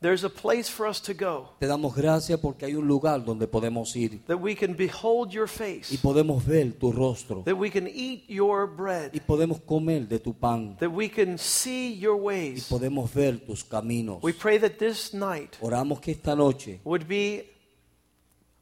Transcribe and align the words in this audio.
there's 0.00 0.24
a 0.24 0.30
place 0.30 0.68
for 0.70 0.86
us 0.86 1.00
to 1.02 1.12
go, 1.12 1.50
Te 1.58 1.66
damos 1.66 1.94
gracias 1.94 2.40
porque 2.40 2.64
hay 2.66 2.74
un 2.74 2.86
lugar 2.88 3.24
donde 3.24 3.46
podemos 3.46 3.94
ir 3.96 4.24
that 4.26 4.38
we 4.40 4.54
can 4.54 4.74
behold 4.74 5.30
your 5.30 5.46
face. 5.48 5.92
y 5.92 5.98
podemos 5.98 6.44
ver 6.44 6.72
tu 6.72 6.90
rostro 6.92 7.42
that 7.44 7.56
we 7.56 7.70
can 7.70 7.86
eat 7.86 8.24
your 8.28 8.66
bread. 8.66 9.10
y 9.12 9.20
podemos 9.20 9.60
comer 9.60 10.08
de 10.08 10.18
tu 10.18 10.32
pan 10.32 10.76
that 10.78 10.88
we 10.90 11.08
can 11.10 11.36
see 11.38 11.98
your 11.98 12.16
ways. 12.16 12.66
y 12.66 12.70
podemos 12.70 13.12
ver 13.12 13.38
tus 13.40 13.62
caminos. 13.64 14.22
We 14.22 14.32
pray 14.32 14.58
that 14.58 14.78
this 14.78 15.12
night 15.12 15.56
Oramos 15.60 16.00
que 16.00 16.12
esta 16.12 16.34
noche 16.34 16.80
would 16.84 17.06
be 17.06 17.49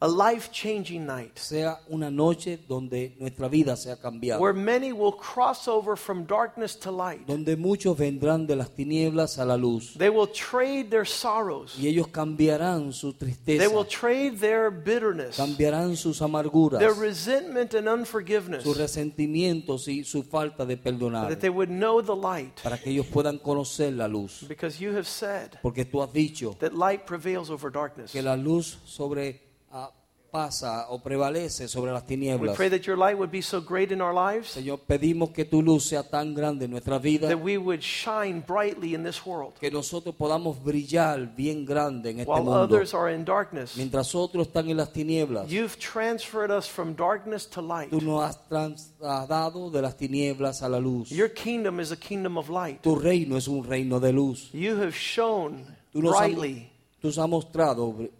a 0.01 0.07
life 0.07 0.51
changing 0.53 1.05
night 1.05 1.37
sea 1.37 1.77
una 1.91 2.09
noche 2.09 2.57
donde 2.69 3.17
nuestra 3.19 3.49
vida 3.49 3.77
sea 3.77 3.97
cambiada, 3.97 4.41
where 4.41 4.55
many 4.55 4.93
will 4.93 5.13
cross 5.13 5.67
over 5.67 5.97
from 5.97 6.25
darkness 6.25 6.79
to 6.79 6.91
light. 6.93 7.27
donde 7.27 7.57
muchos 7.57 7.99
vendrán 7.99 8.47
de 8.47 8.55
las 8.55 8.71
tinieblas 8.71 9.39
a 9.39 9.45
la 9.45 9.57
luz 9.57 9.95
They 9.99 10.09
will 10.09 10.29
trade 10.29 10.91
their 10.91 11.05
sorrows, 11.05 11.77
y 11.77 11.89
ellos 11.89 12.07
cambiarán 12.09 12.93
su 12.93 13.13
tristeza, 13.13 13.59
they 13.59 13.67
will 13.67 13.85
trade 13.85 14.39
their 14.39 14.71
bitterness, 14.71 15.37
cambiarán 15.37 15.97
sus 15.97 16.23
amarguras, 16.23 16.79
their 16.79 16.95
resentment 16.95 17.75
and 17.75 17.89
unforgiveness, 17.89 18.63
sus 18.63 18.77
resentimientos 18.77 19.89
y 19.89 20.05
su 20.05 20.23
falta 20.23 20.65
de 20.65 20.77
perdonar, 20.77 21.29
that 21.29 21.41
they 21.41 21.51
would 21.51 21.71
know 21.71 22.01
the 22.01 22.15
light. 22.15 22.61
para 22.63 22.79
que 22.79 22.91
ellos 22.93 23.07
puedan 23.07 23.39
conocer 23.39 23.93
la 23.93 24.07
luz. 24.07 24.45
Because 24.49 24.79
you 24.79 24.95
have 24.95 25.09
said 25.09 25.59
Porque 25.61 25.85
tú 25.85 26.01
has 26.01 26.13
dicho 26.13 26.55
that 26.61 26.73
light 26.73 27.05
prevails 27.05 27.51
over 27.51 27.73
darkness. 27.73 28.13
que 28.13 28.23
la 28.23 28.37
luz 28.37 28.79
sobre 28.85 29.48
ah, 29.71 29.91
pasa 30.31 30.89
o 30.91 30.99
prevalece 31.03 31.69
sobre 31.69 31.91
las 31.91 32.03
We 32.03 32.09
tinieblas. 32.09 32.55
pray 32.55 32.69
that 32.69 32.83
your 32.87 32.99
light 32.99 33.17
would 33.19 33.31
be 33.31 33.41
so 33.41 33.63
great 33.63 33.91
in 33.91 34.03
our 34.03 34.13
lives 34.13 34.49
Señor, 34.55 34.81
pedimos 34.87 35.31
que 35.31 35.47
tu 35.47 35.63
luz 35.63 35.85
sea 35.89 36.03
tan 36.03 36.35
grande 36.35 36.67
en 36.67 36.71
nuestra 36.73 36.99
vida 36.99 37.27
that 37.29 37.39
we 37.43 37.57
would 37.57 37.81
shine 37.81 38.45
brightly 38.47 38.95
in 38.95 39.03
this 39.03 39.25
world 39.25 39.55
que 39.59 39.71
nosotros 39.71 40.15
podamos 40.15 40.63
brillar 40.63 41.35
bien 41.35 41.65
grande 41.65 42.11
en 42.11 42.21
este 42.21 42.31
while 42.31 42.45
mundo. 42.45 42.61
others 42.63 42.93
are 42.93 43.11
in 43.15 43.25
darkness. 43.25 43.75
Mientras 43.79 44.15
otros 44.15 44.49
están 44.49 44.69
en 44.69 44.77
las 44.77 44.93
tinieblas, 44.93 45.49
You've 45.51 45.79
transferred 45.79 46.51
us 46.51 46.69
from 46.69 46.95
darkness 46.95 47.49
to 47.49 47.63
light. 47.63 47.89
tú 47.89 48.03
nos 48.03 48.23
has 48.23 48.37
trasladado 48.51 49.71
de 49.71 49.81
las 49.81 49.97
tinieblas 49.97 50.63
a 50.63 50.69
la 50.69 50.79
luz. 50.79 51.09
Your 51.11 51.31
kingdom 51.33 51.81
is 51.81 51.91
a 51.91 51.97
kingdom 51.97 52.37
of 52.37 52.51
light. 52.51 52.83
Tu 52.83 52.95
reino 52.97 53.39
es 53.39 53.49
un 53.49 53.65
reino 53.65 53.99
de 53.99 54.13
luz. 54.13 54.51
You 54.53 54.77
have 54.77 54.93
shown 54.95 55.65
Tú 55.91 56.03
nos 56.03 56.13
has, 56.15 56.29
brightly 56.29 56.71
tú 57.01 57.09
nos 57.09 57.19
has 57.19 57.29
mostrado 57.29 57.93
br- 57.95 58.11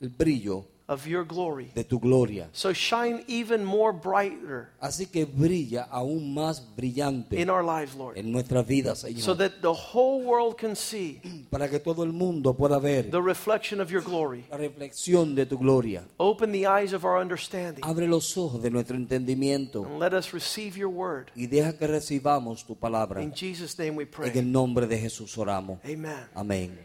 el 0.00 0.08
brillo 0.10 0.64
of 0.90 1.06
your 1.06 1.24
glory. 1.24 1.70
de 1.72 1.84
tu 1.84 2.00
gloria. 2.00 2.48
So 2.52 2.72
shine 2.72 3.22
even 3.28 3.64
more 3.64 3.92
brighter 3.92 4.70
Así 4.80 5.06
que 5.06 5.24
brilla 5.24 5.86
aún 5.90 6.34
más 6.34 6.60
brillante 6.76 7.40
in 7.40 7.48
our 7.48 7.62
lives, 7.64 7.94
Lord, 7.94 8.18
en 8.18 8.32
nuestra 8.32 8.62
vida, 8.64 8.96
Señor. 8.96 9.22
so 9.22 9.34
that 9.36 9.60
the 9.62 9.72
whole 9.72 10.22
world 10.24 10.56
can 10.58 10.74
see 10.74 11.20
para 11.50 11.68
que 11.70 11.78
todo 11.78 12.02
el 12.02 12.12
mundo 12.12 12.52
pueda 12.54 12.80
ver 12.80 13.08
the 13.08 13.22
reflection 13.22 13.80
of 13.80 13.88
your 13.90 14.02
glory. 14.02 14.44
la 14.50 14.56
reflexión 14.56 15.36
de 15.36 15.46
tu 15.46 15.56
gloria. 15.58 16.02
Open 16.18 16.50
the 16.50 16.66
eyes 16.66 16.92
of 16.92 17.04
our 17.04 17.18
understanding 17.20 17.84
Abre 17.84 18.08
los 18.08 18.36
ojos 18.36 18.60
de 18.60 18.68
nuestro 18.70 18.96
entendimiento 18.96 19.84
and 19.86 20.00
let 20.00 20.12
us 20.12 20.32
receive 20.34 20.76
your 20.76 20.90
word. 20.90 21.30
y 21.36 21.46
deja 21.46 21.78
que 21.78 21.86
recibamos 21.86 22.66
tu 22.66 22.74
palabra. 22.74 23.22
In 23.22 23.32
Jesus' 23.32 23.78
name 23.78 23.92
we 23.96 24.02
En 24.02 24.10
pray. 24.10 24.32
el 24.34 24.50
nombre 24.50 24.88
de 24.88 24.98
Jesús 24.98 25.38
oramos. 25.38 25.78
Amen. 25.84 26.26
Amén. 26.34 26.76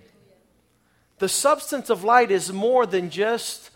The 1.18 1.30
substance 1.30 1.90
of 1.90 2.04
light 2.04 2.30
is 2.30 2.52
more 2.52 2.86
than 2.86 3.10
just 3.10 3.72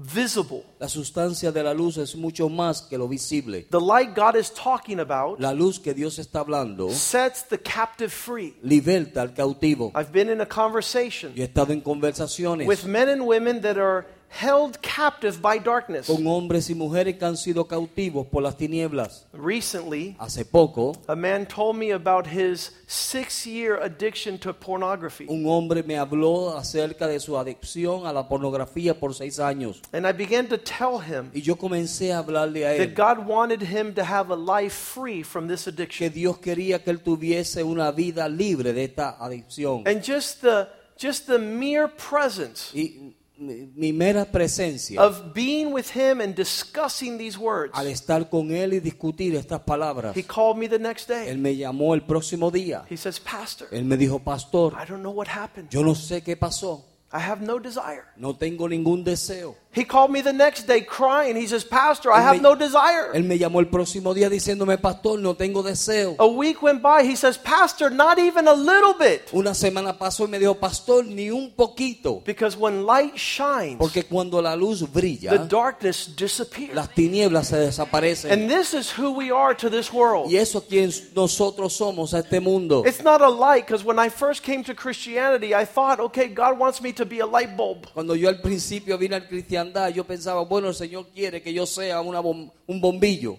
visible. 0.00 0.64
La 0.78 0.88
sustancia 0.88 1.52
de 1.52 1.62
la 1.62 1.74
luz 1.74 1.98
es 1.98 2.16
mucho 2.16 2.48
más 2.48 2.82
que 2.82 2.96
lo 2.96 3.08
visible. 3.08 3.66
The 3.70 3.80
light 3.80 4.14
God 4.14 4.36
is 4.36 4.52
talking 4.52 5.00
about 5.00 5.38
La 5.40 5.52
luz 5.52 5.78
que 5.78 5.92
Dios 5.94 6.18
está 6.18 6.40
hablando 6.40 6.90
sets 6.90 7.42
the 7.48 7.58
captive 7.58 8.10
free. 8.10 8.54
liberta 8.62 9.20
al 9.22 9.34
cautivo. 9.34 9.92
I've 9.94 10.12
been 10.12 10.28
in 10.30 10.40
a 10.40 10.46
conversation 10.46 11.32
Yo 11.34 11.42
he 11.42 11.46
estado 11.46 11.72
en 11.72 11.80
conversaciones 11.82 12.66
with 12.66 12.84
men 12.84 13.08
and 13.08 13.22
women 13.26 13.60
that 13.60 13.76
are 13.76 14.06
held 14.30 14.80
captive 14.80 15.42
by 15.42 15.58
darkness. 15.58 16.06
con 16.06 16.24
hombres 16.26 16.70
y 16.70 16.74
mujeres 16.74 17.16
que 17.18 17.24
han 17.24 17.36
sido 17.36 17.66
cautivos 17.66 18.26
por 18.28 18.42
las 18.42 18.56
tinieblas. 18.56 19.26
Recently, 19.32 20.16
Hace 20.18 20.44
poco, 20.44 20.92
a 21.08 21.16
man 21.16 21.46
told 21.46 21.76
me 21.76 21.92
about 21.92 22.26
his 22.26 22.72
six 22.86 23.44
year 23.46 23.78
addiction 23.82 24.38
to 24.38 24.52
pornography. 24.54 25.26
un 25.28 25.46
hombre 25.46 25.82
me 25.82 25.96
habló 25.98 26.56
acerca 26.56 27.06
de 27.08 27.18
su 27.18 27.36
adicción 27.36 28.06
a 28.06 28.12
la 28.12 28.28
pornografía 28.28 28.98
por 28.98 29.14
seis 29.14 29.38
años. 29.40 29.80
And 29.92 30.06
I 30.06 30.12
began 30.12 30.46
to 30.48 30.58
tell 30.58 31.00
him 31.00 31.30
Y 31.34 31.42
yo 31.42 31.56
comencé 31.56 32.12
a 32.12 32.18
hablarle 32.18 32.64
a 32.66 32.76
that 32.86 32.94
God 32.94 33.26
wanted 33.26 33.62
him 33.62 33.94
to 33.94 34.04
have 34.04 34.30
a 34.32 34.36
life 34.36 34.72
free 34.74 35.22
from 35.24 35.48
this 35.48 35.66
addiction. 35.66 36.08
que. 36.08 36.20
Dios 36.20 36.38
quería 36.38 36.82
que 36.84 36.90
él 36.90 37.00
tuviese 37.02 37.62
una 37.64 37.90
vida 37.90 38.28
libre 38.28 38.72
de 38.72 38.84
esta 38.84 39.16
adicción. 39.18 39.82
And 39.86 40.02
just 40.04 40.40
the 40.42 40.68
just 40.96 41.26
the 41.26 41.38
mere 41.38 41.88
presence 41.88 42.70
Y 42.74 43.14
mi, 43.40 43.92
mera 43.92 44.24
presencia 44.24 45.00
of 45.00 45.32
being 45.34 45.72
with 45.72 45.86
him 45.96 46.20
and 46.20 46.34
discussing 46.34 47.16
these 47.18 47.38
words. 47.38 47.72
al 47.74 47.86
estar 47.86 48.28
con 48.28 48.50
él 48.52 48.74
y 48.74 48.80
discutir 48.80 49.34
estas 49.34 49.60
palabras, 49.60 50.16
He 50.16 50.22
called 50.22 50.56
me 50.58 50.68
the 50.68 50.78
next 50.78 51.08
él 51.10 51.24
day. 51.26 51.36
me 51.36 51.56
llamó 51.56 51.94
el 51.94 52.02
próximo 52.02 52.50
día. 52.50 52.84
He 52.90 52.96
says, 52.96 53.18
Pastor, 53.18 53.68
Él 53.72 53.84
me 53.84 53.96
dijo, 53.96 54.18
pastor, 54.22 54.74
I 54.74 54.86
don't 54.88 55.02
know 55.02 55.12
what 55.12 55.28
happened. 55.28 55.68
yo 55.70 55.82
no 55.82 55.94
sé 55.94 56.22
qué 56.22 56.36
pasó, 56.36 56.84
I 57.12 57.18
have 57.18 57.40
no 57.44 57.58
desire. 57.58 58.04
no 58.16 58.36
tengo 58.36 58.68
ningún 58.68 59.02
deseo. 59.02 59.56
He 59.72 59.84
called 59.84 60.10
me 60.10 60.20
the 60.20 60.32
next 60.32 60.66
day 60.66 60.80
crying. 60.80 61.36
He 61.36 61.46
says, 61.46 61.62
Pastor, 61.62 62.10
I 62.10 62.20
have 62.22 62.42
no 62.42 62.56
desire. 62.56 63.12
Él 63.14 63.22
me 63.22 63.38
llamó 63.38 63.60
el 63.60 63.68
próximo 63.68 64.12
día 64.14 64.28
diciéndome, 64.28 64.78
pastor, 64.78 65.20
no 65.20 65.34
tengo 65.34 65.62
deseo. 65.62 66.16
A 66.18 66.26
week 66.26 66.60
went 66.60 66.82
by. 66.82 67.04
He 67.04 67.14
says, 67.14 67.38
Pastor, 67.38 67.88
not 67.88 68.18
even 68.18 68.48
a 68.48 68.52
little 68.52 68.94
bit. 68.94 69.30
Una 69.32 69.54
semana 69.54 69.96
pasó 69.96 70.24
y 70.24 70.28
me 70.28 70.40
dijo, 70.40 70.58
pastor, 70.58 71.04
ni 71.04 71.30
un 71.30 71.52
poquito. 71.52 72.20
Because 72.24 72.56
when 72.56 72.84
light 72.84 73.16
shines, 73.16 73.78
Porque 73.78 74.02
cuando 74.02 74.42
la 74.42 74.56
luz 74.56 74.82
brilla, 74.82 75.30
the 75.30 75.46
darkness 75.46 76.16
disappears. 76.16 76.74
las 76.74 76.88
tinieblas 76.92 77.46
se 77.46 77.56
desaparecen. 77.56 78.32
And 78.32 78.50
this 78.50 78.74
is 78.74 78.90
who 78.90 79.12
we 79.12 79.30
are 79.30 79.54
to 79.54 79.70
this 79.70 79.92
world. 79.92 80.32
Y 80.32 80.36
eso 80.36 80.58
es 80.58 80.64
quien 80.64 80.90
nosotros 81.14 81.74
somos 81.74 82.12
a 82.12 82.18
este 82.18 82.40
mundo. 82.40 82.82
It's 82.84 83.04
not 83.04 83.20
a 83.20 83.28
light 83.28 83.66
because 83.66 83.84
when 83.84 84.00
I 84.00 84.08
first 84.08 84.42
came 84.42 84.64
to 84.64 84.74
Christianity, 84.74 85.54
I 85.54 85.64
thought, 85.64 86.00
okay, 86.00 86.26
God 86.26 86.58
wants 86.58 86.82
me 86.82 86.92
to 86.94 87.06
be 87.06 87.20
a 87.20 87.26
light 87.26 87.56
bulb. 87.56 87.86
Cuando 87.94 88.14
yo 88.14 88.28
al 88.28 88.40
principio 88.40 88.98
vine 88.98 89.14
al 89.14 89.28
cristiandad, 89.62 89.88
yo 89.94 90.04
pensaba, 90.04 90.42
bueno, 90.44 90.68
el 90.68 90.74
Señor 90.74 91.06
quiere 91.14 91.42
que 91.42 91.52
yo 91.52 91.66
sea 91.66 92.00
una 92.00 92.20
bom- 92.20 92.50
un 92.66 92.80
bombillo. 92.80 93.36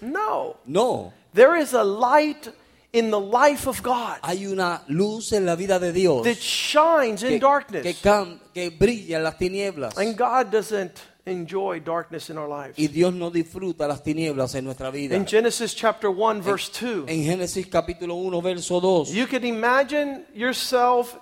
No. 0.00 0.56
No, 0.66 1.12
There 1.34 1.56
is 1.60 1.74
a 1.74 1.82
light 1.82 2.48
in 2.92 3.10
the 3.10 3.18
life 3.20 3.66
of 3.68 3.82
God 3.82 4.18
hay 4.22 4.46
una 4.46 4.82
luz 4.86 5.32
en 5.32 5.44
la 5.44 5.56
vida 5.56 5.80
de 5.80 5.92
Dios 5.92 6.22
that 6.22 6.36
shines 6.38 7.22
in 7.24 7.28
que, 7.30 7.34
que, 7.34 7.40
darkness. 7.40 8.00
cam- 8.02 8.38
que 8.52 8.70
brilla 8.70 9.16
en 9.16 9.24
las 9.24 9.36
tinieblas. 9.36 9.98
And 9.98 10.16
God 10.16 10.52
doesn't 10.52 10.92
enjoy 11.26 11.80
darkness 11.80 12.30
in 12.30 12.38
our 12.38 12.48
lives. 12.48 12.78
Y 12.78 12.86
Dios 12.86 13.12
no 13.12 13.30
disfruta 13.30 13.88
las 13.88 14.04
tinieblas 14.04 14.54
en 14.54 14.64
nuestra 14.66 14.90
vida. 14.92 15.16
In 15.16 15.26
Genesis 15.26 15.74
chapter 15.74 16.10
1, 16.10 16.40
verse 16.42 16.70
2, 16.70 17.06
En 17.08 17.24
Génesis 17.24 17.66
capítulo 17.66 18.14
1, 18.14 18.40
verso 18.40 18.78
2, 18.80 19.10
you 19.12 19.26
can 19.26 19.44
imagine 19.44 20.24
yourself 20.32 21.16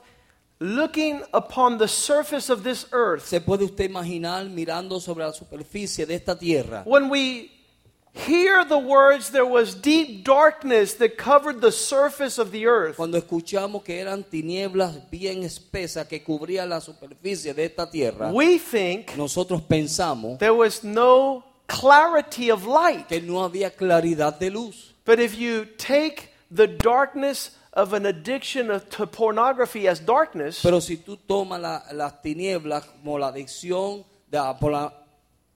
looking 0.62 1.23
upon 1.32 1.79
the 1.79 1.88
surface 1.88 2.49
of 2.50 2.62
this 2.62 2.87
earth. 2.93 3.26
se 3.26 3.41
puede 3.41 3.64
usted 3.64 3.91
imaginar 3.91 4.44
mirando 4.49 5.00
sobre 5.00 5.25
la 5.25 5.32
superficie 5.32 6.06
de 6.06 6.14
esta 6.14 6.38
tierra. 6.38 6.82
When 6.87 7.11
we 7.11 7.50
hear 8.14 8.64
the 8.64 8.79
words, 8.79 9.31
there 9.31 9.44
was 9.47 9.75
deep 9.75 10.23
darkness 10.25 10.94
that 10.99 11.17
covered 11.17 11.61
the 11.61 11.73
surface 11.73 12.38
of 12.38 12.53
the 12.53 12.67
earth. 12.67 12.97
Cuando 12.97 13.19
escuchamos 13.19 13.82
que 13.82 13.99
eran 14.00 14.23
tinieblas 14.23 15.11
bien 15.11 15.43
espesas 15.43 16.06
que 16.06 16.23
cubrían 16.23 16.69
la 16.69 16.81
superficie 16.81 17.55
de 17.55 17.64
esta 17.64 17.91
tierra, 17.91 18.31
We 18.32 18.59
think 18.59 19.17
nosotros 19.17 19.62
pensamos 19.62 20.38
there 20.38 20.55
was 20.55 20.85
no 20.85 21.44
clarity 21.67 22.50
of 22.50 22.67
light. 22.67 23.09
que 23.09 23.20
no 23.20 23.43
había 23.43 23.70
claridad 23.70 24.38
de 24.38 24.50
luz. 24.50 24.94
But 25.05 25.19
if 25.19 25.35
you 25.37 25.64
take 25.79 26.29
the 26.55 26.67
darkness 26.69 27.56
of 27.74 27.92
an 27.94 28.04
addiction 28.06 28.69
to 28.90 29.06
pornography 29.06 29.88
as 29.88 29.98
darkness, 30.04 30.60
Pero 30.62 30.80
si 30.80 30.96
tú 30.98 31.16
tomas 31.16 31.60
la- 31.60 31.82
las 31.92 32.20
tinieblas 32.22 32.84
como 32.84 33.19
la 33.19 33.28
adicción 33.28 34.04
de- 34.30 34.38
por 34.60 34.72
la 34.72 34.92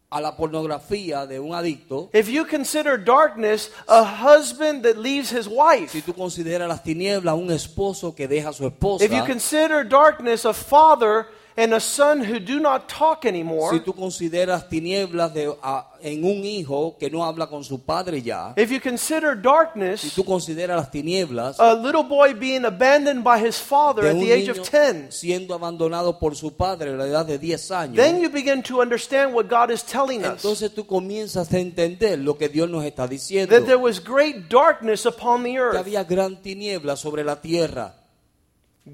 a 0.08 0.20
la 0.20 0.36
pornografía 0.36 1.26
de 1.26 1.40
un 1.40 1.52
adicto, 1.52 2.08
if 2.14 2.28
you 2.28 2.44
consider 2.46 2.96
darkness 2.96 3.70
a 3.88 4.04
husband 4.04 4.84
that 4.84 4.96
leaves 4.96 5.30
his 5.32 5.48
wife, 5.48 5.90
si 5.90 6.00
tú 6.00 6.14
consideras 6.14 6.68
las 6.68 6.82
tinieblas 6.84 7.34
un 7.34 7.50
esposo 7.50 8.14
que 8.14 8.28
deja 8.28 8.50
a 8.50 8.52
su 8.52 8.64
esposa, 8.66 9.04
if 9.04 9.10
you 9.12 9.24
consider 9.26 9.82
darkness 9.86 10.44
a 10.46 10.54
father 10.54 11.26
and 11.56 11.73
a 11.75 11.81
son 11.81 12.20
who 12.20 12.38
do 12.38 12.61
not 12.61 12.88
talk 12.88 13.25
anymore, 13.25 13.70
si 13.76 13.81
tú 13.81 13.94
consideras 13.94 14.69
tinieblas 14.69 15.32
de, 15.32 15.53
a- 15.62 15.91
en 16.03 16.25
un 16.25 16.44
hijo 16.44 16.97
que 16.99 17.11
no 17.11 17.25
habla 17.25 17.47
con 17.49 17.64
su 17.64 17.81
padre 17.85 18.20
ya, 18.23 18.53
if 18.56 18.70
you 18.70 18.81
consider 18.81 19.35
si 19.37 19.43
darkness 19.43 20.12
tú 20.14 20.25
consideras 20.25 20.76
las 20.76 20.91
tinieblas 20.91 21.58
a 21.58 21.75
little 21.75 22.03
boy 22.03 22.35
being 22.35 22.64
abandoned 22.64 23.25
by 23.25 23.38
his 23.38 23.56
father 23.58 24.06
at 24.06 24.14
the 24.14 24.32
age 24.32 24.49
of 24.50 24.58
10, 24.69 25.11
siendo 25.11 25.55
abandonado 25.55 26.19
por 26.19 26.37
su 26.37 26.55
padre 26.55 26.91
a 26.91 26.97
la 26.97 27.06
edad 27.06 27.26
de 27.26 27.38
10 27.38 27.70
años, 27.70 27.97
then 27.97 28.20
you 28.20 28.29
begin 28.31 28.62
to 28.62 28.81
understand 28.81 29.35
what 29.35 29.47
God 29.49 29.70
is 29.70 29.82
telling 29.82 30.20
us. 30.25 30.44
entonces 30.44 30.73
tú 30.75 30.87
comienzas 30.87 31.53
a 31.53 31.58
entender 31.58 32.19
lo 32.19 32.37
que 32.37 32.49
Dios 32.49 32.69
nos 32.69 32.85
está 32.85 33.06
diciendo. 33.08 33.55
That 33.55 33.64
there 33.64 33.76
was 33.79 33.99
great 34.03 34.49
darkness 34.50 35.06
upon 35.06 35.43
the 35.44 35.56
earth. 35.58 35.73
Que 35.73 35.79
había 35.79 36.05
gran 36.05 36.41
tiniebla 36.43 36.97
sobre 36.97 37.25
la 37.25 37.41
tierra, 37.41 37.94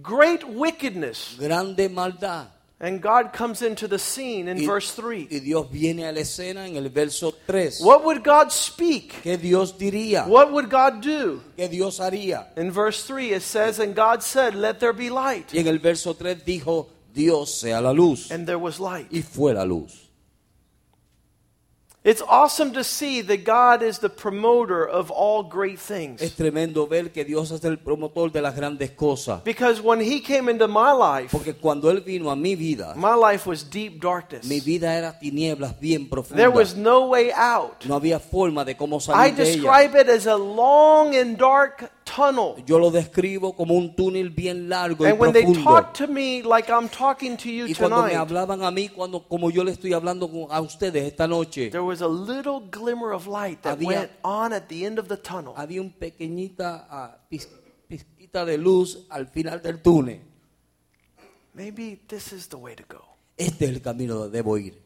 great 0.00 0.44
wickedness. 0.48 1.36
grande 1.38 1.88
maldad. 1.90 2.46
And 2.80 3.00
God 3.00 3.32
comes 3.32 3.62
into 3.62 3.86
the 3.86 3.98
scene 3.98 4.48
in 4.48 4.58
Y, 4.58 4.66
verse 4.66 4.92
3. 4.94 5.28
y 5.30 5.38
Dios 5.38 5.70
viene 5.70 6.04
a 6.04 6.10
la 6.10 6.18
escena 6.18 6.66
en 6.66 6.74
el 6.76 6.88
verso 6.88 7.32
3. 7.46 7.80
What 7.80 8.04
would 8.04 8.24
God 8.24 8.50
speak? 8.50 9.22
¿Qué 9.22 9.36
Dios 9.38 9.78
diría? 9.78 10.26
What 10.26 10.50
would 10.50 10.68
God 10.68 11.00
do? 11.00 11.42
¿Qué 11.56 11.68
Dios 11.70 12.00
haría? 12.00 12.48
In 12.56 12.72
verse 12.72 13.04
3, 13.04 13.34
it 13.34 13.42
says, 13.42 13.78
And 13.78 13.94
God 13.94 14.20
said, 14.24 14.56
Let 14.56 14.80
there 14.80 14.92
be 14.92 15.10
light. 15.10 15.54
Y 15.54 15.60
en 15.60 15.68
el 15.68 15.78
verso 15.78 16.14
3 16.14 16.44
dijo, 16.44 16.88
Dios 17.14 17.54
sea 17.60 17.80
la 17.80 17.92
luz. 17.92 18.32
And 18.32 18.46
there 18.48 18.58
was 18.58 18.80
light. 18.80 19.06
Y 19.12 19.22
fue 19.22 19.54
la 19.54 19.64
luz. 19.64 20.08
It's 22.04 22.20
awesome 22.20 22.72
to 22.72 22.82
see 22.82 23.22
that 23.22 23.44
God 23.44 23.81
is 23.81 24.00
the 24.00 24.08
promoter 24.08 24.84
of 24.84 25.12
all 25.12 25.44
great 25.44 25.78
things. 25.78 26.20
Es 26.20 26.34
tremendo 26.34 26.88
ver 26.88 27.12
que 27.12 27.25
Dios 27.25 27.52
es 27.52 27.64
el 27.64 27.78
promotor 27.78 28.32
de 28.32 28.43
las 28.43 28.56
grandes 28.56 28.90
cosas. 28.90 29.44
Because 29.44 29.81
when 29.81 30.00
He 30.00 30.20
came 30.20 30.49
into 30.50 30.66
my 30.66 30.90
life, 30.90 31.31
Porque 31.31 31.54
cuando 31.54 31.88
Él 31.93 32.00
vino 32.00 32.28
a 32.31 32.34
mi 32.34 32.56
vida, 32.56 32.94
my 32.96 33.14
life 33.14 33.46
was 33.49 33.62
deep 33.62 34.00
darkness. 34.02 34.44
mi 34.46 34.58
vida 34.58 34.93
era 34.93 35.16
tinieblas 35.16 35.78
bien 35.78 36.08
profundas. 36.08 36.38
There 36.38 36.50
was 36.50 36.75
no 36.75 37.06
way 37.06 37.31
out. 37.37 37.84
No 37.87 37.94
había 37.94 38.19
forma 38.19 38.64
de 38.64 38.76
cómo 38.76 38.96
I 38.96 39.00
salir 39.00 39.37
de 39.37 39.43
ella. 39.44 39.52
describe 39.62 39.94
it 40.00 40.08
as 40.08 40.26
a 40.26 40.37
long 40.37 41.14
and 41.14 41.38
dark 41.38 41.88
tunnel. 42.14 42.64
Yo 42.67 42.79
lo 42.79 42.91
describo 42.91 43.55
como 43.55 43.75
un 43.75 43.94
túnel 43.97 44.31
bien 44.31 44.69
largo 44.69 45.05
y 45.06 45.11
And 45.11 45.20
when 45.20 45.32
they 45.32 45.43
profundo. 45.44 45.70
talk 45.70 45.94
to 45.94 46.06
me 46.06 46.43
like 46.43 46.70
I'm 46.70 46.88
talking 46.88 47.37
to 47.38 47.49
you 47.49 47.67
Y 47.67 47.75
cuando 47.75 47.97
me 48.03 48.11
tonight, 48.11 48.17
hablaban 48.19 48.62
a 48.62 48.70
mí, 48.70 48.88
cuando, 48.88 49.26
como 49.26 49.50
yo 49.50 49.64
le 49.64 49.73
estoy 49.73 49.93
hablando 49.93 50.29
a 50.50 50.61
ustedes 50.61 51.05
esta 51.05 51.26
noche, 51.26 51.70
there 51.70 51.81
was 51.85 52.03
a 52.03 52.09
little 52.09 52.61
glimmer 52.70 53.12
of 53.12 53.26
light 53.26 53.62
that 53.62 53.79
Había- 53.79 53.87
went 53.88 54.11
on 54.23 54.53
at 54.53 54.69
the 54.69 54.85
end 54.85 54.99
of 54.99 55.09
the 55.09 55.17
tunnel. 55.17 55.53
había 55.56 55.81
un 55.81 55.91
pequeñita 55.93 56.87
ah, 56.91 57.17
pis- 57.31 57.49
pizquita 57.88 58.44
de 58.44 58.59
luz 58.59 59.06
al 59.09 59.29
final 59.29 59.62
del 59.62 59.81
túnel. 59.81 60.20
Maybe 61.55 62.00
this 62.09 62.32
is 62.32 62.49
the 62.49 62.56
way 62.56 62.75
to 62.75 62.85
go. 62.88 63.05
Este 63.37 63.64
es 63.67 63.70
el 63.70 63.81
camino 63.82 64.14
donde 64.17 64.37
debo 64.38 64.56
ir. 64.59 64.81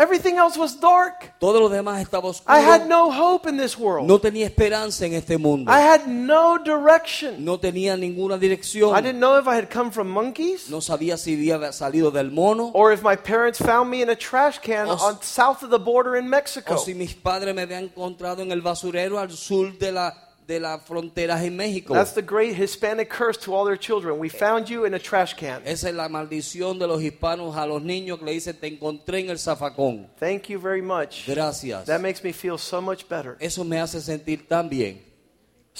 Everything 0.00 0.38
else 0.38 0.56
was 0.58 0.80
dark. 0.80 1.38
Todo 1.38 1.60
lo 1.60 1.68
demás 1.68 2.00
estaba 2.00 2.24
oscuro. 2.30 2.56
I 2.56 2.60
had 2.60 2.88
no 2.88 3.10
hope 3.10 3.46
in 3.46 3.58
this 3.58 3.76
world. 3.76 4.08
No 4.08 4.18
tenía 4.18 4.46
esperanza 4.46 5.04
en 5.04 5.12
este 5.12 5.36
mundo. 5.38 5.70
I 5.70 5.80
had 5.80 6.06
no 6.06 6.56
direction. 6.56 7.44
No 7.44 7.58
tenía 7.58 7.98
ninguna 7.98 8.38
dirección. 8.38 8.96
I 8.96 9.02
didn't 9.02 9.20
know 9.20 9.38
if 9.38 9.46
I 9.46 9.56
had 9.56 9.68
come 9.68 9.90
from 9.90 10.08
monkeys 10.08 10.70
No 10.70 10.80
sabía 10.80 11.18
si 11.18 11.34
había 11.34 11.70
salido 11.72 12.10
del 12.10 12.30
mono 12.30 12.70
or 12.72 12.92
if 12.92 13.02
my 13.02 13.14
parents 13.14 13.58
found 13.58 13.90
me 13.90 14.00
in 14.00 14.08
a 14.08 14.16
trash 14.16 14.58
can 14.58 14.88
O 14.88 14.92
on 14.92 15.20
south 15.20 15.62
of 15.62 15.68
the 15.68 15.78
border 15.78 16.16
in 16.16 16.30
Mexico. 16.30 16.76
o 16.76 16.78
si 16.78 16.94
mis 16.94 17.12
padres 17.14 17.54
me 17.54 17.62
habían 17.62 17.84
encontrado 17.84 18.42
en 18.42 18.52
el 18.52 18.62
basurero 18.62 19.18
al 19.18 19.30
sur 19.30 19.76
de 19.78 19.92
la 19.92 20.29
de 20.50 20.58
las 20.58 20.82
fronteras 20.82 21.42
en 21.44 21.56
México. 21.56 21.94
That's 21.94 22.12
the 22.12 22.22
great 22.22 22.56
Hispanic 22.56 23.08
curse 23.08 23.38
to 23.44 23.54
all 23.54 23.64
their 23.64 23.78
children. 23.78 24.18
We 24.18 24.28
found 24.28 24.68
you 24.68 24.84
in 24.84 24.94
a 24.94 24.98
trash 24.98 25.34
can. 25.34 25.62
Esa 25.64 25.90
es 25.90 25.94
la 25.94 26.08
maldición 26.08 26.78
de 26.80 26.88
los 26.88 27.00
hispanos 27.00 27.56
a 27.56 27.64
los 27.66 27.80
niños 27.82 28.18
que 28.18 28.24
le 28.24 28.32
dicen 28.32 28.56
te 28.58 28.66
encontré 28.66 29.20
en 29.20 29.30
el 29.30 29.38
zafacón. 29.38 30.08
Thank 30.18 30.48
you 30.48 30.58
very 30.58 30.82
much. 30.82 31.26
Gracias. 31.28 31.86
That 31.86 32.00
makes 32.00 32.24
me 32.24 32.32
feel 32.32 32.58
so 32.58 32.82
much 32.82 33.08
better. 33.08 33.36
Eso 33.38 33.62
me 33.62 33.78
hace 33.78 34.00
sentir 34.00 34.48
tan 34.48 34.68
bien. 34.68 35.09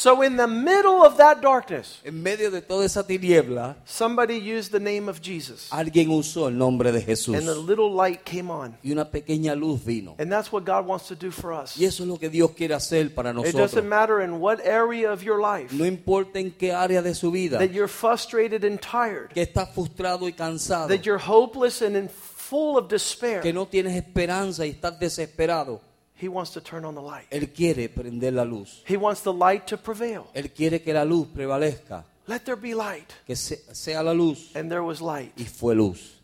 So, 0.00 0.22
in 0.22 0.38
the 0.38 0.46
middle 0.46 1.04
of 1.04 1.18
that 1.18 1.42
darkness, 1.42 2.00
En 2.06 2.22
medio 2.22 2.50
de 2.50 2.62
toda 2.62 2.86
esa 2.86 3.02
tiniebla, 3.06 3.76
somebody 3.84 4.38
used 4.38 4.72
the 4.72 4.80
name 4.80 5.10
of 5.10 5.20
Jesus, 5.20 5.68
alguien 5.70 6.08
usó 6.08 6.48
el 6.48 6.56
nombre 6.56 6.90
de 6.90 7.02
Jesús 7.02 7.36
and 7.36 7.46
a 7.50 7.54
little 7.54 7.92
light 7.92 8.24
came 8.24 8.50
on. 8.50 8.78
y 8.82 8.92
una 8.92 9.10
pequeña 9.10 9.54
luz 9.54 9.84
vino. 9.84 10.14
And 10.18 10.32
that's 10.32 10.50
what 10.50 10.64
God 10.64 10.86
wants 10.86 11.06
to 11.08 11.14
do 11.14 11.30
for 11.30 11.52
us. 11.52 11.76
Y 11.76 11.84
eso 11.84 12.04
es 12.04 12.08
lo 12.08 12.16
que 12.18 12.30
Dios 12.30 12.52
quiere 12.52 12.72
hacer 12.74 13.14
para 13.14 13.28
It 13.32 13.34
nosotros. 13.36 13.72
doesn't 13.72 13.86
matter 13.86 14.22
in 14.22 14.40
what 14.40 14.58
area 14.64 15.12
of 15.12 15.22
your 15.22 15.38
life 15.38 15.70
No 15.70 15.84
importa 15.84 16.38
en 16.38 16.52
qué 16.52 16.72
área 16.72 17.02
de 17.02 17.14
su 17.14 17.30
vida, 17.30 17.58
that 17.58 17.70
you're 17.70 17.86
frustrated 17.86 18.64
and 18.64 18.80
tired, 18.80 19.28
que 19.34 19.42
estás 19.42 19.68
frustrado 19.74 20.26
y 20.26 20.32
cansado, 20.32 20.88
that 20.88 21.04
you're 21.04 21.18
hopeless 21.22 21.82
and 21.82 21.94
in 21.94 22.08
full 22.08 22.78
of 22.78 22.88
despair. 22.88 23.42
que 23.42 23.52
no 23.52 23.66
tienes 23.66 23.94
esperanza 23.94 24.64
y 24.64 24.70
estás 24.70 24.98
desesperado. 24.98 25.82
He 26.20 26.28
wants 26.28 26.52
to 26.52 26.60
turn 26.60 26.84
on 26.84 26.94
the 26.94 27.00
light. 27.00 27.26
Él 27.30 27.50
quiere 27.52 27.88
prender 27.88 28.32
la 28.32 28.44
luz. 28.44 28.82
He 28.86 28.96
wants 28.96 29.22
the 29.22 29.32
light 29.32 29.66
to 29.68 29.76
prevail. 29.78 30.26
Él 30.34 30.50
quiere 30.52 30.82
que 30.82 30.92
la 30.92 31.04
luz 31.04 31.28
prevalezca, 31.28 32.04
Let 32.26 32.40
there 32.44 32.56
be 32.56 32.74
light. 32.74 33.10
que 33.26 33.34
se- 33.36 33.62
sea 33.74 34.02
la 34.02 34.12
luz. 34.12 34.50
And 34.54 34.68
there 34.70 34.82
was 34.82 35.00
light. 35.00 35.32
Y 35.38 35.44
fue 35.44 35.74
luz. 35.74 36.16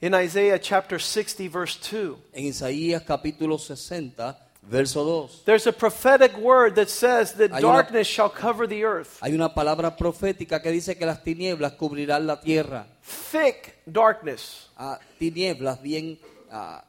In 0.00 0.14
Isaiah 0.14 0.58
chapter 0.60 0.98
60, 1.00 1.48
verse 1.48 1.76
2, 1.90 2.16
En 2.34 2.44
Isaías 2.44 3.02
capítulo 3.02 3.58
60, 3.58 4.36
verso 4.62 5.02
2, 5.04 5.42
there's 5.46 5.66
a 5.66 5.72
prophetic 5.72 6.36
word 6.36 6.74
that 6.74 6.88
says 6.90 7.32
that 7.34 7.50
una- 7.50 7.60
darkness 7.62 8.06
shall 8.06 8.28
cover 8.28 8.66
the 8.68 8.84
earth. 8.84 9.18
hay 9.22 9.32
una 9.32 9.54
palabra 9.54 9.96
profética 9.96 10.60
que 10.60 10.70
dice 10.70 10.96
que 10.98 11.06
las 11.06 11.22
tinieblas 11.24 11.72
cubrirán 11.72 12.26
la 12.26 12.38
tierra. 12.40 12.86
Thick 13.32 13.74
darkness. 13.86 14.68
Ah, 14.76 14.98
tinieblas 15.18 15.80
bien 15.80 16.18
ah, 16.52 16.84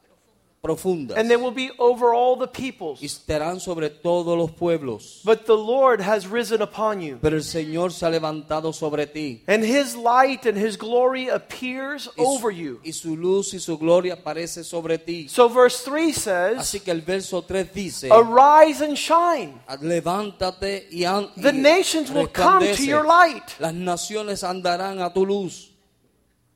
profundas. 0.67 1.17
And 1.17 1.29
they 1.29 1.37
will 1.37 1.53
be 1.53 1.71
over 1.79 2.13
all 2.13 2.37
the 2.37 2.47
peoples. 2.47 3.01
y 3.01 3.05
estarán 3.05 3.59
sobre 3.59 3.89
todos 3.89 4.37
los 4.37 4.51
pueblos. 4.51 5.21
But 5.23 5.45
the 5.45 5.55
Lord 5.55 6.01
has 6.01 6.27
risen 6.27 6.61
upon 6.61 7.01
you. 7.01 7.17
Pero 7.21 7.37
el 7.37 7.43
Señor 7.43 7.91
se 7.93 8.05
ha 8.05 8.09
levantado 8.09 8.73
sobre 8.73 9.07
ti. 9.07 9.43
And 9.47 9.63
his 9.63 9.95
light 9.95 10.45
and 10.45 10.57
his 10.57 10.77
glory 10.77 11.29
appears 11.29 12.03
su, 12.03 12.11
over 12.17 12.51
you. 12.51 12.79
y 12.83 12.91
su 12.91 13.15
luz 13.15 13.53
y 13.53 13.59
su 13.59 13.77
gloria 13.77 14.15
aparece 14.15 14.63
sobre 14.63 14.97
ti. 14.97 15.27
So 15.29 15.47
verse 15.47 15.83
3 15.85 16.13
says, 16.13 16.57
Así 16.57 16.79
que 16.81 16.91
el 16.91 17.01
verso 17.01 17.41
3 17.43 17.73
dice, 17.73 18.09
Arise 18.11 18.81
and 18.83 18.97
shine. 18.97 19.53
levántate 19.81 20.87
y, 20.91 21.05
an- 21.05 21.29
The 21.35 21.53
y 21.53 21.57
nations 21.57 22.11
will 22.11 22.27
come 22.27 22.65
to 22.75 22.83
your 22.83 23.05
light. 23.05 23.43
Las 23.59 23.73
naciones 23.73 24.43
andarán 24.43 25.01
a 25.01 25.13
tu 25.13 25.25
luz. 25.25 25.71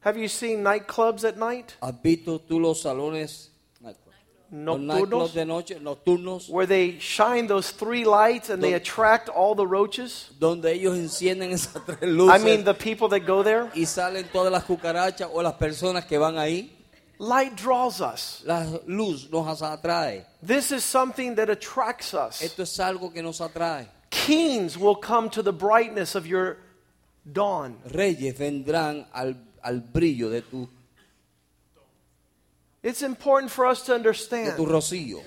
Have 0.04 0.18
you 0.18 0.28
seen 0.28 0.64
nightclubs 0.64 1.24
at 1.24 1.38
night? 1.38 1.74
¿Has 1.80 1.94
visto 2.02 2.40
tú 2.40 2.60
los 2.60 2.82
salones 2.82 3.51
Nocturnos? 4.52 5.34
de 5.34 5.46
noche, 5.46 5.80
nocturnos, 5.80 6.50
Where 6.50 6.68
they 6.68 7.00
shine 7.00 7.48
those 7.48 7.72
three 7.72 8.04
lights 8.04 8.50
and 8.50 8.62
they 8.62 8.74
attract 8.74 9.30
all 9.30 9.56
the 9.56 9.66
roaches? 9.66 10.30
donde 10.40 10.66
ellos 10.66 10.98
encienden 10.98 11.52
esas 11.52 11.82
tres 11.86 12.02
I 12.04 12.38
mean, 12.38 12.66
the 12.66 12.74
people 12.74 13.08
that 13.10 13.26
go 13.26 13.44
there. 13.44 13.70
y 13.74 13.86
salen 13.86 14.26
todas 14.32 14.52
las 14.52 14.66
cucarachas 14.66 15.30
o 15.32 15.42
las 15.42 15.54
personas 15.54 16.06
que 16.06 16.18
van 16.18 16.36
ahí? 16.38 16.70
Light 17.18 17.56
draws 17.56 18.02
us. 18.02 18.42
La 18.46 18.66
luz 18.88 19.30
nos 19.32 19.62
atrae. 19.62 20.26
This 20.42 20.72
is 20.72 20.84
something 20.84 21.36
that 21.36 21.50
attracts 21.50 22.14
us. 22.14 22.42
Esto 22.42 22.64
es 22.64 22.78
algo 22.80 23.14
que 23.14 23.22
nos 23.22 23.40
atrae. 23.40 23.88
Kings 24.10 24.78
will 24.78 24.96
come 24.96 25.30
to 25.30 25.42
the 25.44 25.54
brightness 25.54 26.16
of 26.16 26.26
your 26.26 26.58
dawn. 27.32 27.78
Reyes 27.94 28.38
vendrán 28.38 29.06
al, 29.14 29.36
al 29.64 29.82
brillo 29.82 30.30
de 30.32 30.42
tu, 30.42 30.68
It's 32.84 33.02
important 33.04 33.52
for 33.52 33.66
us 33.66 33.82
to 33.84 33.92
de 33.92 33.98
understand. 33.98 34.56
tu 34.58 34.66
rocío 34.66 35.22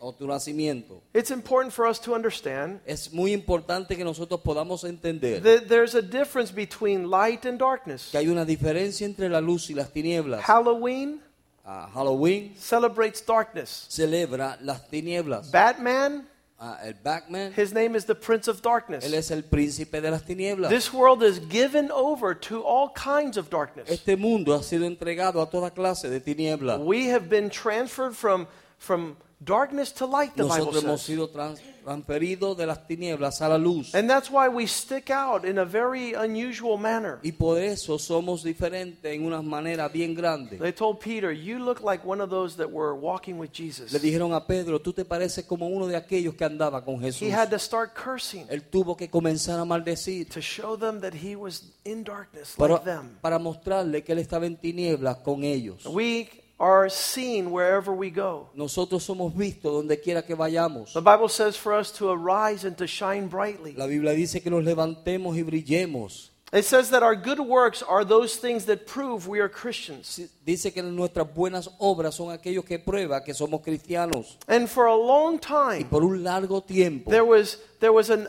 o 0.00 0.12
tu 0.12 0.26
nacimiento. 0.26 1.00
It's 1.14 1.30
important 1.30 1.72
for 1.72 1.86
us 1.86 1.98
to 2.00 2.14
understand 2.14 2.80
Es 2.86 3.12
muy 3.12 3.32
importante 3.32 3.96
que 3.96 4.04
nosotros 4.04 4.40
podamos 4.42 4.84
entender 4.84 5.40
that 5.42 5.68
there's 5.68 5.94
a 5.94 6.02
difference 6.02 6.52
between 6.52 7.08
light 7.08 7.44
and 7.46 7.58
darkness. 7.58 8.10
que 8.10 8.18
hay 8.18 8.28
una 8.28 8.44
diferencia 8.44 9.06
entre 9.06 9.28
la 9.28 9.40
luz 9.40 9.70
y 9.70 9.74
las 9.74 9.90
tinieblas. 9.92 10.42
Halloween 10.42 11.20
Ah, 11.68 11.88
Halloween 11.92 12.54
celebrates 12.56 13.20
darkness. 13.26 13.86
celebra 13.88 14.56
las 14.62 14.88
tinieblas. 14.88 15.50
Batman, 15.50 16.28
Ah, 16.58 16.78
el 16.82 16.94
Batman, 17.02 17.52
his 17.52 17.74
name 17.74 17.94
is 17.94 18.06
the 18.06 18.14
Prince 18.14 18.48
of 18.48 18.56
él 18.56 18.62
Darkness. 18.62 19.04
es 19.12 19.30
el 19.30 19.42
príncipe 19.42 20.00
de 20.00 20.10
las 20.10 20.22
tinieblas. 20.22 20.70
This 20.70 20.90
world 20.90 21.22
is 21.22 21.38
given 21.38 21.90
over 21.90 22.34
to 22.34 22.62
all 22.62 22.88
kinds 22.94 23.36
of 23.36 23.50
darkness. 23.50 23.90
Este 23.90 24.16
mundo 24.18 24.54
ha 24.54 24.62
sido 24.62 24.86
entregado 24.86 25.42
a 25.42 25.50
toda 25.50 25.70
clase 25.70 26.08
de 26.08 26.18
tinieblas. 26.18 26.80
We 26.82 27.08
have 27.08 27.28
been 27.28 27.50
transferred 27.50 28.16
from, 28.16 28.46
from 28.78 29.18
darkness 29.40 29.92
to 29.94 30.06
light, 30.06 30.34
the 30.34 30.42
Bible 30.44 30.72
hemos 30.72 31.00
says. 31.00 31.02
sido 31.02 31.28
trans- 31.28 31.60
transferidos 31.84 32.56
de 32.56 32.66
las 32.66 32.86
tinieblas 32.86 33.40
a 33.42 33.48
la 33.48 33.58
luz. 33.58 33.94
And 33.94 34.10
that's 34.10 34.28
why 34.28 34.48
we 34.48 34.66
stick 34.66 35.10
out 35.10 35.44
in 35.44 35.58
a 35.58 35.64
very 35.64 36.14
unusual 36.14 36.76
manner. 36.78 37.20
Y 37.22 37.32
por 37.32 37.58
eso 37.60 37.98
somos 37.98 38.42
diferentes 38.42 39.14
en 39.14 39.24
una 39.24 39.40
manera 39.42 39.88
bien 39.88 40.14
grande. 40.14 40.58
They 40.58 40.72
told 40.72 40.98
Peter, 40.98 41.32
You 41.32 41.58
look 41.58 41.80
like 41.82 42.04
one 42.04 42.20
of 42.20 42.28
those 42.28 42.56
that 42.56 42.68
were 42.70 42.94
walking 42.94 43.38
with 43.38 43.52
Jesus. 43.52 43.92
Le 43.92 44.00
dijeron 44.00 44.32
a 44.34 44.44
Pedro, 44.46 44.80
tú 44.80 44.92
te 44.92 45.04
pareces 45.04 45.44
como 45.44 45.68
uno 45.68 45.86
de 45.86 45.96
aquellos 45.96 46.34
que 46.34 46.44
andaba 46.44 46.84
con 46.84 46.98
Jesús. 47.00 47.22
He 47.22 47.32
had 47.32 47.50
to 47.50 47.58
start 47.58 47.94
cursing 47.94 48.46
Él 48.48 48.62
tuvo 48.62 48.96
que 48.96 49.08
comenzar 49.08 49.60
a 49.60 49.64
maldecir 49.64 50.28
to 50.30 50.40
show 50.40 50.76
them 50.76 51.00
that 51.00 51.12
he 51.14 51.36
was 51.36 51.72
in 51.84 52.02
darkness 52.02 52.54
para, 52.56 52.74
like 52.74 52.84
them. 52.84 53.18
para 53.20 53.38
mostrarle 53.38 54.02
que 54.02 54.12
él 54.12 54.18
estaba 54.18 54.46
en 54.46 54.56
tinieblas 54.56 55.18
con 55.18 55.44
ellos. 55.44 55.86
We 55.86 56.28
are 56.58 56.88
seen 56.88 57.50
wherever 57.50 57.92
we 57.92 58.10
go. 58.10 58.48
Nosotros 58.54 59.04
somos 59.04 59.34
vistos 59.34 59.72
donde 59.72 60.00
quiera 60.00 60.22
que 60.22 60.34
vayamos. 60.34 60.92
The 60.92 61.00
Bible 61.00 61.28
says 61.28 61.56
for 61.56 61.74
us 61.74 61.90
to 61.92 62.10
arise 62.10 62.64
and 62.64 62.76
to 62.78 62.86
shine 62.86 63.28
brightly. 63.28 63.74
La 63.74 63.86
Biblia 63.86 64.14
dice 64.14 64.40
que 64.42 64.50
nos 64.50 64.64
levantemos 64.64 65.36
y 65.36 65.42
brillemos. 65.42 66.30
It 66.52 66.64
says 66.64 66.90
that 66.90 67.02
our 67.02 67.16
good 67.16 67.40
works 67.40 67.82
are 67.82 68.04
those 68.04 68.36
things 68.36 68.66
that 68.66 68.86
prove 68.86 69.26
we 69.26 69.40
are 69.40 69.48
Christians. 69.48 70.20
Dice 70.44 70.72
que 70.72 70.82
nuestras 70.82 71.26
buenas 71.34 71.68
obras 71.80 72.14
son 72.14 72.30
aquellos 72.30 72.64
que 72.64 72.78
prueban 72.78 73.24
que 73.24 73.34
somos 73.34 73.62
cristianos. 73.62 74.38
And 74.46 74.68
for 74.68 74.86
a 74.86 74.94
long 74.94 75.34
Y 75.34 75.40
time, 75.40 75.84
por 75.90 76.04
un 76.04 76.22
largo 76.22 76.60
tiempo 76.60 77.10
there 77.10 77.24
was, 77.24 77.58
there 77.80 77.92
was 77.92 78.10
an, 78.10 78.28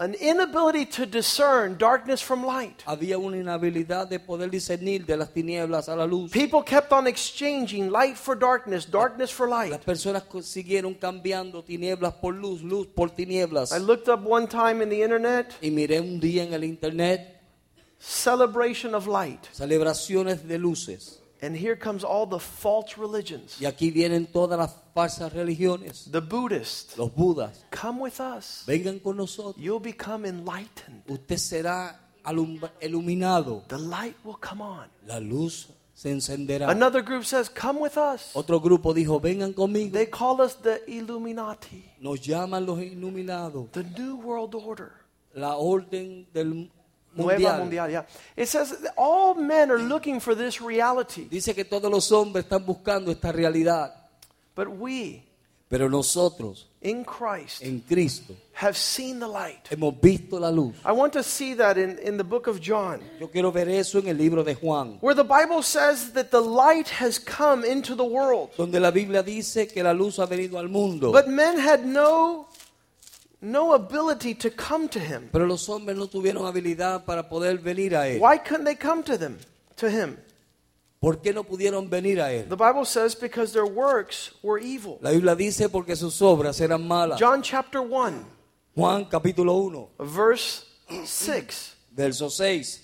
an 0.00 0.14
inability 0.14 0.86
to 0.86 1.04
discern 1.06 1.76
darkness 1.76 2.22
from 2.22 2.44
light. 2.44 2.84
había 2.86 3.18
una 3.18 3.36
inhabilidad 3.36 4.08
de 4.08 4.20
poder 4.20 4.48
discernir 4.48 5.04
de 5.04 5.16
las 5.16 5.32
tinieblas 5.32 5.88
a 5.88 5.96
la 5.96 6.04
luz. 6.06 6.30
People 6.30 6.62
kept 6.62 6.92
on 6.92 7.08
exchanging 7.08 7.90
light 7.90 8.16
for 8.16 8.36
darkness, 8.36 8.86
darkness 8.88 9.32
for 9.32 9.48
light. 9.48 9.70
Las 9.72 9.80
personas 9.84 10.22
siguieron 10.42 10.94
cambiando 10.94 11.64
tinieblas 11.64 12.14
por 12.14 12.34
luz, 12.34 12.62
luz 12.62 12.86
por 12.86 13.10
tinieblas. 13.10 13.72
I 13.72 13.78
looked 13.78 14.08
up 14.08 14.24
one 14.24 14.46
time 14.46 14.82
in 14.82 14.88
the 14.88 15.02
internet 15.02 15.54
Y 15.60 15.70
miré 15.70 16.00
un 16.00 16.20
día 16.20 16.44
en 16.44 16.54
el 16.54 16.62
internet 16.62 17.40
celebration 17.98 18.94
of 18.94 19.08
light. 19.08 19.44
celebraciones 19.52 20.46
de 20.46 20.58
luces. 20.58 21.17
And 21.40 21.56
here 21.56 21.76
comes 21.76 22.02
all 22.02 22.26
the 22.26 22.40
false 22.40 22.96
religions. 22.98 23.58
Y 23.60 23.66
aquí 23.66 23.90
vienen 23.92 24.26
todas 24.26 24.58
las 24.58 24.74
falsas 24.94 25.32
religiones. 25.32 26.10
The 26.10 26.20
Buddhists. 26.20 26.96
Los 26.98 27.10
budas. 27.14 27.64
Come 27.70 28.00
with 28.02 28.20
us. 28.20 28.64
Vengan 28.66 28.98
con 29.00 29.16
nosotros. 29.16 29.56
You'll 29.56 29.80
become 29.80 30.24
enlightened. 30.26 31.02
Usted 31.08 31.36
será 31.38 31.96
iluminado. 32.80 33.62
The 33.68 33.78
light 33.78 34.16
will 34.24 34.38
come 34.40 34.60
on. 34.62 34.88
La 35.06 35.18
luz 35.20 35.68
se 35.94 36.10
encenderá. 36.10 36.68
Another 36.70 37.02
group 37.02 37.24
says, 37.24 37.48
Come 37.48 37.80
with 37.80 37.96
us. 37.96 38.30
Otro 38.34 38.60
grupo 38.60 38.92
dijo, 38.94 39.20
vengan 39.20 39.52
conmigo. 39.54 39.92
They 39.92 40.06
call 40.06 40.40
us 40.40 40.54
the 40.56 40.80
Illuminati, 40.88 41.84
Nos 42.00 42.20
llaman 42.20 42.66
los 42.66 42.78
iluminados. 42.80 43.70
the 43.72 43.84
New 43.84 44.16
World 44.16 44.54
Order. 44.54 44.92
La 45.34 45.56
orden 45.56 46.26
del 46.32 46.70
Nueva 47.18 47.32
mundial. 47.38 47.58
Mundial, 47.58 47.90
yeah. 47.90 48.02
It 48.36 48.46
says 48.48 48.70
that 48.70 48.92
all 48.96 49.34
men 49.34 49.70
are 49.70 49.78
looking 49.78 50.20
for 50.20 50.34
this 50.34 50.60
reality, 50.60 51.26
Dice 51.28 51.54
que 51.54 51.64
todos 51.64 51.90
los 51.90 52.10
hombres 52.10 52.44
están 52.46 52.64
buscando 52.64 53.10
esta 53.10 53.32
realidad. 53.32 53.92
but 54.54 54.68
we, 54.68 55.22
Pero 55.70 55.86
nosotros, 55.90 56.66
in 56.80 57.04
Christ, 57.04 57.62
en 57.62 57.80
Cristo, 57.86 58.34
have 58.54 58.74
seen 58.74 59.20
the 59.20 59.28
light. 59.28 59.68
hemos 59.70 60.00
visto 60.00 60.38
la 60.40 60.48
luz. 60.50 60.74
I 60.82 60.92
want 60.92 61.12
to 61.12 61.22
see 61.22 61.52
that 61.54 61.76
in, 61.76 61.98
in 61.98 62.16
the 62.16 62.24
book 62.24 62.46
of 62.46 62.58
John, 62.58 63.02
Yo 63.20 63.28
quiero 63.28 63.50
ver 63.52 63.68
eso 63.68 63.98
en 63.98 64.08
el 64.08 64.16
libro 64.16 64.42
de 64.42 64.54
Juan. 64.54 64.96
where 65.02 65.14
the 65.14 65.24
Bible 65.24 65.62
says 65.62 66.12
that 66.14 66.30
the 66.30 66.40
light 66.40 66.88
has 66.88 67.18
come 67.18 67.64
into 67.64 67.94
the 67.94 68.04
world, 68.04 68.48
Donde 68.56 68.80
la 68.80 68.90
Biblia 68.90 69.22
dice 69.22 69.66
que 69.70 69.82
la 69.82 69.92
luz 69.92 70.18
ha 70.18 70.24
venido 70.26 70.58
al 70.58 70.68
mundo. 70.68 71.12
but 71.12 71.28
men 71.28 71.58
had 71.58 71.84
no, 71.84 72.47
no 73.40 73.72
ability 73.74 74.34
to 74.34 74.50
come 74.50 74.88
to 74.88 74.98
him. 74.98 75.28
Pero 75.32 75.46
los 75.46 75.68
hombres 75.68 75.96
no 75.96 76.06
tuvieron 76.06 76.46
habilidad 76.46 77.04
para 77.04 77.28
poder 77.28 77.58
venir 77.58 77.94
a 77.96 78.08
Él. 78.08 78.20
Why 78.20 78.38
couldn't 78.38 78.64
they 78.64 78.74
come 78.76 79.02
to 79.04 79.16
them, 79.16 79.38
to 79.76 79.88
him? 79.88 80.18
¿Por 81.00 81.20
qué 81.22 81.32
no 81.32 81.44
pudieron 81.44 81.88
venir 81.88 82.20
a 82.20 82.32
Él? 82.32 82.48
The 82.48 82.56
Bible 82.56 82.84
says 82.84 83.14
because 83.14 83.52
their 83.52 83.66
works 83.66 84.32
were 84.42 84.58
evil. 84.58 84.98
La 85.00 85.10
Biblia 85.10 85.36
dice 85.36 85.68
porque 85.68 85.94
sus 85.94 86.20
obras 86.20 86.60
eran 86.60 86.86
malas. 86.86 87.18
John 87.18 87.42
chapter 87.42 87.80
1, 87.80 88.24
Juan 88.74 89.04
capítulo 89.04 89.54
1, 89.98 90.06
verse 90.06 90.64
6. 91.04 91.76
verso 91.94 92.28
6. 92.28 92.80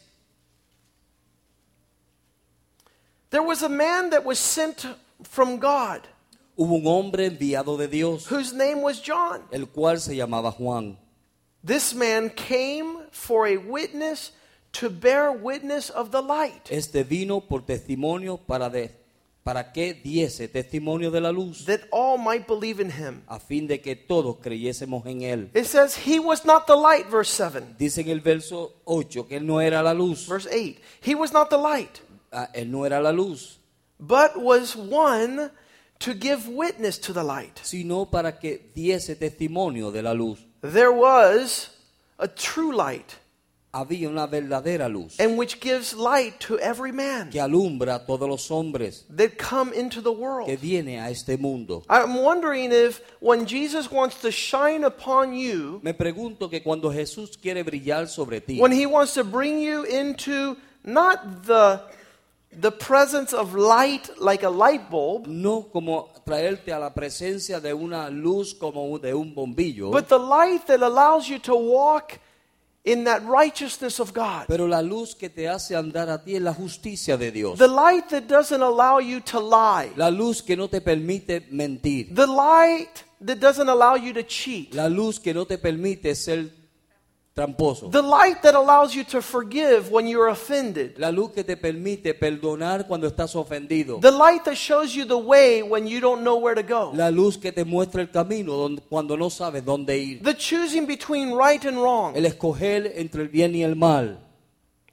There 3.30 3.42
was 3.42 3.62
a 3.62 3.68
man 3.68 4.11
that 4.11 4.25
was 4.25 4.38
sent 4.38 4.87
from 5.25 5.58
God, 5.58 6.06
Hubo 6.56 6.76
un 6.76 6.87
hombre 6.87 7.26
enviado 7.26 7.76
de 7.76 7.88
Dios, 7.88 8.30
whose 8.30 8.52
name 8.54 8.80
was 8.82 9.00
John. 9.02 9.42
el 9.50 9.66
cual 9.66 9.99
se 10.00 10.14
llamaba 10.14 10.52
Juan. 10.52 10.96
This 11.64 11.94
man 11.94 12.30
came 12.30 12.99
for 13.11 13.46
a 13.49 13.56
witness 13.56 14.32
to 14.73 14.90
bear 14.90 15.32
witness 15.32 15.90
of 15.90 16.11
the 16.11 16.20
light, 16.23 16.68
Este 16.70 17.02
vino 17.04 17.40
por 17.40 17.62
testimonio 17.62 18.37
para, 18.38 18.68
de, 18.70 18.90
para 19.42 19.73
que 19.73 19.94
diese 19.94 20.46
testimonio 20.49 21.11
de 21.11 21.20
la 21.20 21.30
luz, 21.32 21.64
that 21.66 21.80
all 21.90 22.18
might 22.18 22.46
believe 22.46 22.80
in 22.80 22.90
him. 22.90 23.23
a 23.28 23.38
fin 23.40 23.66
de 23.66 23.80
que 23.80 23.96
todos 23.96 24.37
creyésemos 24.40 25.06
en 25.06 25.23
Él. 25.23 25.50
It 25.54 25.64
says 25.66 25.96
he 25.96 26.18
was 26.20 26.44
not 26.44 26.66
the 26.66 26.76
light, 26.76 27.06
verse 27.08 27.30
7. 27.30 27.76
Dice 27.78 27.99
en 28.02 28.11
el 28.11 28.20
verso 28.20 28.75
8 28.84 29.26
que 29.28 29.37
Él 29.38 29.46
no 29.46 29.61
era 29.61 29.82
la 29.82 29.92
luz. 29.94 30.26
Verse 30.28 30.46
8. 30.52 30.78
He 31.02 31.14
was 31.14 31.32
not 31.32 31.49
the 31.50 31.58
light, 31.58 32.00
Ah, 32.32 32.49
Él 32.54 32.68
no 32.70 32.84
era 32.84 33.00
la 33.00 33.11
luz, 33.11 33.58
but 33.99 34.37
was 34.37 34.76
one 34.76 35.50
to 36.01 36.15
give 36.15 36.49
witness 36.49 36.99
to 36.99 37.13
the 37.13 37.23
light. 37.25 37.59
sino 37.63 38.05
para 38.07 38.33
que 38.39 38.71
diese 38.75 39.17
testimonio 39.17 39.91
de 39.93 40.03
la 40.03 40.13
luz. 40.13 40.39
There 40.63 40.93
was 40.93 41.71
a 42.19 42.29
true 42.29 42.73
light, 42.75 43.17
Había 43.73 44.09
una 44.09 44.29
verdadera 44.29 44.89
luz 44.89 45.19
and 45.19 45.37
which 45.37 45.59
gives 45.61 45.95
light 45.95 46.39
to 46.39 46.57
every 46.61 46.93
man 46.93 47.31
que 47.31 47.41
alumbra 47.41 47.97
a 47.97 48.07
todos 48.07 48.29
los 48.29 48.49
hombres 48.49 49.05
that 49.11 49.37
come 49.37 49.73
into 49.73 50.01
the 50.01 50.13
world. 50.13 50.47
que 50.47 50.57
viene 50.57 51.01
a 51.01 51.11
este 51.11 51.37
mundo. 51.41 51.83
I'm 51.91 52.15
wondering 52.23 52.71
if 52.71 53.01
when 53.21 53.47
Jesus 53.47 53.91
wants 53.91 54.21
to 54.21 54.31
shine 54.31 54.85
upon 54.85 55.35
you, 55.35 55.81
Me 55.83 55.93
pregunto 55.93 56.49
que 56.49 56.61
cuando 56.63 56.89
Jesús 56.93 57.37
quiere 57.37 57.65
brillar 57.65 58.07
sobre 58.07 58.41
ti, 58.41 58.61
when 58.61 58.71
he 58.71 58.87
wants 58.87 59.15
to 59.15 59.25
bring 59.25 59.59
you 59.59 59.83
into 59.83 60.57
not 60.85 61.45
the 61.45 61.81
the 62.61 62.70
presence 62.70 63.32
of 63.32 63.54
light 63.54 64.11
like 64.18 64.42
a 64.44 64.50
light 64.50 64.90
bulb, 64.90 65.26
no 65.26 65.68
como 65.73 66.11
traerte 66.25 66.73
a 66.73 66.78
la 66.78 66.94
presencia 66.94 67.61
de 67.61 67.73
una 67.73 68.11
luz 68.11 68.54
como 68.54 68.99
de 68.99 69.14
un 69.14 69.34
bombillo, 69.34 69.90
but 69.90 70.08
the 70.08 70.18
light 70.18 70.66
that 70.66 70.82
allows 70.82 71.28
you 71.28 71.38
to 71.38 71.54
walk 71.54 72.18
in 72.84 73.04
that 73.04 73.23
righteousness 73.25 73.99
of 73.99 74.12
God. 74.12 74.46
pero 74.46 74.66
la 74.66 74.80
luz 74.82 75.14
que 75.14 75.30
te 75.30 75.49
hace 75.49 75.75
andar 75.75 76.11
a 76.11 76.23
ti 76.23 76.37
es 76.37 76.42
la 76.42 76.52
justicia 76.52 77.16
de 77.16 77.30
Dios. 77.30 77.58
The 77.58 77.68
light 77.68 78.08
that 78.11 78.28
doesn't 78.28 78.62
allow 78.62 78.99
you 79.00 79.20
to 79.20 79.40
lie. 79.40 79.92
La 79.96 80.11
luz 80.11 80.42
que 80.42 80.56
no 80.56 80.68
te 80.68 80.80
permite 80.80 81.49
mentir. 81.50 82.14
The 82.14 82.26
light 82.26 83.04
that 83.25 83.37
doesn't 83.38 83.68
allow 83.68 83.96
you 83.96 84.12
to 84.12 84.23
cheat. 84.23 84.75
La 84.75 84.88
luz 84.88 85.18
que 85.18 85.32
no 85.32 85.46
te 85.46 85.56
permite 85.58 86.14
ser 86.14 86.63
tramposo. 87.35 87.91
The 87.91 88.03
light 88.03 88.43
that 88.43 88.55
allows 88.55 88.95
you 88.95 89.05
to 89.05 89.21
forgive 89.21 89.91
when 89.91 90.07
you're 90.07 90.29
offended. 90.29 90.99
La 90.99 91.11
luz 91.11 91.33
que 91.33 91.43
te 91.43 91.57
permite 91.57 92.14
perdonar 92.14 92.87
cuando 92.87 93.09
estás 93.09 93.35
ofendido. 93.35 94.00
The 94.00 94.11
light 94.12 94.45
that 94.45 94.55
shows 94.57 94.95
you 94.95 95.05
the 95.05 95.19
way 95.19 95.62
when 95.62 95.87
you 95.87 96.00
don't 96.00 96.23
know 96.23 96.37
where 96.37 96.55
to 96.55 96.62
go. 96.62 96.93
La 96.95 97.11
luz 97.11 97.37
que 97.37 97.50
te 97.53 97.64
muestra 97.64 98.00
el 98.03 98.11
camino 98.11 98.53
donde- 98.57 98.83
cuando 98.88 99.17
no 99.17 99.31
sabes 99.31 99.64
dónde 99.64 99.99
ir. 99.99 100.23
The 100.23 100.35
choosing 100.35 100.87
between 100.87 101.37
right 101.37 101.64
and 101.64 101.76
wrong. 101.79 102.17
El 102.17 102.25
escoger 102.26 102.93
entre 102.97 103.23
el 103.23 103.29
bien 103.29 103.55
y 103.55 103.62
el 103.62 103.75
mal. 103.75 104.21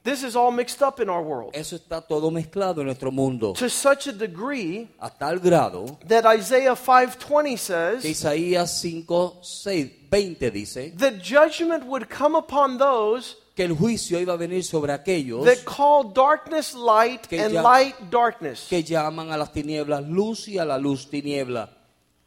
This 0.04 0.24
is 0.24 0.34
all 0.34 0.50
mixed 0.50 0.82
up 0.82 0.98
in 1.00 1.08
our 1.08 1.22
world. 1.22 1.50
Eso 1.54 1.76
está 1.76 2.00
todo 2.00 2.32
mezclado 2.32 2.80
en 2.80 2.86
nuestro 2.86 3.12
mundo. 3.12 3.52
To 3.52 3.68
such 3.68 4.08
a 4.08 4.12
degree 4.12 4.88
A 4.98 5.08
tal 5.08 5.38
grado 5.38 5.96
that 6.08 6.24
Isaiah 6.26 6.74
5:20 6.74 7.56
says 7.56 8.04
Isaías 8.04 8.80
5, 8.80 9.38
6, 9.42 9.92
20 10.12 10.50
dice 10.50 10.92
that 10.98 11.22
judgment 11.22 11.84
would 11.86 12.06
come 12.08 12.36
upon 12.36 12.76
those 12.76 13.36
que 13.56 13.64
el 13.64 13.74
juicio 13.74 14.20
iba 14.20 14.34
a 14.34 14.36
venir 14.36 14.62
sobre 14.62 14.92
aquellos 14.92 15.44
that 15.44 15.64
call 15.64 16.04
darkness 16.12 16.74
light 16.74 17.26
Que 17.28 17.40
and 17.40 17.54
light 17.54 17.94
darkness. 18.10 18.66
que 18.68 18.82
llaman 18.82 19.30
a 19.32 19.36
las 19.38 19.52
tinieblas 19.52 20.06
luz 20.06 20.48
y 20.48 20.58
a 20.58 20.64
la 20.64 20.76
luz 20.76 21.08
tiniebla. 21.08 21.70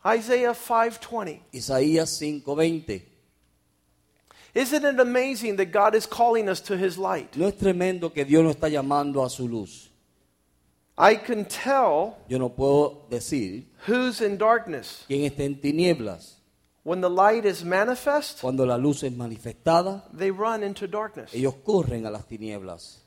Isaiah 0.06 0.54
5:20. 0.54 1.42
Isaías 1.52 2.10
5, 2.20 2.56
20. 2.56 3.04
Isn't 4.54 4.86
it 4.86 5.00
amazing 5.00 5.58
that 5.58 5.72
God 5.72 5.96
is 5.96 6.08
calling 6.08 6.48
us 6.48 6.62
to 6.62 6.78
his 6.78 6.98
light? 6.98 7.36
No 7.36 7.48
es 7.48 7.56
tremendo 7.58 8.14
que 8.14 8.24
Dios 8.24 8.44
nos 8.44 8.56
está 8.56 8.70
llamando 8.70 9.24
a 9.24 9.30
su 9.30 9.48
luz. 9.48 9.90
I 10.98 11.16
can 11.18 11.46
tell 11.46 12.16
Yo 12.30 12.38
no 12.40 12.50
puedo 12.50 13.08
decir 13.10 13.66
who's 13.88 14.22
in 14.22 14.38
darkness 14.38 15.04
quién 15.08 15.24
está 15.26 15.44
en 15.44 15.60
tinieblas. 15.60 16.38
When 16.86 17.02
the 17.02 17.10
light 17.10 17.44
is 17.46 17.66
manifest, 17.66 18.40
Cuando 18.42 18.66
la 18.66 18.78
luz 18.78 19.04
es 19.04 19.12
manifestada, 19.12 20.04
they 20.16 20.30
run 20.32 20.64
into 20.64 20.88
darkness. 20.88 21.34
ellos 21.34 21.56
corren 21.66 22.06
a 22.06 22.10
las 22.12 22.26
tinieblas. 22.28 23.02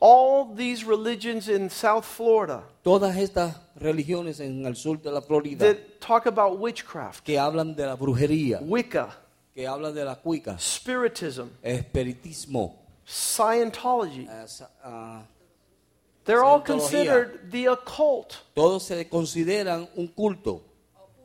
all 0.00 0.54
these 0.54 0.84
religions 0.84 1.48
in 1.48 1.68
South 1.68 2.04
Florida 2.06 2.62
Todas 2.82 3.16
estas 3.16 3.54
religiones 3.78 4.40
en 4.40 4.64
el 4.64 4.74
sur 4.76 4.96
de 5.02 5.10
la 5.10 5.20
Florida 5.20 5.58
that 5.66 6.00
talk 6.00 6.26
about 6.26 6.58
witchcraft, 6.58 7.22
que 7.24 7.38
hablan 7.38 7.74
de 7.76 7.84
la 7.86 7.96
brujería, 7.96 8.60
Wicca, 8.62 9.10
que 9.54 9.66
hablan 9.66 9.92
de 9.94 10.04
la 10.04 10.14
cuica, 10.16 10.56
Spiritism, 10.58 11.48
espiritismo, 11.62 12.76
Scientology, 13.06 14.26
eh, 14.26 14.46
sa- 14.46 14.70
ah, 14.84 15.22
they're 16.24 16.42
all 16.42 16.60
Scientología. 16.62 16.66
considered 16.66 17.50
the 17.50 17.68
occult, 17.68 18.36
todos 18.54 18.84
se 18.84 19.06
consideran 19.08 19.86
un 19.96 20.06
culto, 20.08 20.62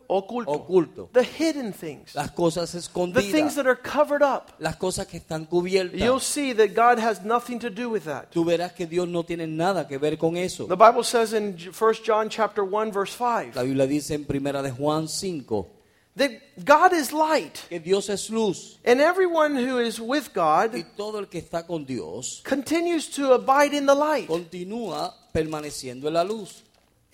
oculto, 0.07 0.51
oculto. 0.51 1.09
the 1.13 1.23
hidden 1.23 1.73
things, 1.73 2.13
Las 2.15 2.31
cosas 2.31 2.71
the 2.71 3.21
things 3.21 3.55
that 3.55 3.65
are 3.65 3.75
covered 3.75 4.21
up. 4.21 4.51
las 4.59 4.75
cosas 4.75 5.07
que 5.07 5.19
están 5.19 5.47
You'll 5.93 6.19
see 6.19 6.53
that 6.53 6.73
God 6.73 6.99
has 6.99 7.23
nothing 7.23 7.59
to 7.59 7.69
do 7.69 7.89
with 7.89 8.03
that. 8.05 8.31
Tú 8.31 8.43
verás 8.43 8.73
que 8.73 8.85
Dios 8.85 9.07
no 9.07 9.23
tiene 9.23 9.47
nada 9.47 9.87
que 9.87 9.97
ver 9.97 10.17
con 10.17 10.37
eso. 10.37 10.67
The 10.67 10.75
Bible 10.75 11.03
says 11.03 11.33
in 11.33 11.57
1 11.57 11.93
John 12.03 12.29
chapter 12.29 12.63
1 12.63 12.91
verse 12.91 13.15
La 13.19 13.51
5 13.51 13.63
Biblia 13.63 13.87
dice 13.87 14.13
en 14.15 14.25
primera 14.25 14.61
de 14.61 14.71
Juan 14.71 15.07
5 15.07 15.67
that 16.15 16.31
God 16.63 16.93
is 16.93 17.11
light 17.11 17.67
que 17.67 17.79
Dios 17.79 18.09
es 18.09 18.29
luz 18.29 18.79
and 18.85 19.01
everyone 19.01 19.55
who 19.55 19.79
is 19.79 19.99
with 19.99 20.29
y 20.29 20.33
God 20.33 20.85
todo 20.95 21.19
el 21.19 21.27
que 21.27 21.39
está 21.39 21.65
con 21.67 21.85
Dios 21.85 22.41
continues 22.45 23.09
to 23.09 23.33
abide 23.33 23.73
in 23.75 23.85
the 23.85 23.95
light. 23.95 24.27
continúa 24.27 25.13
permaneciendo 25.33 26.07
en 26.07 26.13
la 26.13 26.23
luz. 26.23 26.63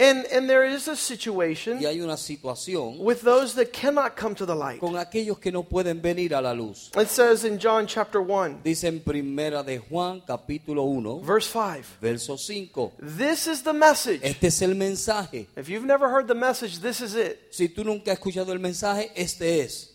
And 0.02 0.26
and 0.32 0.50
there 0.50 0.64
is 0.64 0.88
a 0.88 0.96
situation 0.96 1.78
hay 1.78 2.02
una 2.02 2.18
situación 2.18 2.98
with 2.98 3.22
those 3.22 3.54
that 3.54 3.72
cannot 3.72 4.16
come 4.16 4.34
to 4.34 4.48
the 4.48 4.56
light. 4.56 4.80
con 4.80 4.96
aquellos 4.96 5.38
que 5.40 5.52
no 5.52 5.62
pueden 5.62 6.02
venir 6.02 6.34
a 6.34 6.42
la 6.42 6.54
luz. 6.54 6.90
It 6.96 7.08
says 7.08 7.46
in 7.46 7.60
John 7.60 7.86
chapter 7.86 8.20
1 8.20 8.62
Dice 8.64 8.86
en 8.86 9.02
primera 9.02 9.64
de 9.64 9.78
Juan 9.78 10.22
capítulo 10.22 10.86
1, 10.86 11.22
verse 11.22 11.48
5 11.48 12.00
verso 12.02 12.36
5. 12.36 12.94
This 13.00 13.46
is 13.46 13.62
the 13.62 13.74
message. 13.74 14.22
Este 14.24 14.48
es 14.48 14.62
el 14.64 14.74
mensaje. 14.74 15.46
If 15.56 15.70
you've 15.70 15.86
never 15.86 16.10
heard 16.10 16.28
the 16.28 16.34
message, 16.34 16.80
this 16.80 17.00
is 17.02 17.14
it. 17.14 17.38
Si 17.52 17.70
tú 17.70 17.84
nunca 17.84 18.12
has 18.12 18.18
escuchado 18.18 18.52
el 18.54 18.60
mensaje, 18.60 19.12
este 19.16 19.62
es. 19.62 19.92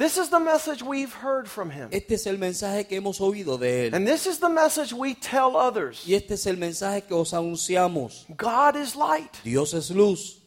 This 0.00 0.16
is 0.16 0.30
the 0.30 0.40
message 0.40 0.82
we've 0.82 1.12
heard 1.12 1.46
from 1.46 1.68
him. 1.70 1.90
Este 1.92 2.12
es 2.14 2.26
el 2.26 2.38
mensaje 2.38 2.88
que 2.88 2.96
hemos 2.96 3.20
oído 3.20 3.58
de 3.58 3.88
él. 3.88 3.94
And 3.94 4.06
this 4.08 4.26
is 4.26 4.38
the 4.38 4.48
message 4.48 4.94
we 4.94 5.14
tell 5.14 5.54
others. 5.56 6.06
Y 6.08 6.14
este 6.14 6.32
es 6.36 6.46
el 6.46 6.56
mensaje 6.56 7.02
que 7.02 7.14
os 7.14 7.34
anunciamos. 7.34 8.24
God 8.34 8.76
is 8.76 8.96
light. 8.96 9.36
Dios 9.44 9.74
es 9.74 9.90
luz 9.90 10.38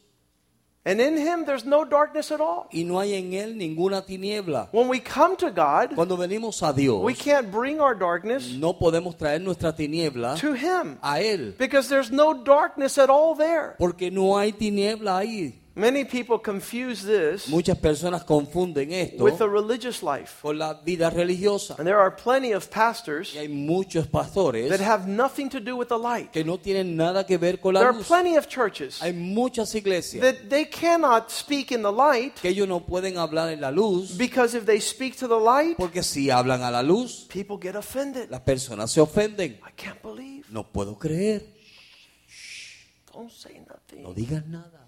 And 0.86 1.00
in 1.00 1.18
him 1.18 1.46
there's 1.46 1.66
no 1.66 1.86
darkness 1.86 2.32
at 2.32 2.42
all. 2.42 2.68
y 2.74 2.84
no 2.84 3.00
hay 3.00 3.14
en 3.14 3.32
él 3.34 3.56
ninguna 3.56 4.02
tiniebla. 4.02 4.70
When 4.72 4.88
we 4.90 5.00
come 5.00 5.38
to 5.38 5.52
God, 5.52 5.94
Cuando 5.94 6.18
venimos 6.18 6.68
a 6.68 6.74
Dios, 6.74 7.04
we 7.04 7.14
can't 7.14 7.52
bring 7.52 7.80
our 7.80 7.94
darkness 7.94 8.50
no 8.58 8.74
podemos 8.74 9.16
traer 9.16 9.40
nuestra 9.40 9.72
tiniebla 9.72 10.36
to 10.40 10.54
him 10.56 10.98
a 11.04 11.20
él, 11.22 11.56
because 11.60 11.90
there's 11.90 12.12
no 12.12 12.34
darkness 12.34 12.98
at 12.98 13.12
all 13.12 13.36
there. 13.36 13.76
porque 13.78 14.10
no 14.12 14.36
hay 14.36 14.52
tiniebla 14.52 15.20
ahí. 15.20 15.60
Many 15.76 16.06
people 16.06 16.38
confuse 16.40 17.02
this 17.04 17.48
Muchas 17.50 17.76
personas 17.80 18.24
confunden 18.24 18.92
esto 18.92 19.24
with 19.24 19.42
a 19.42 19.48
religious 19.48 20.04
life. 20.04 20.40
con 20.44 20.60
la 20.60 20.76
vida 20.76 21.10
religiosa. 21.10 21.74
And 21.80 21.88
there 21.88 21.98
are 21.98 22.12
plenty 22.16 22.54
of 22.54 22.70
pastors 22.70 23.34
Y 23.34 23.40
hay 23.40 23.48
muchos 23.48 24.06
pastores 24.06 24.70
that 24.70 24.80
have 24.82 25.08
nothing 25.08 25.50
to 25.50 25.60
do 25.60 25.76
with 25.76 25.88
the 25.88 25.98
light. 25.98 26.32
que 26.32 26.44
no 26.44 26.60
tienen 26.60 26.96
nada 26.96 27.26
que 27.26 27.40
ver 27.40 27.60
con 27.60 27.74
la 27.74 27.80
There 27.80 27.90
are 27.90 28.04
plenty 28.04 28.36
of 28.38 28.48
churches 28.48 29.02
Hay 29.02 29.14
muchas 29.14 29.74
iglesias 29.74 30.22
that 30.22 30.48
they 30.48 30.66
cannot 30.66 31.32
speak 31.32 31.72
in 31.72 31.82
the 31.82 31.92
light 31.92 32.36
que 32.40 32.50
ellos 32.52 32.68
no 32.68 32.80
pueden 32.82 33.18
hablar 33.18 33.50
en 33.50 33.60
la 33.60 33.72
luz 33.72 34.16
because 34.16 34.56
if 34.56 34.66
they 34.66 34.80
speak 34.80 35.16
to 35.18 35.28
the 35.28 35.40
light, 35.40 35.76
porque 35.78 36.04
si 36.04 36.30
hablan 36.30 36.62
a 36.62 36.70
la 36.70 36.84
luz, 36.84 37.26
people 37.28 37.58
get 37.60 37.76
offended. 37.76 38.30
las 38.30 38.42
personas 38.42 38.92
se 38.92 39.02
ofenden. 39.02 39.54
I 39.68 39.72
can't 39.76 40.00
believe. 40.04 40.46
No 40.52 40.64
puedo 40.72 41.00
creer. 41.00 41.48
Don't 43.12 43.32
say 43.32 43.54
No 43.60 43.74
nothing. 43.74 44.16
digas 44.16 44.46
nada. 44.46 44.83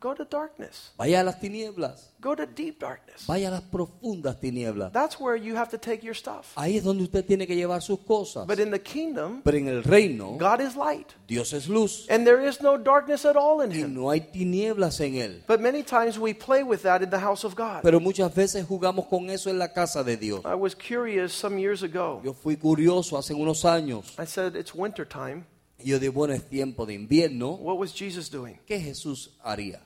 Go 0.00 0.14
to 0.14 0.24
darkness. 0.24 0.92
Vaya 0.96 1.20
a 1.20 1.24
las 1.24 1.40
tinieblas. 1.40 2.10
Go 2.20 2.36
to 2.36 2.46
deep 2.46 2.78
darkness. 2.78 3.26
Vaya 3.26 3.48
a 3.48 3.50
las 3.50 3.62
profundas 3.62 4.38
tinieblas. 4.38 4.92
That's 4.92 5.18
where 5.18 5.36
you 5.36 5.56
have 5.56 5.70
to 5.70 5.78
take 5.78 6.04
your 6.04 6.14
stuff. 6.14 6.52
Ahí 6.56 6.76
es 6.76 6.84
donde 6.84 7.02
usted 7.02 7.24
tiene 7.24 7.48
que 7.48 7.56
llevar 7.56 7.82
sus 7.82 7.98
cosas. 8.00 8.46
But 8.46 8.60
in 8.60 8.70
the 8.70 8.80
kingdom, 8.80 9.42
Pero 9.42 9.56
en 9.56 9.66
el 9.66 9.82
reino, 9.82 10.36
God 10.38 10.60
is 10.60 10.76
light. 10.76 11.08
Dios 11.26 11.52
es 11.52 11.68
luz. 11.68 12.06
And 12.08 12.24
there 12.24 12.46
is 12.48 12.60
no 12.60 12.78
darkness 12.78 13.24
at 13.24 13.34
all 13.36 13.60
in 13.60 13.72
Y 13.72 13.78
him. 13.82 13.94
no 13.94 14.08
hay 14.10 14.20
tinieblas 14.20 15.00
en 15.00 15.16
él. 15.16 15.42
But 15.48 15.60
many 15.60 15.82
times 15.82 16.16
we 16.16 16.32
play 16.32 16.62
with 16.62 16.82
that 16.82 17.02
in 17.02 17.10
the 17.10 17.18
house 17.18 17.44
of 17.44 17.56
God. 17.56 17.82
Pero 17.82 17.98
muchas 17.98 18.32
veces 18.32 18.64
jugamos 18.66 19.06
con 19.08 19.28
eso 19.30 19.50
en 19.50 19.58
la 19.58 19.72
casa 19.72 20.04
de 20.04 20.16
Dios. 20.16 20.42
I 20.44 20.54
was 20.54 20.76
curious 20.76 21.32
some 21.32 21.58
years 21.58 21.82
ago. 21.82 22.20
Yo 22.24 22.34
fui 22.34 22.56
curioso 22.56 23.18
hace 23.18 23.34
unos 23.34 23.64
años. 23.64 24.14
I 24.16 24.26
said, 24.26 24.54
It's 24.54 24.72
winter 24.72 25.04
time. 25.04 25.44
Yo 25.80 26.00
digo, 26.00 26.12
bueno, 26.12 26.34
es 26.34 26.42
tiempo 26.48 26.86
de 26.86 26.94
invierno. 26.94 27.52
What 27.54 27.78
was 27.78 27.92
Jesus 27.94 28.28
doing? 28.28 28.58
¿Qué 28.66 28.80
Jesús 28.80 29.30
haría? 29.44 29.80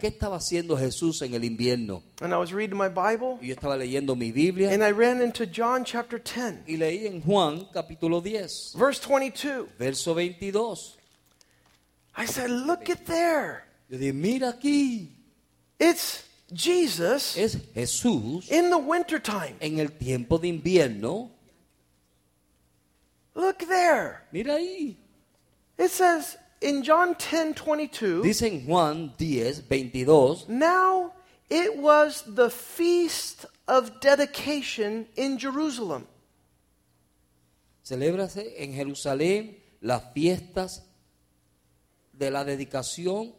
¿Qué 0.00 0.08
estaba 0.08 0.36
haciendo 0.36 0.76
Jesús 0.76 1.22
en 1.22 1.34
el 1.34 1.44
invierno? 1.44 2.02
And 2.20 2.32
I 2.32 2.36
was 2.36 2.52
reading 2.52 2.76
my 2.76 2.88
Bible, 2.88 3.38
Y 3.40 3.48
yo 3.48 3.54
estaba 3.54 3.76
leyendo 3.76 4.16
mi 4.16 4.32
Biblia 4.32 4.72
and 4.72 4.82
I 4.82 4.90
ran 4.90 5.22
into 5.22 5.46
John 5.46 5.84
chapter 5.84 6.18
10, 6.18 6.64
y 6.66 6.76
leí 6.76 7.06
en 7.06 7.22
Juan 7.22 7.68
capítulo 7.72 8.20
10, 8.20 8.74
verse 8.76 9.00
22. 9.00 9.68
verso 9.78 10.14
22. 10.14 10.96
I 12.16 12.26
said, 12.26 12.50
Look 12.50 12.90
at 12.90 13.06
there. 13.06 13.64
Yo 13.88 13.98
dije, 13.98 14.12
mira 14.12 14.48
aquí, 14.52 15.10
It's 15.78 16.24
Jesus 16.52 17.36
es 17.36 17.56
Jesús 17.74 18.50
in 18.50 18.70
the 18.70 18.78
winter 18.78 19.20
time. 19.20 19.56
en 19.60 19.78
el 19.78 19.92
tiempo 19.92 20.38
de 20.38 20.48
invierno. 20.48 21.30
Look 23.34 23.58
there. 23.68 24.22
Mira 24.32 24.54
ahí. 24.54 24.96
It 25.78 25.90
says 25.90 26.36
in 26.66 26.82
John 26.82 27.14
10 27.14 27.54
22, 27.54 28.22
Dice 28.22 28.42
en 28.42 28.66
Juan 28.66 29.12
10, 29.16 29.62
22, 29.68 30.46
now 30.48 31.12
it 31.48 31.76
was 31.78 32.22
the 32.26 32.50
feast 32.50 33.46
of 33.68 34.00
dedication 34.00 35.06
in 35.16 35.38
Jerusalem. 35.38 36.06
celébrase 37.84 38.54
en 38.62 38.72
Jerusalén 38.74 39.56
las 39.80 40.02
fiestas 40.12 40.82
de 42.12 42.30
la 42.30 42.44
dedicación 42.44 43.32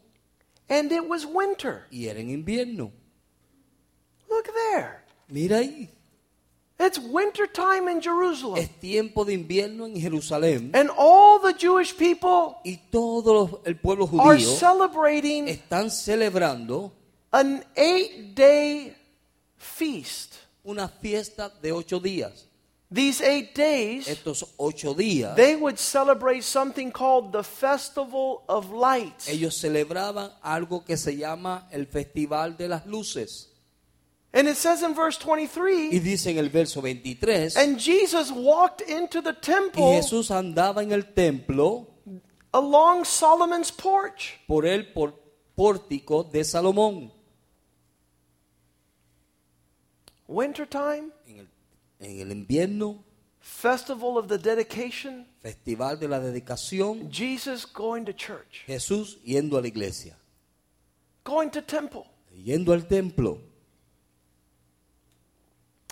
And 0.70 0.92
it 0.92 1.06
was 1.08 1.26
winter. 1.26 1.86
y 1.92 2.08
era 2.08 2.20
en 2.20 2.30
invierno. 2.30 2.92
Look 4.30 4.46
there. 4.72 5.04
Mira 5.30 5.58
ahí. 5.60 5.90
It's 6.80 7.00
winter 7.00 7.48
time 7.48 7.90
in 7.92 8.02
Jerusalem. 8.02 8.58
Es 8.58 8.70
tiempo 8.80 9.26
de 9.26 9.34
invierno 9.34 9.86
en 9.88 10.00
Jerusalén 10.00 10.72
And 10.76 10.92
all 10.96 11.40
the 11.40 11.54
Jewish 11.54 11.96
people 11.98 12.58
y 12.64 12.78
todo 12.92 13.62
el 13.66 13.78
pueblo 13.78 14.06
are 14.20 14.38
judío 14.38 14.56
celebrating 14.60 15.48
están 15.48 15.90
celebrando 15.90 16.92
an 17.32 17.64
eight 17.76 18.36
day 18.36 18.96
feast. 19.58 20.36
una 20.64 20.88
fiesta 20.88 21.52
de 21.62 21.72
ocho 21.72 22.00
días. 22.00 22.46
These 22.90 23.22
eight 23.22 23.54
days, 23.54 24.08
Estos 24.08 24.46
ocho 24.58 24.94
días, 24.94 25.36
they 25.36 25.56
would 25.58 25.78
celebrate 25.78 26.44
something 26.44 26.90
called 26.92 27.34
the 27.34 27.44
Festival 27.44 28.44
of 28.48 28.72
Lights. 28.72 29.28
ellos 29.28 29.58
celebraban 29.58 30.32
algo 30.42 30.86
que 30.86 30.96
se 30.96 31.18
llama 31.18 31.68
el 31.72 31.88
Festival 31.88 32.56
de 32.56 32.68
las 32.70 32.86
Luces. 32.86 33.50
And 34.38 34.48
it 34.48 34.56
says 34.56 34.84
in 34.84 34.94
verse 34.94 35.18
23, 35.18 35.90
Y 35.90 36.00
23 36.00 36.00
dice 36.04 36.28
en 36.30 36.38
el 36.38 36.50
verso 36.50 36.80
23, 36.80 37.56
And 37.58 37.80
Jesus 37.80 38.32
walked 38.32 38.82
into 38.88 39.20
the 39.22 39.34
temple, 39.34 39.82
y 39.84 39.96
Jesús 39.98 40.30
andaba 40.30 40.84
en 40.84 40.92
el 40.92 41.06
templo 41.16 41.88
along 42.54 43.04
Solomon's 43.04 43.72
porch. 43.72 44.40
por 44.48 44.66
el 44.68 44.94
por- 44.94 45.16
pórtico 45.56 46.24
de 46.24 46.44
Salomón. 46.44 47.12
Wintertime, 50.28 51.10
En 51.26 51.40
el, 51.40 51.48
en 52.00 52.20
el 52.20 52.32
invierno, 52.32 53.04
Festival 53.40 54.18
of 54.18 54.28
the 54.28 54.38
Dedication, 54.38 55.26
Festival 55.42 55.98
de 56.00 56.08
la 56.08 56.20
Dedicación, 56.20 57.10
Jesus 57.10 57.66
going 57.66 58.04
to 58.06 58.14
church, 58.14 58.64
Jesús 58.68 59.18
yendo 59.24 59.58
a 59.58 59.62
la 59.62 59.68
iglesia, 59.68 60.16
going 61.24 61.50
to 61.50 61.62
temple. 61.64 62.04
yendo 62.36 62.72
al 62.74 62.86
templo. 62.88 63.40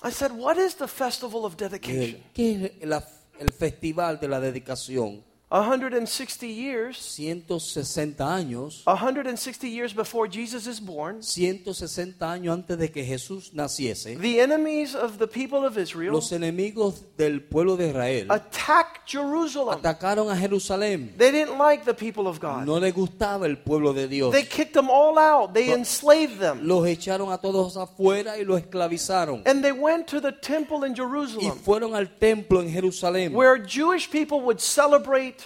I 0.04 0.12
said, 0.12 0.32
What 0.32 0.58
is 0.58 0.76
the 0.76 0.88
Festival 0.88 1.46
of 1.46 1.56
Dedication? 1.58 2.22
¿Qué 2.34 2.72
es 2.82 2.88
la- 2.88 3.04
el 3.40 3.52
Festival 3.52 4.20
de 4.20 4.28
la 4.28 4.40
Dedicación? 4.40 5.24
160 5.50 6.48
years, 6.48 6.98
160 6.98 8.24
años, 8.24 8.82
160 8.86 9.70
years 9.70 9.94
before 9.94 10.28
Jesus 10.28 10.66
is 10.66 10.80
born, 10.80 11.22
160 11.22 12.26
años 12.26 12.54
antes 12.54 12.78
de 12.78 12.90
que 12.90 13.06
Jesús 13.06 13.54
naciese, 13.54 14.18
the 14.20 14.40
enemies 14.40 14.96
of 14.96 15.20
the 15.20 15.28
people 15.28 15.64
of 15.64 15.78
Israel 15.78 16.14
los 16.14 16.32
enemigos 16.32 17.04
del 17.16 17.42
pueblo 17.42 17.78
de 17.78 17.90
Israel 17.90 18.32
attacked 18.32 19.06
Jerusalem. 19.06 19.78
atacaron 19.78 20.32
a 20.32 20.36
Jerusalén. 20.36 21.16
They 21.16 21.32
didn't 21.32 21.60
like 21.60 21.86
the 21.86 21.94
people 21.94 22.28
of 22.28 22.40
God. 22.40 22.66
No 22.66 22.80
les 22.80 22.94
gustaba 22.94 23.46
el 23.46 23.58
pueblo 23.58 23.94
de 23.94 24.08
Dios. 24.08 24.34
They 24.34 24.46
kicked 24.46 24.74
them 24.74 24.90
all 24.90 25.20
out. 25.20 25.54
They 25.54 25.72
enslaved 25.72 26.40
them. 26.40 26.68
Los 26.68 26.88
echaron 26.88 27.32
a 27.32 27.38
todos 27.38 27.78
afuera 27.78 28.38
y 28.40 28.44
los 28.44 28.62
esclavizaron. 28.62 29.44
And 29.46 29.64
they 29.64 29.72
went 29.72 30.08
to 30.08 30.20
the 30.20 30.32
temple 30.32 30.86
in 30.86 30.96
Jerusalem 30.96 31.46
Y 31.46 31.52
fueron 31.64 31.94
al 31.94 32.18
templo 32.18 32.62
en 32.62 32.72
Jerusalén, 32.72 33.32
where 33.34 33.58
Jewish 33.64 34.10
people 34.10 34.42
would 34.42 34.60
celebrate 34.60 35.45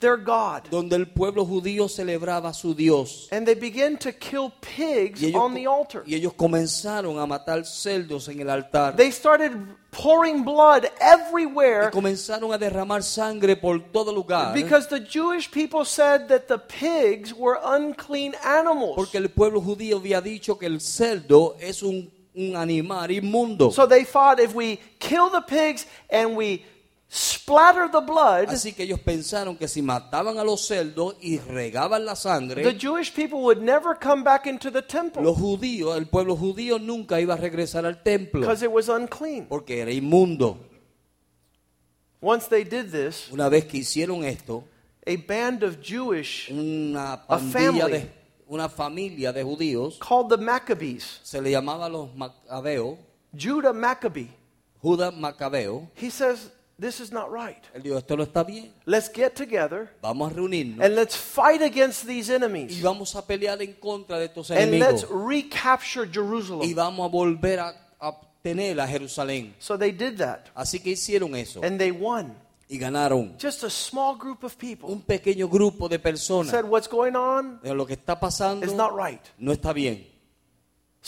their 0.00 0.16
God. 0.16 0.68
donde 0.70 0.94
el 0.96 1.08
pueblo 1.08 1.44
judío 1.44 1.88
celebraba 1.88 2.50
a 2.50 2.54
su 2.54 2.74
Dios. 2.74 3.28
And 3.32 3.46
they 3.46 3.54
began 3.54 3.96
to 3.98 4.12
kill 4.12 4.52
pigs 4.60 5.22
ellos, 5.22 5.40
on 5.40 5.54
the 5.54 5.66
altar. 5.66 6.02
y 6.06 6.14
ellos 6.14 6.32
comenzaron 6.34 7.18
a 7.18 7.26
matar 7.26 7.64
cerdos 7.64 8.28
en 8.28 8.40
el 8.40 8.50
altar. 8.50 8.94
They 8.96 9.10
started 9.10 9.52
pouring 9.90 10.44
blood 10.44 10.84
everywhere 11.00 11.88
y 11.88 11.90
comenzaron 11.90 12.52
a 12.52 12.58
derramar 12.58 13.02
sangre 13.02 13.56
por 13.56 13.80
todo 13.92 14.12
lugar. 14.12 14.54
because 14.54 14.86
the 14.88 15.00
Jewish 15.00 15.50
people 15.50 15.84
said 15.84 16.28
that 16.28 16.46
the 16.46 16.58
pigs 16.58 17.34
were 17.34 17.58
unclean 17.64 18.34
animals. 18.44 18.94
Porque 18.96 19.16
el 19.16 19.30
pueblo 19.30 19.60
judío 19.60 19.98
había 19.98 20.20
dicho 20.20 20.58
que 20.58 20.66
el 20.66 20.80
cerdo 20.80 21.56
es 21.60 21.82
un, 21.82 22.10
un 22.36 22.54
animal 22.54 23.10
inmundo. 23.10 23.72
So 23.72 23.86
they 23.86 24.04
thought 24.04 24.38
if 24.38 24.54
we 24.54 24.78
kill 25.00 25.28
the 25.30 25.42
pigs 25.42 25.86
and 26.08 26.36
we 26.36 26.64
splatter 27.10 27.90
the 27.90 28.00
blood, 28.00 28.48
Así 28.50 28.74
que 28.74 28.82
ellos 28.82 29.00
pensaron 29.00 29.56
que 29.56 29.66
si 29.66 29.80
mataban 29.80 30.38
a 30.38 30.44
los 30.44 30.66
cerdos 30.66 31.16
y 31.20 31.38
regaban 31.38 32.04
la 32.04 32.12
the 32.14 32.20
sangre, 32.20 32.78
Jewish 32.78 33.12
people 33.14 33.38
would 33.40 33.62
never 33.62 33.94
come 33.98 34.22
back 34.22 34.46
into 34.46 34.70
the 34.70 34.82
temple 34.82 35.22
los 35.22 35.38
judíos, 35.38 35.96
el 35.96 36.06
pueblo 36.06 36.36
judío 36.36 36.78
nunca 36.78 37.18
iba 37.20 37.34
a 37.34 37.36
regresar 37.38 37.86
al 37.86 38.02
templo 38.02 38.40
because 38.42 38.62
it 38.62 38.70
was 38.70 38.88
unclean. 38.88 39.46
porque 39.48 39.80
era 39.80 39.90
inmundo. 39.90 40.58
Once 42.20 42.48
they 42.48 42.64
did 42.64 42.90
this, 42.90 43.30
Una 43.30 43.48
vez 43.48 43.64
que 43.66 43.78
hicieron 43.78 44.24
esto, 44.24 44.64
a 45.06 45.16
band 45.16 45.62
of 45.62 45.78
Jewish 45.80 46.50
una 46.50 47.12
A 47.14 47.26
pandilla 47.26 47.52
family. 47.86 47.92
de 47.92 48.10
una 48.48 48.68
familia 48.68 49.32
de 49.32 49.42
judíos 49.44 49.98
called 49.98 50.28
the 50.28 50.36
Maccabees, 50.36 51.20
se 51.22 51.40
le 51.40 51.50
llamaba 51.52 51.88
los 51.88 52.14
macabeos, 52.14 52.98
Judah 53.32 53.72
Maccabee, 53.72 54.28
Judas 54.82 55.14
Macabeo. 55.14 55.88
he 55.94 56.10
says, 56.10 56.50
This 56.80 57.00
is 57.00 57.10
not 57.10 57.28
right. 57.32 57.60
Él 57.74 57.82
dijo, 57.82 57.98
esto 57.98 58.16
no 58.16 58.22
está 58.22 58.44
bien, 58.44 58.72
Let's 58.86 59.10
get 59.12 59.34
together 59.34 59.90
vamos 60.00 60.30
a 60.30 60.34
reunirnos 60.36 60.84
and 60.84 60.94
let's 60.94 61.16
fight 61.16 61.60
against 61.60 62.06
these 62.06 62.30
y 62.30 62.36
enemies 62.36 62.80
vamos 62.82 63.16
a 63.16 63.26
pelear 63.26 63.60
en 63.60 63.72
contra 63.74 64.18
de 64.18 64.26
estos 64.26 64.50
and 64.52 64.78
let's 64.78 65.02
enemigos 65.02 65.26
recapture 65.26 66.06
y 66.06 66.12
Jerusalem. 66.12 66.74
vamos 66.76 67.04
a 67.04 67.08
volver 67.12 67.58
a, 67.58 67.74
a 67.98 68.08
obtener 68.10 68.80
a 68.80 68.86
Jerusalén. 68.86 69.54
So 69.58 69.76
they 69.76 69.90
did 69.90 70.18
that 70.18 70.46
Así 70.54 70.78
que 70.78 70.92
hicieron 70.92 71.34
eso 71.34 71.60
and 71.64 71.78
they 71.78 71.90
won. 71.90 72.36
y 72.68 72.78
ganaron. 72.78 73.34
Just 73.40 73.64
a 73.64 73.70
small 73.70 74.14
group 74.16 74.44
of 74.44 74.56
people 74.56 74.88
Un 74.90 75.00
pequeño 75.02 75.48
grupo 75.48 75.88
de 75.88 75.98
personas. 75.98 76.50
said, 76.52 76.64
What's 76.64 76.86
going 76.88 77.16
on 77.16 77.58
De 77.62 77.74
lo 77.74 77.86
que 77.86 77.94
está 77.94 78.20
pasando 78.20 78.64
is 78.64 78.72
not 78.74 78.92
right. 78.94 79.22
no 79.38 79.52
está 79.52 79.72
bien. 79.72 80.06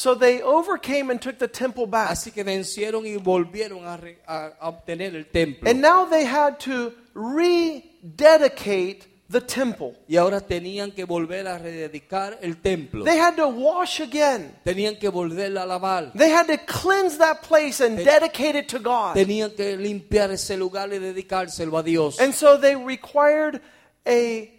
So 0.00 0.14
they 0.14 0.40
overcame 0.40 1.10
and 1.10 1.20
took 1.20 1.38
the 1.38 1.46
temple 1.46 1.86
back. 1.86 2.08
Así 2.10 2.32
que 2.32 2.42
vencieron 2.42 3.04
y 3.04 3.18
volvieron 3.18 3.84
a, 3.86 3.98
re- 3.98 4.16
a- 4.26 4.52
a 4.58 4.68
obtener 4.70 5.14
el 5.14 5.26
templo. 5.26 5.68
And 5.68 5.82
now 5.82 6.06
they 6.06 6.24
had 6.24 6.58
to 6.60 6.94
rededicate 7.14 9.06
the 9.28 9.42
temple. 9.42 9.94
Y 10.08 10.16
ahora 10.16 10.40
tenían 10.40 10.92
que 10.94 11.04
volver 11.04 11.46
a 11.46 11.58
rededicar 11.58 12.38
el 12.40 12.56
templo. 12.62 13.04
They 13.04 13.18
had 13.18 13.36
to 13.36 13.48
wash 13.48 14.00
again. 14.00 14.54
Tenían 14.64 14.98
que 14.98 15.10
volver 15.10 15.54
a 15.58 15.66
lavar. 15.66 16.12
They 16.14 16.30
had 16.30 16.46
to 16.46 16.56
cleanse 16.66 17.18
that 17.18 17.42
place 17.42 17.80
and 17.80 17.98
dedicate 17.98 18.56
it 18.56 18.68
to 18.70 18.78
God. 18.78 19.14
Tenían 19.16 19.54
que 19.54 19.76
limpiar 19.76 20.30
ese 20.30 20.56
lugar 20.56 20.88
y 20.94 20.98
dedicárselo 20.98 21.78
a 21.78 21.82
Dios. 21.82 22.18
And 22.18 22.34
so 22.34 22.56
they 22.56 22.74
required 22.74 23.60
a 24.06 24.50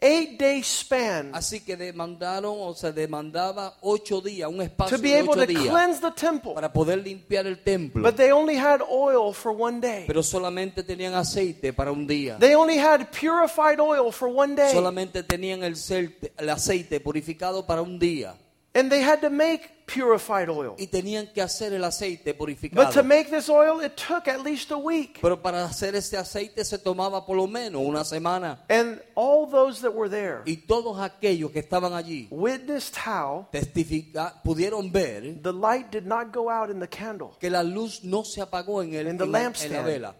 eight 0.00 0.38
day 0.38 0.62
span 0.62 1.30
Así 1.34 1.60
que 1.60 1.76
demandaron, 1.76 2.54
o 2.58 2.74
sea, 2.74 2.92
demandaba 2.92 3.76
ocho 3.80 4.20
días, 4.20 4.48
un 4.48 4.60
espacio 4.62 4.96
to 4.96 5.02
be 5.02 5.08
de 5.10 5.18
able 5.18 5.30
ocho 5.30 5.40
to 5.40 5.46
días 5.46 5.66
cleanse 5.68 6.00
the 6.00 6.12
temple. 6.12 6.54
para 6.54 6.72
poder 6.72 6.98
limpiar 6.98 7.46
el 7.46 7.58
templo. 7.62 8.02
But 8.02 8.16
they 8.16 8.30
only 8.30 8.56
had 8.56 8.80
oil 8.88 9.32
for 9.32 9.52
one 9.52 9.80
day. 9.80 10.04
Pero 10.06 10.22
solamente 10.22 10.82
tenían 10.82 11.14
aceite 11.14 11.72
para 11.72 11.90
un 11.92 12.06
día. 12.06 12.38
They 12.38 12.54
only 12.54 12.78
had 12.78 13.06
purified 13.10 13.80
oil 13.80 14.12
for 14.12 14.28
one 14.28 14.54
day. 14.54 14.72
Solamente 14.72 15.22
tenían 15.22 15.62
el, 15.64 15.74
celte- 15.76 16.32
el 16.36 16.48
aceite 16.50 17.00
purificado 17.00 17.66
para 17.66 17.82
un 17.82 17.98
día. 17.98 18.34
And 18.78 18.90
they 18.90 19.02
had 19.02 19.20
to 19.22 19.30
make 19.30 19.86
purified 19.86 20.48
oil. 20.50 20.76
Y 20.78 20.86
tenían 20.86 21.32
que 21.32 21.42
hacer 21.42 21.72
el 21.72 21.82
aceite 21.82 22.32
But 22.32 22.34
to 22.34 22.38
purificado. 22.38 23.02
make 23.04 23.30
this 23.30 23.48
oil, 23.48 23.80
it 23.80 23.96
took 23.96 24.28
at 24.28 24.42
least 24.44 24.70
a 24.70 24.76
week. 24.76 25.18
Pero 25.20 25.40
para 25.40 25.64
hacer 25.64 25.94
ese 25.96 26.16
aceite 26.16 26.64
se 26.64 26.78
tomaba 26.78 27.24
por 27.26 27.36
lo 27.36 27.46
menos 27.46 27.82
una 27.82 28.04
semana. 28.04 28.60
And 28.68 29.00
all 29.14 29.46
those 29.50 29.80
that 29.80 29.92
were 29.94 30.08
there 30.10 30.42
Y 30.44 30.58
todos 30.66 30.98
aquellos 31.00 31.50
que 31.50 31.58
estaban 31.60 31.92
allí 31.94 32.28
witnessed 32.30 32.94
how 33.06 33.48
testifica, 33.50 34.40
pudieron 34.44 34.92
ver 34.92 35.42
the 35.42 35.52
light 35.52 35.90
did 35.90 36.04
not 36.04 36.30
go 36.32 36.48
out 36.50 36.70
in 36.70 36.78
the 36.78 36.88
candle 36.88 37.30
que 37.40 37.50
la 37.50 37.62
luz 37.62 38.04
no 38.04 38.22
se 38.24 38.40
apagó 38.42 38.82
en, 38.82 38.94
el, 38.94 39.08
In 39.08 39.16
the 39.18 39.24
en 39.24 39.32
la- 39.32 39.38
en 39.38 39.44
lampstand. 39.44 39.72
la 39.72 39.82
vela, 39.82 40.14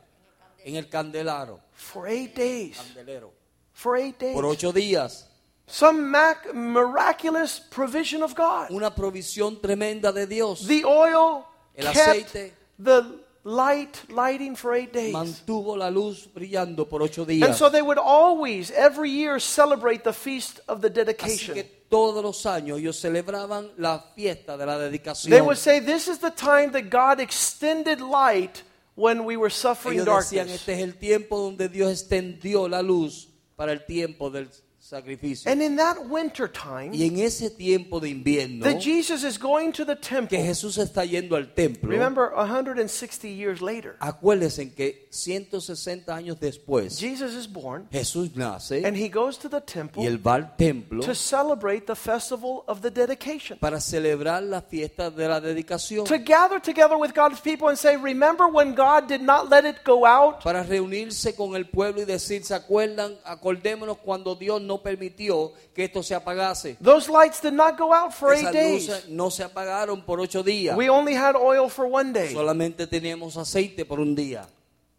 en 0.64 0.76
el 0.76 0.88
candelaro, 0.88 1.60
for 1.74 2.08
eight 2.08 2.34
days. 2.34 2.76
candelero, 2.78 3.30
For 3.74 3.96
eight 3.98 4.18
days. 4.18 4.34
por 4.34 4.46
ocho 4.46 4.72
días. 4.72 5.27
Some 5.68 6.10
miraculous 6.54 7.60
provision 7.60 8.22
of 8.22 8.34
God. 8.34 8.70
Una 8.70 8.90
provisión 8.94 9.60
tremenda 9.60 10.12
de 10.12 10.26
Dios 10.26 10.66
The 10.66 10.84
oil 10.84 11.44
El 11.76 11.92
kept 11.92 11.96
aceite. 12.34 12.52
the 12.78 13.20
light 13.44 14.02
lighting 14.10 14.56
for 14.56 14.74
eight 14.74 14.92
days. 14.92 15.12
mantuvo 15.12 15.76
la 15.76 15.88
luz 15.90 16.26
brillando 16.34 16.88
por 16.88 17.02
ocho 17.02 17.24
días. 17.24 17.46
And 17.46 17.54
so 17.54 17.68
they 17.70 17.82
would 17.82 17.98
always, 17.98 18.70
every 18.70 19.10
year, 19.10 19.38
celebrate 19.38 20.04
the 20.04 20.12
feast 20.12 20.60
of 20.68 20.80
the 20.80 20.88
Así 20.90 20.94
dedication. 20.94 21.54
que 21.54 21.64
todos 21.88 22.22
los 22.22 22.44
años 22.46 22.78
ellos 22.78 22.96
celebraban 22.98 23.70
la 23.78 24.00
fiesta 24.14 24.56
de 24.56 24.66
la 24.66 24.78
dedicación. 24.78 25.30
They 25.30 25.40
would 25.40 25.56
say, 25.58 25.80
This 25.80 26.08
is 26.08 26.18
the 26.18 26.30
time 26.30 26.72
that 26.72 26.90
God 26.90 27.20
extended 27.20 28.00
light 28.00 28.62
when 28.94 29.24
we 29.24 29.36
were 29.36 29.50
suffering 29.50 30.00
Ellos 30.00 30.06
decían, 30.30 30.46
darkness. 30.48 30.60
este 30.60 30.72
es 30.74 30.80
el 30.82 30.94
tiempo 30.98 31.38
donde 31.38 31.68
Dios 31.68 31.90
extendió 31.92 32.68
la 32.68 32.82
luz 32.82 33.28
para 33.56 33.72
el 33.72 33.84
tiempo 33.86 34.28
del 34.30 34.48
And 34.92 35.62
in 35.62 35.76
that 35.76 36.06
winter 36.08 36.48
time, 36.48 36.92
Y 36.94 37.04
en 37.06 37.18
ese 37.18 37.50
tiempo 37.50 38.00
de 38.00 38.08
invierno, 38.08 38.64
that 38.64 38.80
Jesus 38.80 39.22
is 39.22 39.38
going 39.38 39.72
to 39.72 39.84
the 39.84 39.96
que 39.96 40.08
temple. 40.08 40.38
Jesús 40.38 40.78
está 40.78 41.04
yendo 41.04 41.36
al 41.36 41.52
templo, 41.54 41.90
Remember, 41.90 42.32
160 42.34 43.28
years 43.28 43.60
later, 43.60 43.96
acuérdense 44.00 44.72
que 44.74 45.06
160 45.10 46.14
años 46.14 46.40
después, 46.40 46.98
Jesus 46.98 47.34
is 47.34 47.46
born 47.46 47.86
Jesús 47.90 48.34
nace 48.34 48.84
and 48.84 48.96
he 48.96 49.08
goes 49.08 49.36
to 49.38 49.48
the 49.48 49.58
y 49.58 49.72
temple 49.72 50.06
él 50.06 50.18
va 50.18 50.36
al 50.36 50.56
templo 50.56 51.02
to 51.02 51.14
celebrate 51.14 51.86
the 51.86 51.94
festival 51.94 52.64
of 52.66 52.80
the 52.80 52.90
dedication. 52.90 53.58
para 53.58 53.80
celebrar 53.80 54.42
la 54.42 54.62
fiesta 54.62 55.10
de 55.10 55.28
la 55.28 55.40
dedicación, 55.40 56.06
To 56.06 56.18
gather 56.18 56.60
together 56.60 56.96
with 56.96 57.12
God's 57.14 57.40
people 57.40 57.68
and 57.68 57.76
say, 57.78 57.96
Remember 57.96 58.48
when 58.48 58.74
God 58.74 59.06
did 59.06 59.20
not 59.20 59.50
let 59.50 59.64
it 59.64 59.84
go 59.84 60.06
out? 60.06 60.42
para 60.42 60.62
reunirse 60.62 61.34
con 61.34 61.54
el 61.56 61.66
pueblo 61.66 62.02
y 62.02 62.04
decir, 62.04 62.42
¿se 62.44 62.54
acuerdan? 62.54 63.18
Acordémonos 63.24 63.98
cuando 63.98 64.34
Dios 64.34 64.62
no 64.62 64.77
permitió 64.82 65.52
que 65.74 65.84
esto 65.84 66.02
se 66.02 66.14
apagase. 66.14 66.76
Those 66.82 67.10
lights 67.10 67.40
did 67.40 67.52
not 67.52 67.78
go 67.78 67.92
out 67.92 68.12
for 68.12 68.32
eight 68.34 68.50
days. 68.52 68.88
luces 68.88 69.08
no 69.08 69.30
se 69.30 69.42
apagaron 69.44 70.04
por 70.04 70.20
ocho 70.20 70.42
días. 70.42 70.76
We 70.76 70.88
only 70.88 71.14
had 71.14 71.34
oil 71.36 71.68
for 71.68 71.86
one 71.86 72.12
day. 72.12 72.32
Solamente 72.32 72.86
teníamos 72.86 73.36
aceite 73.36 73.84
por 73.84 74.00
un 74.00 74.14
día. 74.14 74.46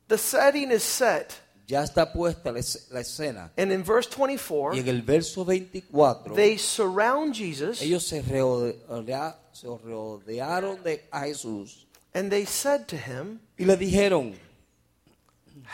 The 0.07 0.17
setting 0.17 0.71
is 0.71 0.83
set. 0.83 1.33
Ya 1.67 1.83
está 1.83 2.11
puesta 2.11 2.51
la 2.51 2.57
es- 2.59 2.87
la 2.89 2.99
escena. 3.01 3.51
And 3.55 3.71
in 3.71 3.83
verse 3.83 4.09
Y 4.11 4.17
24, 4.17 4.73
en 4.79 4.87
el 4.87 5.01
verso 5.03 5.45
24, 5.45 6.33
they 6.33 6.57
surround 6.57 7.35
Jesus 7.35 7.79
ellos 7.81 8.03
se, 8.07 8.23
rodea- 8.23 9.35
se 9.51 9.67
rodearon 9.67 10.81
de 10.83 11.03
a 11.11 11.21
Jesús 11.25 11.85
and 12.15 12.31
they 12.31 12.43
said 12.47 12.87
to 12.87 12.95
him, 12.95 13.39
y 13.55 13.65
le 13.65 13.77
dijeron, 13.77 14.33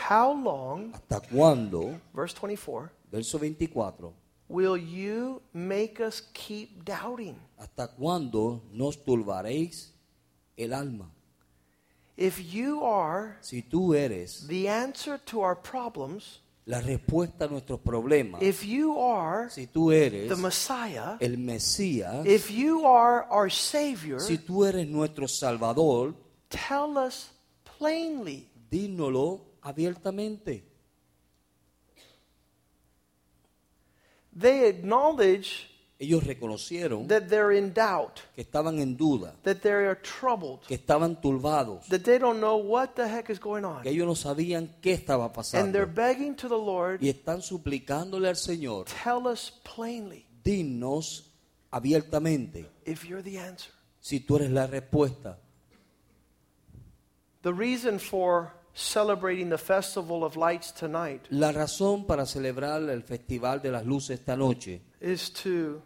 How 0.09 0.33
long, 0.33 0.91
¿hasta 0.93 1.21
cuándo? 1.21 1.97
verse 2.13 2.35
24, 2.35 2.89
Verso 3.15 3.39
24, 3.39 4.11
will 4.49 4.75
you 4.75 5.41
make 5.53 6.01
us 6.01 6.21
keep 6.33 6.83
doubting? 6.83 7.37
¿hasta 7.57 7.87
cuándo 7.87 8.61
nos 8.73 9.01
turbaréis 9.05 9.93
el 10.57 10.73
alma? 10.73 11.09
If 12.17 12.39
you 12.53 12.83
are 12.83 13.37
Si 13.39 13.61
tú 13.61 13.93
eres 13.93 14.45
the 14.47 14.67
answer 14.67 15.17
to 15.27 15.39
our 15.39 15.55
problems, 15.55 16.41
la 16.65 16.81
respuesta 16.81 17.45
a 17.45 17.47
nuestros 17.47 17.79
problemas, 17.79 18.41
if 18.41 18.65
you 18.65 18.99
are 18.99 19.49
si 19.49 19.67
tú 19.67 19.93
eres 19.93 20.27
the 20.27 20.35
Messiah, 20.35 21.15
el 21.21 21.37
Mesías, 21.37 22.25
if 22.25 22.51
you 22.51 22.85
are 22.85 23.25
our 23.29 23.49
Savior, 23.49 24.19
si 24.19 24.39
tú 24.39 24.65
eres 24.65 24.85
nuestro 24.89 25.29
Salvador, 25.29 26.13
tell 26.49 26.97
us 26.97 27.31
plainly. 27.77 28.49
dínoslo 28.69 29.39
abiertamente. 29.61 30.74
They 34.37 34.67
acknowledge 34.67 35.69
Ellos 35.97 36.25
reconocieron 36.25 37.07
that 37.07 37.29
they're 37.29 37.53
in 37.53 37.73
doubt, 37.73 38.19
que 38.35 38.43
estaban 38.43 38.79
en 38.79 38.97
duda, 38.97 39.33
that 39.43 39.61
they 39.61 39.71
are 39.71 39.95
troubled, 39.95 40.59
que 40.67 40.75
estaban 40.75 41.21
turbados, 41.21 41.87
that 41.87 42.01
they 42.03 42.19
don't 42.19 42.41
know 42.41 42.57
what 42.57 42.95
the 42.95 43.07
heck 43.07 43.29
is 43.29 43.39
going 43.39 43.63
on. 43.63 43.81
que 43.81 43.91
ellos 43.91 44.05
no 44.05 44.13
sabían 44.13 44.69
qué 44.81 44.91
estaba 44.91 45.31
And 45.53 45.73
they're 45.73 45.85
begging 45.85 46.35
to 46.35 46.49
the 46.49 46.57
Lord, 46.57 47.01
Y 47.01 47.07
están 47.07 47.41
suplicándole 47.41 48.27
al 48.27 48.35
Señor, 48.35 48.87
tell 49.03 49.25
us 49.25 49.53
plainly 49.63 50.25
dinos 50.43 51.31
abiertamente 51.71 52.69
if 52.85 53.05
you're 53.05 53.23
the 53.23 53.39
answer. 53.39 53.71
si 54.01 54.19
tú 54.19 54.35
eres 54.35 54.51
la 54.51 54.67
respuesta. 54.67 55.39
The 57.41 57.53
reason 57.53 57.99
for 57.99 58.51
celebrating 58.75 59.49
the 59.49 59.57
Festival 59.57 60.23
of 60.23 60.35
Lights 60.35 60.73
tonight 60.73 61.21
La 61.29 61.51
razón 61.51 62.05
para 62.05 62.25
celebrar 62.25 62.87
el 62.89 63.01
Festival 63.03 63.61
de 63.61 63.71
las 63.71 63.85
Luces 63.85 64.19
esta 64.19 64.35
noche 64.35 64.81
is 65.01 65.31
to 65.31 65.81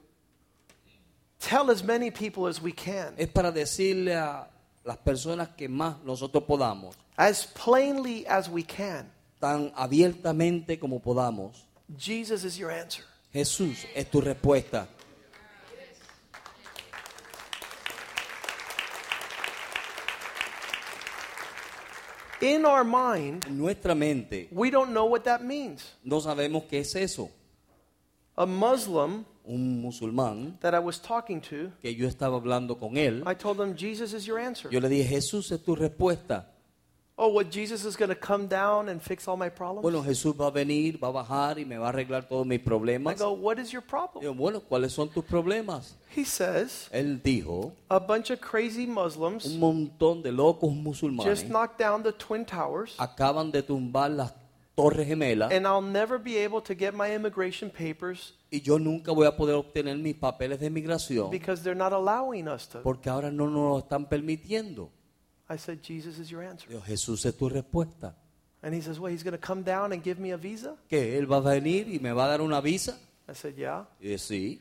tell 1.40 1.70
as 1.70 1.84
many 1.84 2.10
people 2.12 2.48
as 2.48 2.62
we 2.62 2.74
can, 2.74 3.14
es 3.18 3.30
para 3.30 3.52
decirle 3.52 4.16
a 4.16 4.48
las 4.84 4.98
personas 4.98 5.50
que 5.56 5.70
más 5.70 6.04
nosotros 6.04 6.44
podamos, 6.46 6.96
as 7.16 7.46
plainly 7.46 8.26
as 8.28 8.50
we 8.50 8.64
can, 8.64 9.12
tan 9.40 9.72
abiertamente 9.76 10.80
como 10.80 11.00
podamos, 11.00 11.66
Jesus 11.98 12.44
is 12.44 12.58
your 12.58 12.72
answer. 12.72 13.04
Jesús 13.32 13.86
es 13.94 14.10
tu 14.10 14.22
respuesta. 14.22 14.88
In 22.42 22.66
our 22.66 22.84
mind, 22.86 23.46
En 23.48 23.58
nuestra 23.58 23.94
mente 23.94 24.48
we 24.52 24.70
don't 24.72 24.92
know 24.92 25.06
what 25.06 25.24
that 25.24 25.42
means. 25.42 25.84
no 26.04 26.22
sabemos 26.22 26.64
qué 26.70 26.80
es 26.80 26.96
eso. 26.96 27.30
A 28.36 28.46
Muslim 28.46 29.26
Un 29.46 29.82
musulmán 29.82 30.60
that 30.62 30.74
I 30.76 30.80
was 30.80 31.02
talking 31.02 31.42
to, 31.42 31.72
que 31.82 31.96
yo 31.96 32.08
estaba 32.08 32.38
hablando 32.38 32.78
con 32.78 32.98
él, 32.98 33.24
I 33.26 33.34
told 33.36 33.60
him, 33.60 33.76
Jesus 33.76 34.14
is 34.14 34.26
your 34.26 34.40
answer. 34.40 34.70
yo 34.72 34.80
le 34.80 34.88
dije, 34.90 35.06
Jesús 35.10 35.52
es 35.52 35.64
tu 35.64 35.76
respuesta. 35.76 36.46
Oh, 37.22 37.28
what 37.28 37.52
Jesus 37.52 37.84
is 37.84 37.98
going 37.98 38.08
to 38.08 38.16
come 38.16 38.48
down 38.48 38.88
and 38.88 39.02
fix 39.02 39.28
all 39.28 39.36
my 39.36 39.50
problems? 39.50 39.82
Bueno, 39.82 40.02
Jesús 40.02 40.34
va 40.40 40.48
a 40.48 40.52
venir, 40.52 40.98
va 41.04 41.10
a 41.10 41.12
bajar 41.12 41.60
y 41.60 41.66
me 41.66 41.78
va 41.78 41.88
a 41.88 41.92
arreglar 41.92 42.30
todos 42.30 42.48
mis 42.48 42.62
I 42.62 42.64
problemas. 42.64 43.20
go, 43.20 43.34
what 43.34 43.60
is 43.60 43.74
your 43.74 43.82
problem? 43.82 44.24
Yo, 44.24 44.34
bueno, 44.34 44.62
¿cuáles 44.62 44.94
son 44.94 45.10
tus 45.10 45.26
problemas? 45.26 45.96
He 46.16 46.24
says, 46.24 46.88
Él 46.94 47.22
dijo, 47.22 47.74
a 47.90 48.00
bunch 48.00 48.30
of 48.30 48.40
crazy 48.40 48.88
Muslims 48.88 49.46
un 49.46 49.60
montón 49.60 50.24
de 50.24 50.32
locos 50.32 50.72
musulmanes 50.74 51.26
just 51.26 51.48
knocked 51.50 51.78
down 51.78 52.04
the 52.04 52.14
Twin 52.14 52.46
Towers, 52.46 52.96
acaban 52.98 53.52
de 53.52 53.64
tumbar 53.64 54.12
las 54.12 54.34
torres 54.76 55.06
gemelas 55.06 55.52
and 55.52 55.68
I'll 55.68 55.82
never 55.82 56.18
be 56.18 56.38
able 56.38 56.62
to 56.62 56.74
get 56.74 56.94
my 56.94 57.14
immigration 57.14 57.70
papers 57.70 58.34
y 58.50 58.62
yo 58.62 58.80
nunca 58.80 59.12
voy 59.12 59.28
a 59.28 59.36
poder 59.36 59.56
obtener 59.56 59.98
mis 59.98 60.16
papeles 60.16 60.62
de 60.62 60.70
migración 60.70 61.30
because 61.32 61.64
they're 61.64 61.76
not 61.76 61.92
allowing 61.92 62.48
us 62.48 62.66
to. 62.70 62.82
porque 62.82 63.10
ahora 63.10 63.30
no 63.30 63.48
nos 63.48 63.56
lo 63.56 63.80
están 63.80 64.08
permitiendo. 64.08 64.90
I 65.50 65.58
said, 65.58 65.82
Jesus 65.82 66.20
is 66.20 66.30
your 66.30 66.44
answer. 66.44 66.68
Digo, 66.70 66.82
Jesús 66.82 67.26
es 67.26 67.36
tu 67.36 67.50
respuesta. 67.50 68.14
And 68.62 68.74
he 68.76 68.82
says, 68.82 69.00
well, 69.00 69.12
he's 69.12 69.24
going 69.24 69.32
to 69.32 69.38
come 69.38 69.64
down 69.64 69.94
and 69.94 70.04
give 70.04 70.20
me 70.20 70.32
a 70.32 70.38
visa? 70.38 70.76
¿Que 70.90 71.18
Él 71.18 71.26
va 71.26 71.38
a 71.38 71.42
venir 71.42 71.88
y 71.88 72.00
me 72.00 72.12
va 72.12 72.26
a 72.26 72.38
dar 72.38 72.42
una 72.42 72.62
visa? 72.62 72.98
I 73.28 73.34
said, 73.34 73.56
yeah. 73.58 73.86
Y 74.02 74.10
dije, 74.10 74.20
sí. 74.20 74.60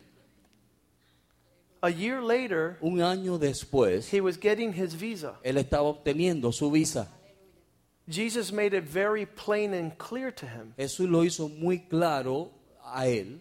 A 1.83 1.91
year 1.91 2.21
later, 2.23 2.77
Un 2.81 3.01
año 3.01 3.39
después, 3.39 4.09
he 4.13 4.21
was 4.21 4.37
getting 4.37 4.73
his 4.73 4.95
visa. 4.95 5.35
Él 5.45 5.59
estaba 5.59 5.83
obteniendo 5.89 6.53
su 6.53 6.71
visa. 6.71 7.09
Jesus 8.09 8.51
made 8.53 8.73
it 8.73 8.85
very 8.85 9.27
plain 9.27 9.75
and 9.75 9.97
clear 9.99 10.31
to 10.33 10.47
him. 10.47 10.73
Jesús 10.79 11.09
lo 11.09 11.25
hizo 11.25 11.49
muy 11.49 11.81
claro 11.81 12.51
a 12.85 13.07
Él 13.07 13.39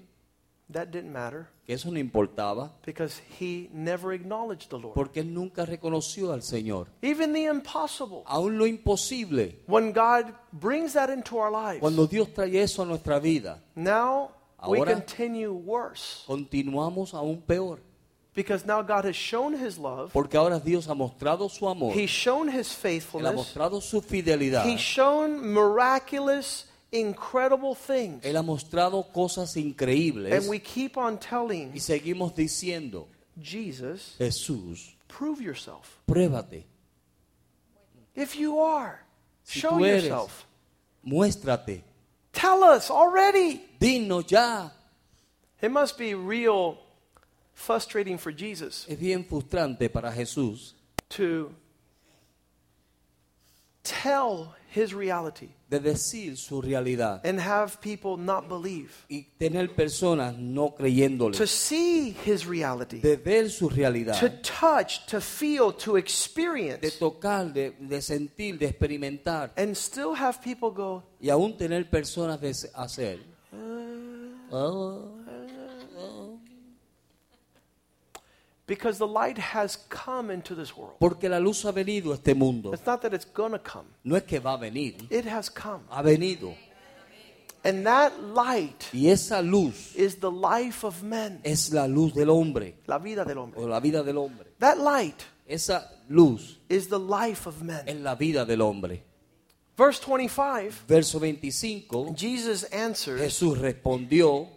That 0.70 0.92
didn't 0.92 1.14
matter. 1.14 1.48
Que 1.66 1.76
eso 1.76 1.90
no 1.92 1.98
importaba. 1.98 2.72
Because 2.86 3.22
he 3.40 3.70
never 3.74 4.12
acknowledged 4.14 4.70
the 4.70 4.78
Lord. 4.78 4.96
porque 4.96 5.22
Él 5.22 5.34
nunca 5.34 5.66
reconoció 5.66 6.34
al 6.34 6.42
Señor. 6.42 6.88
Even 7.02 7.32
the 7.34 7.46
impossible. 7.46 8.24
Aún 8.26 8.58
lo 8.58 8.66
imposible, 8.66 9.60
When 9.66 9.94
God 9.94 10.34
brings 10.52 10.94
that 10.94 11.10
into 11.10 11.38
our 11.38 11.52
lives, 11.52 11.80
cuando 11.80 12.06
Dios 12.06 12.28
trae 12.34 12.54
eso 12.62 12.84
a 12.84 12.86
nuestra 12.86 13.20
vida, 13.20 13.60
now 13.76 14.32
we 14.68 14.84
continue 14.84 15.52
worse. 15.54 16.24
continuamos 16.28 17.14
aún 17.14 17.42
peor. 17.42 17.80
because 18.36 18.66
now 18.66 18.82
God 18.84 19.06
has 19.06 19.16
shown 19.16 19.54
his 19.58 19.78
love, 19.80 20.12
Porque 20.14 20.36
ahora 20.38 20.60
Dios 20.60 20.88
ha 20.88 20.94
mostrado 20.94 21.50
su 21.50 21.68
amor, 21.68 21.94
he's 21.94 22.10
shown 22.10 22.50
his 22.50 22.68
Él 22.68 22.76
ha 22.76 22.82
faithfulness, 22.82 23.34
mostrado 23.36 23.82
su 23.82 24.02
fidelidad, 24.02 24.66
he's 24.66 24.80
shown 24.82 25.54
miraculous, 25.54 26.66
incredible 26.92 27.76
things. 27.76 28.24
Él 28.24 28.38
ha 28.38 28.42
mostrado 28.44 29.04
cosas 29.12 29.56
increíbles 29.58 30.34
And 30.34 30.50
we 30.50 30.60
keep 30.60 30.98
on 30.98 31.18
telling 31.20 31.72
y 31.74 31.80
seguimos 31.80 32.34
diciendo, 32.36 33.08
Jesus, 33.40 34.16
Jesús, 34.18 34.96
prove 35.08 35.42
yourself. 35.42 36.00
pruébate, 36.06 36.66
If 38.16 38.36
you 38.36 38.60
are, 38.60 39.00
Si 39.44 39.60
show 39.60 39.84
eres. 39.84 40.04
yourself. 40.06 40.46
muéstrate, 41.04 41.84
Tell 42.34 42.64
us 42.64 42.90
already. 42.90 43.62
dinos 43.80 44.28
ya. 44.30 44.70
It 45.62 45.72
must 45.72 45.98
be 45.98 46.14
real 46.14 46.78
frustrating 47.54 48.18
for 48.20 48.32
Jesus 48.32 48.86
Es 48.88 49.00
bien 49.00 49.26
frustrante 49.26 49.90
para 49.92 50.12
Jesús 50.12 50.74
to 51.10 51.52
tell 54.04 54.54
his 54.74 54.94
reality 54.94 55.50
de 55.70 55.80
decir 55.80 56.38
su 56.38 56.62
realidad 56.62 57.22
and 57.26 57.40
have 57.40 57.80
people 57.82 58.18
not 58.18 58.48
believe. 58.48 58.90
y 59.10 59.28
tener 59.38 59.74
personas 59.76 60.38
no 60.38 60.74
creyéndole, 60.76 61.38
To 61.38 61.48
see 61.48 62.16
his 62.26 62.46
reality, 62.46 63.00
de 63.00 63.18
ver 63.18 63.50
su 63.50 63.70
realidad, 63.70 64.20
to 64.20 64.30
touch, 64.42 65.06
to 65.08 65.20
feel, 65.20 65.74
to 65.74 65.94
de 65.94 66.00
experience, 66.00 66.98
tocar, 67.00 67.52
de, 67.52 67.72
de 67.80 68.02
sentir, 68.02 68.58
de 68.58 68.68
experimentar 68.68 69.52
and 69.58 69.76
still 69.76 70.14
have 70.16 70.40
people 70.42 70.70
go, 70.72 71.04
y 71.20 71.30
aún 71.30 71.58
tener 71.58 71.90
personas 71.90 72.40
de 72.40 72.54
hacer. 72.76 73.20
Uh, 73.52 74.56
oh, 74.56 75.17
because 78.68 78.98
the 79.00 79.08
light 79.08 79.38
has 79.40 79.78
come 79.90 80.30
into 80.32 80.54
this 80.54 80.76
world. 80.76 80.98
porque 81.00 81.30
la 81.30 81.40
luz 81.40 81.64
ha 81.66 81.72
venido 81.72 82.12
a 82.12 82.16
este 82.16 82.36
mundo. 82.36 82.74
It's 82.74 82.86
not 82.86 83.02
that 83.02 83.14
it's 83.14 83.26
going 83.26 83.54
to 83.54 83.60
come, 83.60 83.88
No 84.04 84.16
es 84.16 84.24
que 84.24 84.40
va 84.40 84.54
a 84.54 84.58
venir, 84.58 84.96
it 85.10 85.26
has 85.26 85.50
come. 85.50 85.84
ha 85.90 86.02
venido. 86.02 86.54
And 87.64 87.86
that 87.86 88.14
light 88.22 88.86
Y 88.94 89.08
esa 89.10 89.42
luz 89.42 89.94
is 89.96 90.18
the 90.18 90.32
life 90.32 90.86
of 90.86 91.02
men, 91.04 91.40
es 91.44 91.74
la 91.74 91.86
luz 91.88 92.14
del 92.14 92.30
hombre 92.30 92.76
la 92.86 92.98
vida 93.00 93.26
del 93.26 93.38
hombre. 93.40 93.60
o 93.62 93.68
la 93.68 93.80
vida 93.80 94.04
del 94.04 94.18
hombre. 94.18 94.48
That 94.60 94.78
light 94.78 95.24
Esa 95.50 95.90
luz 96.10 96.58
is 96.70 96.88
the 96.90 97.00
life 97.00 97.48
of 97.48 97.62
men. 97.62 97.88
es 97.88 97.96
la 97.98 98.16
vida 98.16 98.46
del 98.46 98.62
hombre. 98.62 99.04
Verse 99.78 100.00
25, 100.00 100.86
Verso 100.88 101.20
25, 101.20 102.14
Jesus 102.16 102.64
answered. 102.66 103.20
Jesús 103.20 103.58
respondió, 103.60 104.48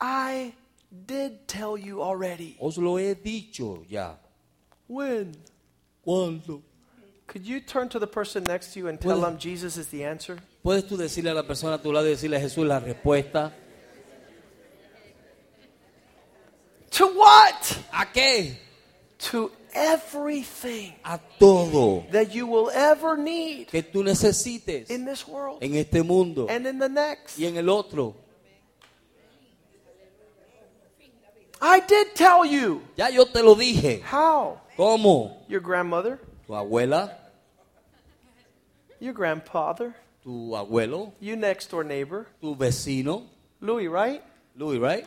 I 0.00 0.52
did 1.06 1.46
tell 1.48 1.76
you 1.76 2.02
already. 2.02 2.56
os 2.60 2.78
lo 2.78 2.96
he 2.96 3.14
dicho 3.14 3.84
ya. 3.88 4.16
When? 4.86 5.34
¿Cuándo? 6.06 6.62
Could 7.26 7.46
you 7.46 7.60
turn 7.60 7.88
to 7.88 7.98
the 7.98 8.06
person 8.06 8.44
next 8.44 8.74
to 8.74 8.80
you 8.80 8.88
and 8.88 9.00
tell 9.00 9.20
them 9.20 9.38
Jesus 9.38 9.76
is 9.78 9.88
the 9.88 10.04
answer? 10.04 10.38
¿Puedes 10.62 10.86
tú 10.86 10.96
decirle 10.96 11.30
a 11.30 11.34
la 11.34 11.42
persona 11.42 11.74
a 11.76 11.78
tu 11.82 11.90
lado 11.90 12.06
y 12.06 12.10
decirle 12.10 12.36
a 12.36 12.40
Jesús 12.40 12.66
la 12.66 12.80
respuesta? 12.80 13.52
To 16.90 17.06
what? 17.08 17.78
¿A 17.92 18.06
qué? 18.12 18.56
To 19.30 19.50
everything 19.74 20.92
A 21.04 21.18
todo 21.40 22.04
that 22.12 22.32
you 22.32 22.46
will 22.46 22.70
ever 22.70 23.16
need 23.16 23.68
que 23.68 23.82
tú 23.82 24.04
necesites 24.04 24.90
in 24.90 25.04
this 25.04 25.26
world 25.26 25.58
en 25.62 25.74
este 25.74 26.04
mundo 26.04 26.46
and 26.48 26.66
in 26.66 26.78
the 26.78 26.88
next. 26.88 27.38
y 27.38 27.46
en 27.46 27.56
el 27.56 27.68
otro. 27.68 28.14
I 31.66 31.80
did 31.80 32.14
tell 32.14 32.44
you. 32.44 32.82
Ya 32.94 33.08
yo 33.08 33.24
te 33.24 33.42
lo 33.42 33.54
dije. 33.54 34.02
How? 34.02 34.60
¿Cómo? 34.76 35.36
Your 35.48 35.60
grandmother, 35.60 36.18
Tu 36.46 36.52
abuela, 36.52 37.10
your 39.00 39.14
grandfather, 39.14 39.94
tu 40.22 40.54
abuelo, 40.54 41.12
your 41.20 41.36
next 41.36 41.70
door 41.70 41.82
neighbor, 41.82 42.26
tu 42.40 42.54
vecino. 42.54 43.22
Louis, 43.62 43.88
right? 43.88 44.22
Louis, 44.56 44.78
right? 44.78 45.06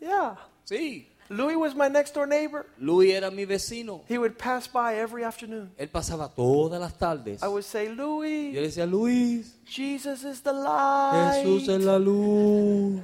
Yeah. 0.00 0.36
Sí. 0.64 1.06
Louis 1.28 1.56
was 1.56 1.74
my 1.74 1.88
next 1.88 2.14
door 2.14 2.26
neighbor. 2.26 2.66
Louis 2.78 3.10
era 3.12 3.32
mi 3.32 3.44
vecino. 3.44 4.02
He 4.06 4.16
would 4.16 4.38
pass 4.38 4.68
by 4.68 4.94
every 4.94 5.24
afternoon. 5.24 5.72
Él 5.76 5.88
pasaba 5.88 6.30
todas 6.32 6.80
las 6.80 6.92
tardes. 6.92 7.42
I 7.42 7.48
would 7.48 7.64
say, 7.64 7.88
Louis, 7.88 8.52
le 8.54 8.60
decía, 8.60 8.88
Luis, 8.88 9.54
Jesus 9.64 10.22
is 10.22 10.40
the 10.42 10.52
light. 10.52 11.42
Jesús 11.44 11.68
es 11.68 11.82
la 11.84 11.98
luz. 11.98 13.00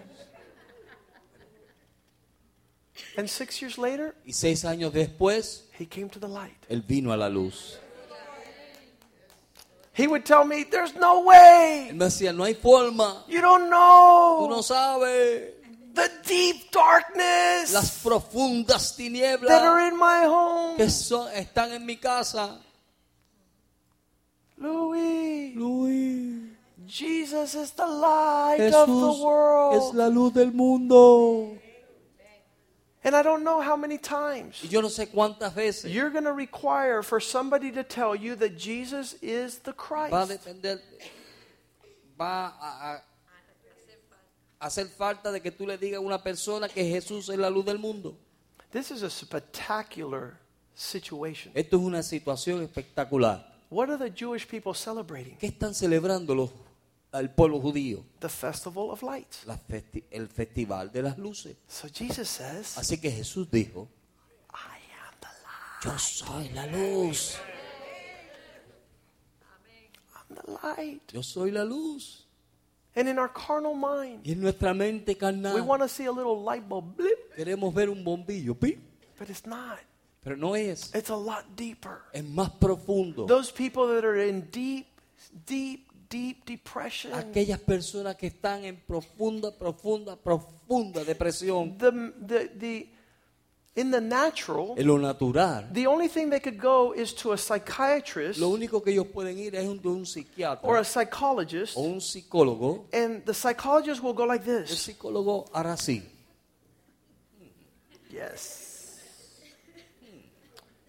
And 3.16 3.28
six 3.28 3.60
years 3.60 3.76
later, 3.76 4.14
Y 4.26 4.32
seis 4.32 4.64
años 4.64 4.92
después, 4.92 5.64
he 5.78 5.86
came 5.86 6.08
to 6.08 6.18
the 6.18 6.28
light. 6.28 6.56
Él 6.68 6.82
vino 6.86 7.12
a 7.12 7.16
la 7.16 7.28
luz. 7.28 7.78
He 9.94 10.06
would 10.06 10.24
tell 10.24 10.44
me, 10.44 10.64
There's 10.64 10.94
no 10.94 11.20
way. 11.20 11.88
Él 11.90 11.96
me 11.96 12.06
decía, 12.06 12.34
no 12.34 12.44
hay 12.44 12.54
forma. 12.54 13.24
You 13.28 13.42
don't 13.42 13.64
Tú 13.64 13.70
know 13.70 14.48
no 14.48 14.62
sabes 14.62 15.52
the 15.94 16.10
deep 16.26 16.70
darkness 16.70 17.74
las 17.74 18.02
profundas 18.02 18.96
that 18.96 19.02
are 19.02 19.10
tinieblas 19.10 19.92
in 19.92 19.98
my 19.98 20.24
home. 20.24 20.76
que 20.78 20.88
son, 20.88 21.28
están 21.34 21.72
en 21.72 21.84
mi 21.84 21.96
casa. 21.96 22.58
Louis, 24.56 25.54
Luis, 25.54 26.50
Jesus 26.86 27.54
is 27.54 27.72
the 27.72 27.86
light 27.86 28.60
of 28.72 28.86
the 28.86 28.92
Jesús 28.92 29.16
es 29.16 29.20
world. 29.22 29.94
la 29.94 30.08
luz 30.08 30.32
del 30.32 30.52
mundo. 30.52 31.58
And 33.04 33.16
I 33.16 33.22
don't 33.22 33.42
know 33.42 33.60
how 33.60 33.76
many 33.76 33.98
times 33.98 34.62
Y 34.62 34.68
yo 34.68 34.80
no 34.80 34.88
sé 34.88 35.08
cuántas 35.10 35.54
veces 35.54 35.90
you're 35.92 36.10
going 36.10 36.24
to 36.24 36.32
require 36.32 37.02
for 37.02 37.20
somebody 37.20 37.72
to 37.72 37.82
tell 37.82 38.14
you 38.14 38.36
that 38.36 38.56
Jesus 38.56 39.14
is 39.20 39.58
the 39.58 39.72
va 39.72 40.22
a 40.22 40.26
Christ. 40.26 40.44
depender, 40.44 40.80
va 42.18 42.46
a- 42.60 43.02
a 44.60 44.66
hacer 44.66 44.86
falta 44.86 45.32
de 45.32 45.40
que 45.40 45.50
tú 45.50 45.66
le 45.66 45.76
digas 45.78 45.98
a 45.98 46.00
una 46.00 46.22
persona 46.22 46.68
que 46.68 46.84
Jesús 46.84 47.28
es 47.28 47.38
la 47.38 47.50
luz 47.50 47.64
del 47.64 47.78
mundo. 47.78 48.16
This 48.70 48.90
is 48.92 49.02
a 49.02 49.10
spectacular 49.10 50.38
situation. 50.74 51.50
Esto 51.54 51.76
es 51.76 51.82
una 51.82 52.02
situación 52.02 52.62
espectacular. 52.62 53.44
What 53.68 53.88
are 53.90 53.98
the 53.98 54.10
Jewish 54.10 54.46
people 54.46 54.74
celebrating? 54.74 55.36
¿Qué 55.38 55.48
están 55.48 55.74
celebrando 55.74 56.34
los, 56.36 56.50
el 57.20 57.30
pueblo 57.30 57.60
judío? 57.60 58.04
The 58.20 58.28
Festival 58.28 58.90
of 58.90 59.02
Lights. 59.02 59.44
La 59.46 59.56
festi- 59.58 60.04
el 60.10 60.28
festival 60.28 60.90
de 60.90 61.02
las 61.02 61.18
luces. 61.18 61.56
So 61.68 61.88
Jesus 61.88 62.28
says, 62.28 62.76
Así 62.78 62.98
que 63.00 63.10
Jesús 63.10 63.50
dijo, 63.50 63.88
I 64.52 64.78
am 65.06 65.14
the 65.20 65.28
light. 65.42 65.84
yo 65.84 65.98
soy 65.98 66.48
la 66.54 66.66
luz, 66.66 67.36
I'm 70.14 70.36
the 70.36 70.52
light. 70.62 71.12
yo 71.12 71.22
soy 71.22 71.50
la 71.50 71.64
luz. 71.64 72.26
And 72.94 73.08
in 73.08 73.18
our 73.18 73.28
carnal 73.32 73.74
mind, 73.74 74.20
Y 74.26 74.32
en 74.32 74.40
nuestra 74.42 74.74
mente 74.74 75.12
we 75.12 75.14
carnal 75.18 75.62
want 75.62 75.80
to 75.82 75.88
see 75.88 76.04
a 76.04 76.12
little 76.12 76.42
light 76.42 76.68
bulb 76.68 76.94
blip, 76.96 77.34
queremos 77.36 77.72
ver 77.72 77.88
un 77.88 78.04
bombillo, 78.04 78.54
but 79.18 79.30
it's 79.30 79.46
not. 79.46 79.78
pero 80.22 80.36
no 80.36 80.54
es, 80.54 80.94
It's 80.94 81.08
a 81.10 81.16
lot 81.16 81.44
deeper. 81.56 82.02
es 82.12 82.22
más 82.24 82.50
profundo. 82.58 83.26
Those 83.26 83.50
people 83.50 83.86
that 83.94 84.04
are 84.04 84.16
in 84.18 84.42
deep, 84.50 84.86
deep, 85.46 85.88
deep 86.12 86.44
depression, 86.44 87.14
Aquellas 87.14 87.58
personas 87.58 88.16
que 88.16 88.26
están 88.26 88.64
en 88.64 88.76
profunda, 88.76 89.50
profunda, 89.50 90.14
profunda 90.14 91.02
depresión, 91.04 91.78
the, 91.78 91.90
the, 92.26 92.48
the, 92.58 92.90
in 93.76 93.90
the 93.90 94.00
natural, 94.00 94.74
en 94.76 94.86
lo 94.86 94.98
natural, 94.98 95.72
the 95.72 95.86
only 95.86 96.08
thing 96.08 96.28
they 96.28 96.40
could 96.40 96.60
go 96.60 96.92
is 96.92 97.14
to 97.14 97.32
a 97.32 97.38
psychiatrist 97.38 98.38
lo 98.38 98.50
único 98.50 98.82
que 98.82 98.92
ellos 98.92 99.06
pueden 99.06 99.38
ir 99.38 99.54
es 99.56 99.66
un, 99.66 99.80
de 99.80 99.88
un 99.88 100.04
or 100.62 100.76
a 100.76 100.84
psychologist, 100.84 101.76
o 101.76 101.80
un 101.80 102.00
psicólogo. 102.00 102.84
and 102.92 103.24
the 103.24 103.32
psychologist 103.32 104.02
will 104.02 104.12
go 104.12 104.26
like 104.26 104.44
this. 104.44 104.70
El 104.70 104.76
psicólogo 104.76 105.50
hará 105.54 105.72
así. 105.72 106.02
Yes. 108.10 108.60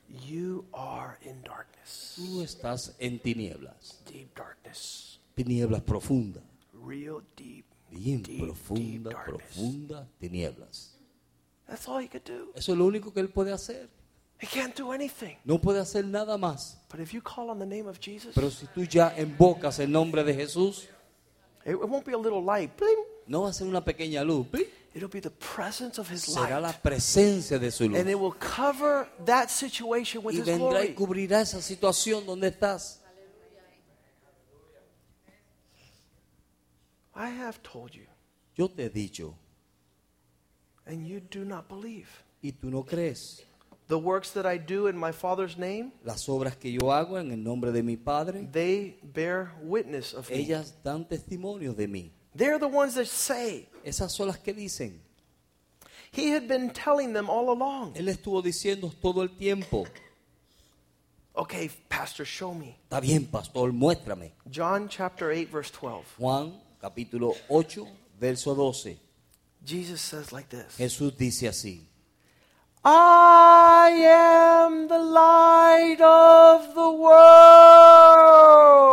You 0.09 0.65
are 0.73 1.17
in 1.21 1.41
darkness, 1.41 2.13
Tú 2.15 2.41
estás 2.41 2.93
en 2.99 3.19
tinieblas, 3.19 3.99
deep 4.05 4.35
darkness, 4.35 5.12
tinieblas 5.35 5.81
profundas, 5.81 6.43
real 6.73 7.21
deep, 7.35 7.65
bien 7.89 8.21
deep, 8.23 8.43
profundas, 8.43 9.15
profundas 9.25 10.07
tinieblas. 10.19 10.97
That's 11.67 11.87
all 11.87 11.99
he 11.99 12.07
could 12.07 12.23
do. 12.25 12.51
Eso 12.55 12.73
es 12.73 12.77
lo 12.77 12.85
único 12.85 13.13
que 13.13 13.19
él 13.19 13.29
puede 13.29 13.51
hacer. 13.51 13.89
He 14.39 14.47
can't 14.47 14.75
do 14.77 14.91
anything. 14.91 15.37
No 15.45 15.59
puede 15.59 15.79
hacer 15.79 16.05
nada 16.05 16.37
más. 16.37 16.77
But 16.89 16.99
if 16.99 17.13
you 17.13 17.21
call 17.21 17.49
on 17.49 17.59
the 17.59 17.65
name 17.65 17.87
of 17.87 17.99
Jesus, 17.99 18.33
Pero 18.35 18.51
si 18.51 18.67
tú 18.67 18.83
ya 18.83 19.13
invocas 19.17 19.79
el 19.79 19.89
nombre 19.91 20.23
de 20.23 20.33
Jesús, 20.33 20.87
it, 21.65 21.75
won't 21.75 22.05
be 22.05 22.13
a 22.13 22.17
little 22.17 22.43
light. 22.43 22.75
Bling. 22.77 22.97
no 23.25 23.43
va 23.43 23.49
a 23.49 23.53
ser 23.53 23.67
una 23.67 23.83
pequeña 23.83 24.23
luz. 24.23 24.47
It'll 24.93 25.09
be 25.09 25.21
the 25.21 25.31
presence 25.31 25.99
of 25.99 26.11
his 26.11 26.21
será 26.23 26.59
la 26.59 26.71
presencia 26.73 27.57
de 27.57 27.71
su 27.71 27.87
luz. 27.87 27.97
And 27.97 28.09
it 28.09 28.19
will 28.19 28.35
cover 28.37 29.07
that 29.25 29.49
situation 29.49 30.23
with 30.23 30.35
Y 30.35 30.39
his 30.41 30.45
vendrá 30.45 30.83
y 30.83 30.93
glory. 30.93 30.93
cubrirá 30.93 31.41
esa 31.41 31.61
situación 31.61 32.25
donde 32.25 32.49
estás. 32.49 32.99
I 37.15 37.29
have 37.29 37.61
told 37.63 37.93
you, 37.93 38.05
Yo 38.55 38.67
te 38.67 38.83
he 38.83 38.89
dicho, 38.89 39.35
and 40.85 41.05
you 41.07 41.19
do 41.19 41.45
not 41.45 41.67
believe. 41.67 42.07
y 42.41 42.51
tú 42.51 42.69
no 42.69 42.83
crees. 42.83 43.41
The 43.87 43.97
works 43.99 44.31
that 44.31 44.45
I 44.45 44.57
do 44.57 44.87
in 44.87 44.97
my 44.97 45.11
Father's 45.11 45.57
name, 45.57 45.91
Las 46.03 46.27
obras 46.29 46.55
que 46.57 46.71
yo 46.71 46.91
hago 46.91 47.19
en 47.19 47.31
el 47.31 47.37
nombre 47.43 47.71
de 47.71 47.83
mi 47.83 47.97
Padre, 47.97 48.47
they 48.51 48.97
bear 49.03 49.51
witness 49.61 50.13
of 50.13 50.29
me. 50.31 50.47
dan 50.83 51.05
testimonio 51.05 51.73
de 51.75 51.87
mí. 51.87 52.11
They're 52.35 52.57
the 52.57 52.67
ones 52.67 52.95
that 52.95 53.05
say. 53.07 53.67
Esas 53.85 54.13
son 54.15 54.27
las 54.27 54.37
que 54.39 54.53
dicen. 54.53 54.99
He 56.11 56.29
had 56.31 56.47
been 56.47 56.69
telling 56.71 57.13
them 57.13 57.29
all 57.29 57.49
along. 57.51 57.93
Él 57.95 58.07
estuvo 58.07 58.41
diciendo 58.41 58.91
todo 59.01 59.21
el 59.21 59.29
tiempo, 59.37 59.85
Okay, 61.35 61.69
Pastor, 61.89 62.25
show 62.25 62.53
me. 62.53 62.77
está 62.89 62.99
bien, 63.01 63.25
pastor, 63.25 63.71
muéstrame. 63.73 64.33
John 64.49 64.87
chapter 64.87 65.31
8, 65.31 65.49
verse 65.51 65.71
12. 65.71 66.05
Juan 66.17 66.53
capítulo 66.83 67.33
8, 67.47 67.87
verso 68.19 68.53
12. 68.53 68.99
Jesus 69.65 70.01
says 70.01 70.33
like 70.33 70.49
this 70.49 70.75
Jesús 70.77 71.15
dice 71.15 71.47
así, 71.47 71.87
I 72.83 74.03
am 74.05 74.89
the 74.89 74.97
light 74.99 76.01
of 76.01 76.73
the 76.75 76.89
world. 76.89 78.15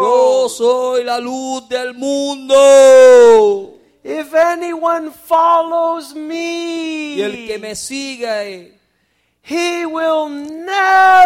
yo 0.03 0.49
soy 0.49 1.03
la 1.03 1.19
luz 1.19 1.69
del 1.69 1.95
mundo. 1.95 3.75
If 4.05 4.33
anyone 4.35 5.11
follows 5.11 6.15
me, 6.15 7.17
Y 7.17 7.23
el 7.23 7.45
que 7.49 7.59
me 7.59 7.75
siga 7.75 8.45
eh, 8.45 8.73
he 9.43 9.85
will 9.85 10.29
never 10.29 11.25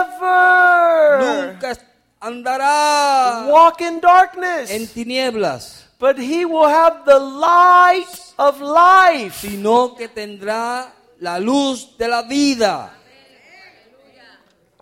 nunca 1.20 1.76
andará 2.20 3.48
walk 3.50 3.82
in 3.82 4.00
darkness, 4.00 4.70
en 4.70 4.86
tinieblas, 4.88 5.83
but 5.98 6.18
he 6.18 6.44
will 6.44 6.68
have 6.68 7.04
the 7.04 7.18
light 7.18 8.32
of 8.38 8.60
life. 8.60 9.40
sino 9.46 9.94
que 9.96 10.08
tendrá 10.08 10.90
la 11.20 11.38
luz 11.38 11.96
de 11.98 12.08
la 12.08 12.22
vida. 12.22 12.90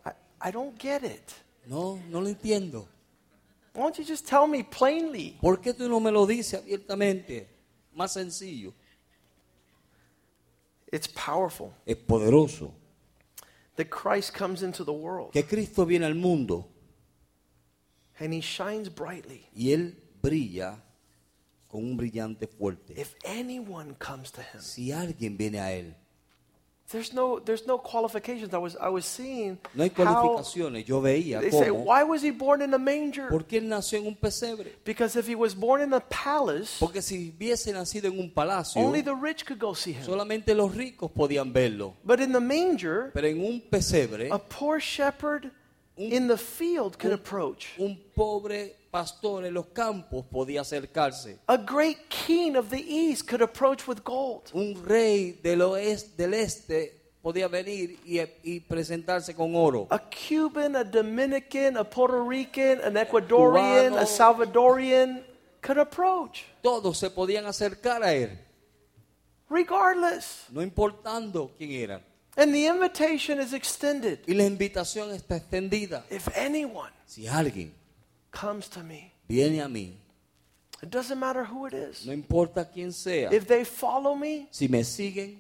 I, 0.05 0.11
I 0.41 0.51
don't 0.51 0.77
get 0.79 1.05
it. 1.05 1.35
No, 1.67 1.99
no 2.11 2.21
lo 2.21 2.29
entiendo. 2.29 2.87
Why 3.75 3.83
don't 3.85 3.99
you 3.99 4.05
just 4.05 4.27
tell 4.27 4.47
me 4.47 4.63
plainly? 4.63 5.39
¿Por 5.41 5.57
qué 5.59 5.73
tú 5.73 5.89
no 5.89 6.01
me 6.01 6.11
lo 6.11 6.27
dices 6.27 6.61
abiertamente? 6.61 7.49
Más 7.97 8.13
sencillo. 8.13 8.73
It's 10.93 11.07
powerful 11.07 11.73
Es 11.87 11.97
poderoso. 11.97 12.73
that 13.77 13.89
Christ 13.89 14.35
comes 14.35 14.63
into 14.63 14.85
the 14.85 14.93
world 14.93 15.33
Que 15.33 15.43
Cristo 15.45 15.87
viene 15.87 16.05
al 16.05 16.15
mundo 16.15 16.67
and 18.21 18.35
he 18.35 18.41
shines 18.43 18.91
brightly. 18.91 19.47
y 19.57 19.71
Él 19.73 19.95
brilla 20.23 20.77
con 21.73 21.83
un 21.85 21.97
brillante 21.97 22.47
fuerte. 22.47 22.93
If 23.01 23.15
anyone 23.25 23.95
comes 23.99 24.31
to 24.33 24.43
him, 24.43 24.61
Si 24.61 24.93
alguien 24.93 25.37
viene 25.39 25.59
a 25.59 25.73
Él, 25.73 25.95
there's 26.91 27.15
no 27.15 27.41
there's 27.41 27.67
no 27.67 27.79
qualifications. 27.79 28.53
I 28.53 28.59
was 28.59 28.77
I 28.79 28.91
was 28.91 29.07
seeing 29.07 29.59
no 29.75 29.83
hay 29.83 29.89
cualificaciones. 29.89 30.85
Yo 30.85 31.01
veía 31.01 31.41
they 31.41 31.51
say, 31.51 31.71
cómo. 31.71 31.85
why 31.87 32.03
was 32.03 32.21
he 32.23 32.31
born 32.31 32.61
in 32.61 32.75
a 32.75 32.79
manger? 32.79 33.29
¿Por 33.31 33.47
qué 33.47 33.57
Él 33.59 33.69
nació 33.69 33.99
en 33.99 34.07
un 34.09 34.15
pesebre? 34.15 34.75
Because 34.85 35.17
if 35.19 35.27
he 35.27 35.35
was 35.35 35.55
born 35.55 35.81
in 35.81 35.95
a 35.95 36.01
palace, 36.01 36.77
Porque 36.79 37.01
si 37.01 37.31
hubiese 37.31 37.73
nacido 37.73 38.09
en 38.09 38.19
un 38.21 38.31
palacio, 38.31 38.83
only 38.83 39.01
the 39.03 39.15
rich 39.15 39.47
could 39.47 39.59
go 39.59 39.73
see 39.75 39.93
him. 39.95 40.05
solamente 40.05 40.55
los 40.55 40.75
ricos 40.77 41.11
podían 41.11 41.51
verlo. 41.55 41.95
But 42.05 42.21
in 42.21 42.33
the 42.33 42.41
manger, 42.41 43.11
Pero 43.15 43.27
en 43.27 43.41
un 43.43 43.63
pesebre, 43.71 44.29
a 44.31 44.39
poor 44.39 44.79
shepherd 44.79 45.51
in 45.97 46.29
the 46.29 46.37
field 46.37 46.99
could 46.99 47.13
un- 47.13 47.19
approach. 47.19 47.69
un 47.79 47.99
pobre 48.15 48.77
pastor 48.93 49.47
en 49.47 49.55
los 49.55 49.69
campos 49.69 50.27
podía 50.31 50.61
acercarse. 50.61 51.39
A 51.47 51.57
great 51.57 51.99
king 52.11 52.57
of 52.57 52.69
the 52.69 52.79
east 52.79 53.27
could 53.27 53.43
approach 53.43 53.89
with 53.89 54.05
gold. 54.05 54.51
Un 54.53 54.85
rey 54.85 55.41
del 55.43 55.63
oeste, 55.63 56.15
del 56.23 56.35
este 56.35 57.01
podía 57.23 57.49
venir 57.49 57.99
y, 58.05 58.21
y 58.43 58.61
presentarse 58.61 59.35
con 59.35 59.57
oro. 59.57 59.87
A 59.91 59.99
Cuban, 59.99 60.77
a 60.77 60.85
Dominican, 60.85 61.79
a 61.79 61.85
Puerto 61.85 62.23
Rican, 62.29 62.81
an 62.85 62.97
Ecuadorian, 62.99 63.95
a 63.95 64.05
Cubano. 64.05 64.07
Salvadorian 64.07 65.25
could 65.63 65.79
approach, 65.79 66.43
Todos 66.63 66.99
se 66.99 67.09
podían 67.09 67.47
acercar 67.47 68.03
a 68.03 68.13
él, 68.13 68.39
regardless. 69.49 70.45
no 70.51 70.61
importando 70.61 71.51
quién 71.57 71.71
eran. 71.71 72.03
And 72.37 72.53
the 72.53 72.67
invitation 72.67 73.41
is 73.41 73.53
extended. 73.55 74.21
Y 74.27 74.35
la 74.35 74.45
invitación 74.45 75.11
está 75.13 75.37
extendida. 75.37 76.05
If 76.11 76.29
anyone 76.37 76.91
Si 77.07 77.27
alguien 77.27 77.75
comes 78.33 78.69
to 78.71 78.83
me, 78.83 79.13
viene 79.29 79.61
a 79.63 79.69
mí, 79.69 79.93
it 80.83 80.91
doesn't 80.91 81.19
matter 81.21 81.45
who 81.45 81.67
it 81.67 81.75
is. 81.75 82.05
no 82.05 82.13
importa 82.13 82.65
quién 82.69 82.93
sea, 82.93 83.29
If 83.31 83.47
they 83.47 83.65
follow 83.65 84.17
me, 84.17 84.49
si 84.51 84.67
me 84.69 84.83
siguen, 84.83 85.39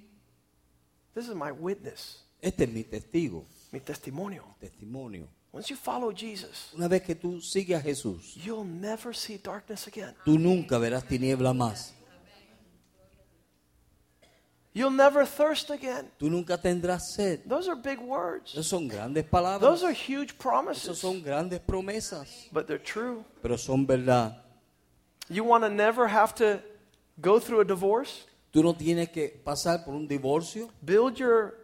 this 1.14 1.26
is 1.28 1.34
my 1.34 1.50
witness, 1.50 2.22
este 2.40 2.60
es 2.64 2.68
mi 2.68 2.84
testigo, 2.84 3.44
mi 3.72 3.80
testimonio. 3.80 4.44
testimonio. 4.60 5.26
Once 5.54 5.68
you 5.68 5.76
follow 5.76 6.10
Jesus, 6.12 6.70
Una 6.74 6.88
vez 6.88 7.02
que 7.02 7.14
tú 7.14 7.40
sigues 7.42 7.76
a 7.78 7.82
Jesús, 7.82 8.36
you'll 8.36 8.64
never 8.64 9.14
see 9.14 9.36
darkness 9.36 9.86
again. 9.86 10.14
tú 10.24 10.38
nunca 10.38 10.78
verás 10.78 11.04
tiniebla 11.06 11.52
más. 11.52 11.92
You'll 14.74 14.90
never 14.90 15.26
thirst 15.26 15.70
again. 15.70 16.10
Tú 16.18 16.30
nunca 16.30 16.56
tendrás 16.56 17.12
sed. 17.14 17.40
Those 17.46 17.68
are 17.68 17.76
big 17.76 17.98
words. 18.00 18.52
Esas 18.54 18.66
son 18.68 18.88
grandes 18.88 19.24
palabras. 19.24 19.60
Those 19.60 19.84
are 19.84 19.92
huge 19.92 20.32
Esas 20.32 20.38
promises, 20.38 20.98
son 20.98 21.22
grandes 21.22 21.60
promesas. 21.60 22.48
but 22.52 22.66
they're 22.66 22.78
true. 22.82 23.22
Pero 23.42 23.56
son 23.56 23.86
verdad. 23.86 24.36
You 25.28 25.44
want 25.44 25.64
to 25.64 25.70
never 25.70 26.08
have 26.08 26.34
to 26.36 26.60
go 27.20 27.38
through 27.38 27.60
a 27.60 27.64
divorce? 27.64 28.26
Tú 28.52 28.62
no 28.62 28.74
tienes 28.74 29.10
que 29.10 29.28
pasar 29.44 29.84
por 29.84 29.94
un 29.94 30.06
divorcio. 30.08 30.70
Build 30.82 31.16
your 31.18 31.54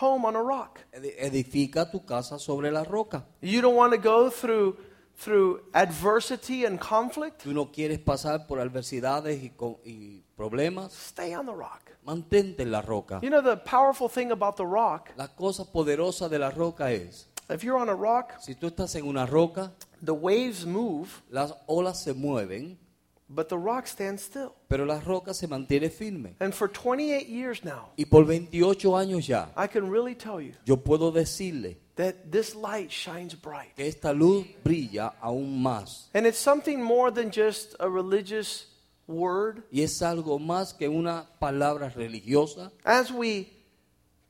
home 0.00 0.24
on 0.26 0.36
a 0.36 0.42
rock. 0.42 0.80
Edifica 0.92 1.90
tu 1.90 2.00
casa 2.04 2.38
sobre 2.38 2.70
la 2.70 2.82
roca. 2.84 3.24
You 3.40 3.60
don't 3.62 3.74
want 3.76 3.92
to 3.92 3.98
go 3.98 4.30
through 4.30 4.76
through 5.16 5.60
adversity 5.74 6.64
and 6.64 6.78
conflict? 6.78 7.42
Tú 7.42 7.52
no 7.52 7.70
quieres 7.70 7.98
pasar 7.98 8.46
por 8.46 8.58
adversidades 8.58 9.42
y, 9.42 9.52
y 9.84 10.22
problemas. 10.36 10.92
Stay 10.92 11.34
on 11.34 11.46
the 11.46 11.52
rock. 11.54 11.89
Mantente 12.04 12.62
en 12.62 12.70
la 12.70 12.80
roca. 12.82 13.20
You 13.22 13.28
know 13.30 13.42
the 13.42 13.56
powerful 13.56 14.08
thing 14.08 14.30
about 14.32 14.56
the 14.56 14.64
rock, 14.66 15.10
La 15.16 15.28
cosa 15.28 15.64
poderosa 15.64 16.28
de 16.28 16.38
la 16.38 16.50
roca 16.50 16.90
es, 16.92 17.28
if 17.48 17.62
you're 17.62 17.78
on 17.80 17.88
a 17.88 17.94
rock, 17.94 18.32
si 18.40 18.54
tú 18.54 18.68
estás 18.68 18.94
en 18.96 19.06
una 19.06 19.26
roca, 19.26 19.72
the 20.02 20.12
waves 20.14 20.64
move, 20.64 21.08
las 21.30 21.52
olas 21.66 22.02
se 22.02 22.14
mueven, 22.14 22.78
but 23.28 23.48
the 23.48 23.56
rock 23.58 23.86
stands 23.86 24.22
still. 24.22 24.52
pero 24.66 24.84
la 24.86 24.98
roca 25.00 25.34
se 25.34 25.46
mantiene 25.46 25.90
firme. 25.90 26.34
And 26.40 26.54
for 26.54 26.68
28 26.68 27.28
years 27.28 27.62
now, 27.64 27.90
Y 27.96 28.06
por 28.06 28.24
28 28.24 28.96
años 28.96 29.26
ya, 29.26 29.50
I 29.56 29.66
can 29.68 29.90
really 29.90 30.14
tell 30.14 30.40
you 30.40 30.54
yo 30.64 30.76
puedo 30.78 31.12
decirle 31.12 31.76
that 31.96 32.30
this 32.30 32.54
light 32.54 32.90
shines 32.90 33.34
bright. 33.34 33.74
que 33.76 33.86
esta 33.86 34.12
luz 34.14 34.46
brilla 34.64 35.12
aún 35.20 35.60
más. 35.62 36.08
And 36.14 36.26
it's 36.26 36.38
something 36.38 36.82
more 36.82 37.10
than 37.12 37.30
just 37.30 37.74
a 37.78 37.88
religious 37.88 38.66
word. 39.10 39.64
Y 39.70 39.82
es 39.82 40.00
algo 40.02 40.38
más 40.38 40.72
que 40.74 40.88
una 40.88 41.26
palabra 41.38 41.88
religiosa. 41.90 42.70
As 42.84 43.10
we 43.10 43.48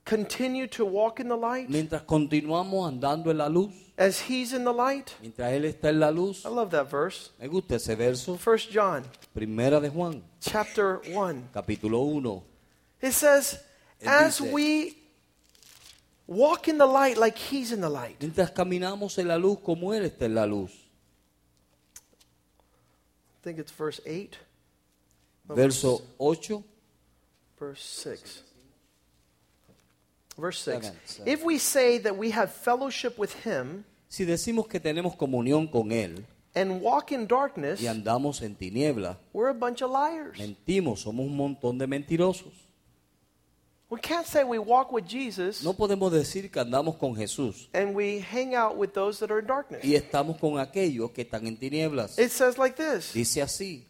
continue 0.05 0.67
to 0.69 0.85
walk 0.85 1.21
in 1.21 1.29
the 1.29 1.37
light, 1.37 1.69
Mientras 1.69 2.03
continuamos 2.03 2.89
andando 2.89 3.31
en 3.31 3.39
la 3.39 3.49
luz, 3.49 3.73
as 3.97 4.19
He's 4.29 4.53
in 4.53 4.65
the 4.65 4.73
light, 4.73 5.11
mientras 5.21 5.53
Él 5.53 5.65
está 5.67 5.91
en 5.91 6.01
la 6.01 6.11
luz, 6.11 6.45
I 6.45 6.49
love 6.49 6.71
that 6.71 6.91
verse. 6.91 7.31
me 7.39 7.47
gusta 7.49 7.77
ese 7.77 7.95
verso, 7.97 8.37
First 8.37 8.71
John 8.73 9.05
primera 9.35 9.79
de 9.81 9.91
Juan, 9.91 10.23
chapter 10.41 11.01
1. 11.13 11.51
capítulo 11.53 12.01
1. 12.01 12.43
It 13.03 13.13
says, 13.13 13.61
Él 14.01 14.09
as 14.09 14.39
dice- 14.41 14.53
we 14.53 14.97
walk 16.27 16.67
in 16.69 16.79
the 16.79 16.87
light 16.87 17.17
like 17.19 17.37
He's 17.39 17.71
in 17.73 17.81
the 17.81 17.89
light. 17.91 18.17
Mientras 18.21 18.51
caminamos 18.53 19.19
en 19.19 19.29
la 19.29 19.37
luz 19.37 19.59
como 19.63 19.93
Él 19.93 20.05
está 20.07 20.25
en 20.25 20.35
la 20.35 20.47
luz. 20.47 20.71
I 23.39 23.43
think 23.43 23.59
it's 23.59 23.73
verse 23.73 24.01
8. 24.07 24.39
Verso 25.55 26.03
8. 26.19 26.63
Verse 27.59 27.83
6. 27.83 28.43
Verse 30.39 30.59
6. 30.59 30.87
Seven, 30.87 31.01
seven. 31.05 31.33
If 31.33 31.45
we 31.45 31.59
say 31.59 31.99
that 31.99 32.17
we 32.17 32.31
have 32.31 32.53
fellowship 32.53 33.19
with 33.19 33.35
Him 33.45 33.85
Si 34.09 34.25
decimos 34.25 34.67
que 34.67 34.81
tenemos 34.81 35.15
comunión 35.17 35.69
con 35.71 35.93
Él 35.93 36.25
and 36.55 36.83
walk 36.83 37.13
in 37.13 37.29
darkness, 37.29 37.81
y 37.81 37.87
andamos 37.87 38.43
en 38.43 38.57
tiniebla, 38.57 39.19
we're 39.33 39.51
a 39.51 39.55
bunch 39.55 39.83
of 39.83 39.91
liars. 39.91 40.37
mentimos, 40.39 41.03
somos 41.03 41.27
un 41.27 41.37
montón 41.37 41.79
de 41.79 41.87
mentirosos. 41.87 42.53
We 43.89 44.01
can't 44.01 44.27
say 44.27 44.45
we 44.45 44.59
walk 44.59 44.93
with 44.93 45.05
Jesus 45.05 45.65
No 45.65 45.75
podemos 45.75 46.13
decir 46.13 46.49
que 46.51 46.61
andamos 46.61 46.97
con 46.97 47.15
Jesús 47.17 47.69
and 47.75 47.95
we 47.95 48.21
hang 48.21 48.55
out 48.55 48.77
with 48.77 48.93
those 48.95 49.19
that 49.19 49.31
are 49.33 49.41
in 49.41 49.47
darkness. 49.47 49.85
y 49.85 49.95
estamos 49.95 50.39
con 50.39 50.59
aquellos 50.59 51.11
que 51.13 51.23
están 51.23 51.47
en 51.47 51.57
tinieblas. 51.57 52.19
It 52.19 52.31
says 52.31 52.57
like 52.57 52.77
this 52.77 53.13
Dice 53.13 53.43
así, 53.43 53.85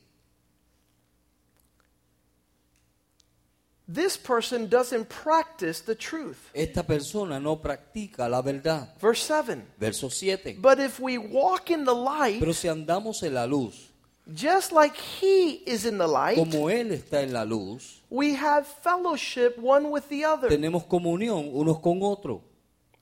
This 3.92 4.16
person 4.16 4.68
doesn't 4.68 5.08
practice 5.08 5.80
the 5.80 5.96
truth. 5.96 6.38
esta 6.54 6.84
persona 6.84 7.40
no 7.40 7.56
practica 7.56 8.28
la 8.28 8.40
verdad. 8.40 8.94
Verse 9.00 9.22
7. 9.22 9.62
Verso 9.78 10.08
7. 10.08 10.58
But 10.60 10.78
if 10.78 11.00
we 11.00 11.18
walk 11.18 11.70
in 11.70 11.84
the 11.84 11.94
light, 11.94 12.38
Pero 12.38 12.52
si 12.52 12.68
andamos 12.68 13.22
en 13.24 13.34
la 13.34 13.46
luz, 13.46 13.90
just 14.32 14.70
like 14.70 14.96
He 14.96 15.62
is 15.66 15.84
in 15.86 15.98
the 15.98 16.06
light, 16.06 16.36
como 16.36 16.68
Él 16.70 16.92
está 16.92 17.22
en 17.22 17.32
la 17.32 17.44
luz, 17.44 18.02
we 18.10 18.34
have 18.34 18.64
fellowship 18.66 19.58
one 19.58 19.90
with 19.90 20.08
the 20.08 20.24
other. 20.24 20.48
tenemos 20.48 20.84
comunión 20.84 21.50
unos 21.52 21.80
con 21.80 21.98
otros. 22.02 22.42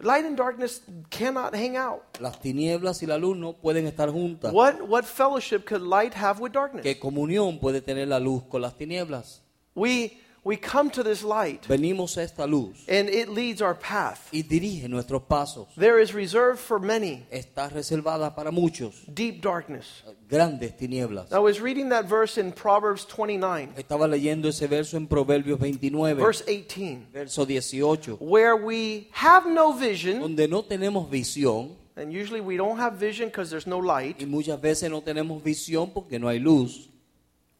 Light 0.00 0.24
and 0.24 0.36
darkness 0.36 0.80
cannot 1.10 1.54
hang 1.54 1.76
out. 1.76 2.02
Las 2.20 2.40
tinieblas 2.40 3.02
y 3.02 3.06
la 3.06 3.18
luz 3.18 3.36
no 3.36 3.52
pueden 3.54 3.86
estar 3.86 4.10
juntas. 4.10 4.52
What, 4.54 4.80
what 4.88 5.04
fellowship 5.04 5.64
could 5.66 5.82
light 5.82 6.14
have 6.14 6.40
with 6.40 6.52
darkness? 6.52 6.84
¿Qué 6.84 6.98
comunión 6.98 7.58
puede 7.58 7.82
tener 7.82 8.06
la 8.06 8.20
luz 8.20 8.44
con 8.48 8.62
las 8.62 8.76
tinieblas? 8.78 9.42
We, 9.74 10.16
we 10.48 10.56
come 10.56 10.88
to 10.90 11.02
this 11.02 11.22
light 11.22 11.62
Venimos 11.68 12.16
a 12.16 12.22
esta 12.22 12.46
luz 12.46 12.84
and 12.88 13.10
it 13.10 13.28
leads 13.28 13.60
our 13.60 13.74
path. 13.74 14.30
y 14.32 14.42
dirige 14.42 14.88
nuestros 14.88 15.22
pasos. 15.28 15.68
There 15.76 16.00
is 16.00 16.14
reserved 16.14 16.58
for 16.58 16.80
many 16.80 17.26
Está 17.30 17.68
reservada 17.70 18.34
para 18.34 18.50
muchos 18.50 18.94
deep 19.12 19.42
darkness. 19.42 20.02
grandes 20.26 20.74
tinieblas. 20.78 21.30
I 21.32 21.38
was 21.38 21.60
reading 21.60 21.90
that 21.90 22.06
verse 22.06 22.38
in 22.38 22.52
Proverbs 22.52 23.04
29, 23.04 23.74
Estaba 23.76 24.08
leyendo 24.08 24.48
ese 24.48 24.66
verso 24.66 24.96
en 24.96 25.06
Proverbios 25.06 25.58
29, 25.58 26.14
verse 26.18 26.42
18, 26.46 27.08
verso 27.12 27.44
18, 27.44 28.16
where 28.18 28.56
we 28.56 29.08
have 29.12 29.46
no 29.46 29.74
vision, 29.74 30.20
donde 30.20 30.48
no 30.48 30.62
tenemos 30.62 31.10
visión 31.10 31.76
and 31.96 32.12
usually 32.12 32.40
we 32.40 32.56
don't 32.56 32.78
have 32.78 32.94
vision 32.94 33.28
because 33.28 33.50
there's 33.50 33.66
no 33.66 33.78
light. 33.80 34.16
y 34.18 34.24
muchas 34.24 34.58
veces 34.60 34.90
no 34.90 35.02
tenemos 35.02 35.42
visión 35.42 35.92
porque 35.92 36.18
no 36.18 36.28
hay 36.28 36.38
luz. 36.38 36.88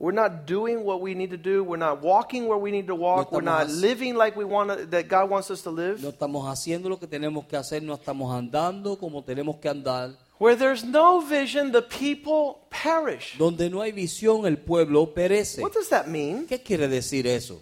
We're 0.01 0.12
not 0.12 0.46
doing 0.46 0.84
what 0.84 1.01
we 1.01 1.14
need 1.14 1.30
to 1.30 1.36
do. 1.36 1.64
We're 1.64 1.76
not 1.76 2.03
walking 2.03 2.46
where 2.46 2.57
we 2.57 2.70
need 2.70 2.86
to 2.86 2.94
walk. 2.94 3.32
We're 3.32 3.40
not 3.40 3.68
living 3.68 4.14
like 4.14 4.36
we 4.36 4.44
want 4.44 4.70
to, 4.70 4.86
that 4.86 5.09
God 5.09 5.28
wants 5.28 5.51
us 5.51 5.62
to 5.62 5.70
live. 5.70 6.01
No 6.01 6.11
estamos 6.11 6.46
haciendo 6.46 6.88
lo 6.88 6.99
que 6.99 7.09
tenemos 7.09 7.46
que 7.49 7.57
hacer, 7.57 7.82
no 7.82 7.94
estamos 7.94 8.32
andando 8.32 8.96
como 8.96 9.24
tenemos 9.24 9.57
que 9.61 9.68
andar. 9.68 10.16
Where 10.38 10.55
there's 10.55 10.84
no 10.84 11.20
vision, 11.20 11.72
the 11.72 11.82
people 11.82 12.61
perish. 12.70 13.36
Donde 13.38 13.68
no 13.68 13.80
hay 13.80 13.90
visión, 13.90 14.46
el 14.46 14.59
pueblo 14.59 15.12
perece. 15.12 15.61
What 15.61 15.72
does 15.72 15.88
that 15.88 16.07
mean? 16.07 16.46
¿Qué 16.46 16.62
quiere 16.62 16.86
decir 16.86 17.26
eso? 17.26 17.61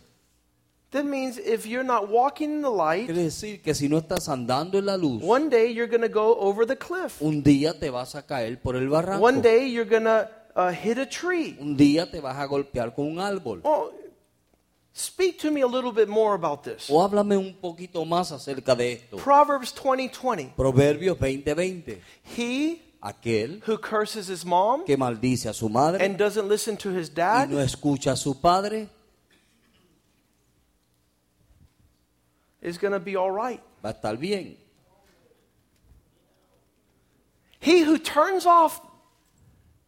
That 0.90 1.04
means 1.04 1.38
if 1.38 1.66
you're 1.66 1.82
not 1.82 2.10
walking 2.10 2.50
in 2.50 2.62
the 2.62 2.70
light, 2.70 3.06
Quiere 3.06 3.24
decir 3.24 3.62
que 3.62 3.74
si 3.74 3.88
no 3.88 3.98
estás 3.98 4.28
andando 4.28 4.78
en 4.78 4.84
la 4.84 4.96
luz, 4.96 5.22
one 5.22 5.48
day 5.48 5.72
you're 5.72 5.88
going 5.88 6.02
to 6.02 6.08
go 6.08 6.38
over 6.38 6.66
the 6.66 6.76
cliff. 6.76 7.20
un 7.22 7.42
día 7.42 7.78
te 7.78 7.88
vas 7.88 8.14
a 8.14 8.26
caer 8.26 8.60
por 8.60 8.76
el 8.76 8.90
barranco. 8.90 9.24
One 9.24 9.40
day 9.40 9.70
you're 9.70 9.88
going 9.88 10.04
to 10.04 10.28
uh, 10.56 10.72
hit 10.72 10.98
a 10.98 11.06
tree. 11.06 11.56
Un 11.60 11.76
día 11.76 12.10
te 12.10 12.20
vas 12.20 12.36
a 12.36 12.46
golpear 12.46 12.94
con 12.94 13.06
un 13.06 13.20
árbol. 13.20 13.60
Oh, 13.62 13.92
speak 14.92 15.38
to 15.38 15.50
me 15.50 15.60
a 15.60 15.66
little 15.66 15.92
bit 15.92 16.08
more 16.08 16.34
about 16.34 16.64
this. 16.64 16.88
O 16.90 17.00
háblame 17.02 17.36
un 17.36 17.54
poquito 17.54 18.04
más 18.04 18.32
acerca 18.32 18.74
de 18.74 18.94
esto. 18.94 19.18
Proverbs 19.18 19.72
20:20. 19.74 20.54
Proverbios 20.56 21.18
20:20. 21.18 22.00
He 22.36 22.82
Aquel 23.02 23.62
who 23.68 23.76
curses 23.78 24.28
his 24.28 24.44
mom 24.44 24.84
que 24.84 24.96
maldice 24.96 25.46
a 25.46 25.52
su 25.52 25.68
madre 25.68 26.04
and 26.04 26.16
doesn't 26.16 26.48
listen 26.48 26.76
to 26.76 26.90
his 26.90 27.10
y 27.10 27.14
dad 27.14 27.48
no 27.48 27.60
escucha 27.60 28.12
a 28.12 28.16
su 28.16 28.34
padre 28.40 28.88
is 32.62 32.78
going 32.78 32.92
to 32.92 32.98
be 32.98 33.14
all 33.14 33.30
right. 33.30 33.60
va 33.84 33.90
a 33.90 33.92
estar 33.92 34.18
bien. 34.18 34.56
He 37.60 37.82
who 37.82 37.98
turns 37.98 38.46
off 38.46 38.80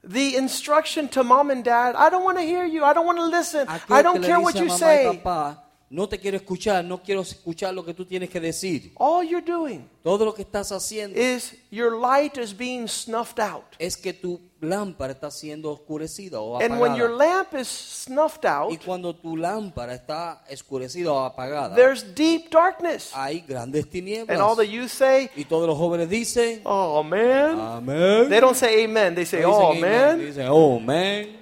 the 0.08 0.36
instruction 0.36 1.08
to 1.08 1.22
mom 1.22 1.50
and 1.50 1.62
dad, 1.62 1.94
I 1.94 2.08
don't 2.08 2.24
want 2.24 2.38
to 2.38 2.42
hear 2.42 2.64
you. 2.64 2.82
I 2.82 2.92
don't 2.94 3.04
want 3.04 3.18
to 3.18 3.26
listen. 3.26 3.68
I 3.68 4.02
don't 4.02 4.22
care 4.22 4.40
what 4.40 4.54
you 4.58 4.70
say. 4.70 5.20
papá, 5.22 5.56
no 5.90 6.06
te 6.06 6.18
quiero 6.18 6.36
escuchar, 6.36 6.84
no 6.84 7.02
quiero 7.02 7.22
escuchar 7.22 7.72
lo 7.72 7.82
que 7.84 7.94
tú 7.94 8.04
tienes 8.04 8.28
que 8.28 8.38
decir. 8.40 8.92
All 8.96 9.26
you're 9.26 9.40
doing 9.44 9.88
Todo 10.02 10.24
lo 10.26 10.34
que 10.34 10.42
estás 10.42 10.70
haciendo 10.70 11.18
is 11.18 11.54
your 11.70 11.98
light 11.98 12.36
is 12.36 12.54
being 12.56 12.86
snuffed 12.86 13.38
out. 13.40 13.64
es 13.78 13.96
que 13.96 14.12
tu 14.12 14.38
lámpara 14.60 15.12
está 15.12 15.30
siendo 15.30 15.70
oscurecida 15.72 16.40
o 16.40 16.60
And 16.60 16.78
when 16.80 16.94
your 16.94 17.10
apagada. 17.10 17.36
lamp 17.36 17.54
is 17.54 17.68
snuffed 17.68 18.44
out, 18.44 18.70
Y 18.72 18.76
cuando 18.76 19.14
tu 19.14 19.36
lámpara 19.36 19.94
está 19.94 20.44
oscurecida 20.52 21.10
o 21.12 21.20
apagada, 21.24 21.74
there's 21.74 22.02
deep 22.14 22.50
darkness. 22.50 23.10
hay 23.14 23.40
grandes 23.40 23.88
tinieblas. 23.88 24.28
And 24.28 24.40
all 24.42 24.56
the 24.56 24.66
youth 24.68 24.90
say, 24.90 25.30
Y 25.36 25.44
todos 25.44 25.66
los 25.66 25.78
jóvenes 25.78 26.08
dicen, 26.10 26.60
Oh 26.64 27.02
man. 27.02 27.58
amén. 27.58 28.28
They 28.28 28.40
don't 28.40 28.56
say 28.56 28.84
amen. 28.84 29.14
They 29.14 29.24
say, 29.24 29.40
No 29.40 29.48
dicen 29.52 29.62
Oh 29.62 29.70
amen, 29.72 29.90
man. 29.90 30.18
Dicen, 30.18 30.46
oh, 30.50 30.78
man. 30.80 31.36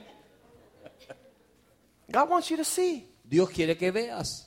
God 2.10 2.28
wants 2.30 2.48
you 2.50 2.56
to 2.56 2.64
see. 2.64 3.05
Dios 3.28 3.50
quiere 3.50 3.76
que 3.76 3.90
veas. 3.90 4.46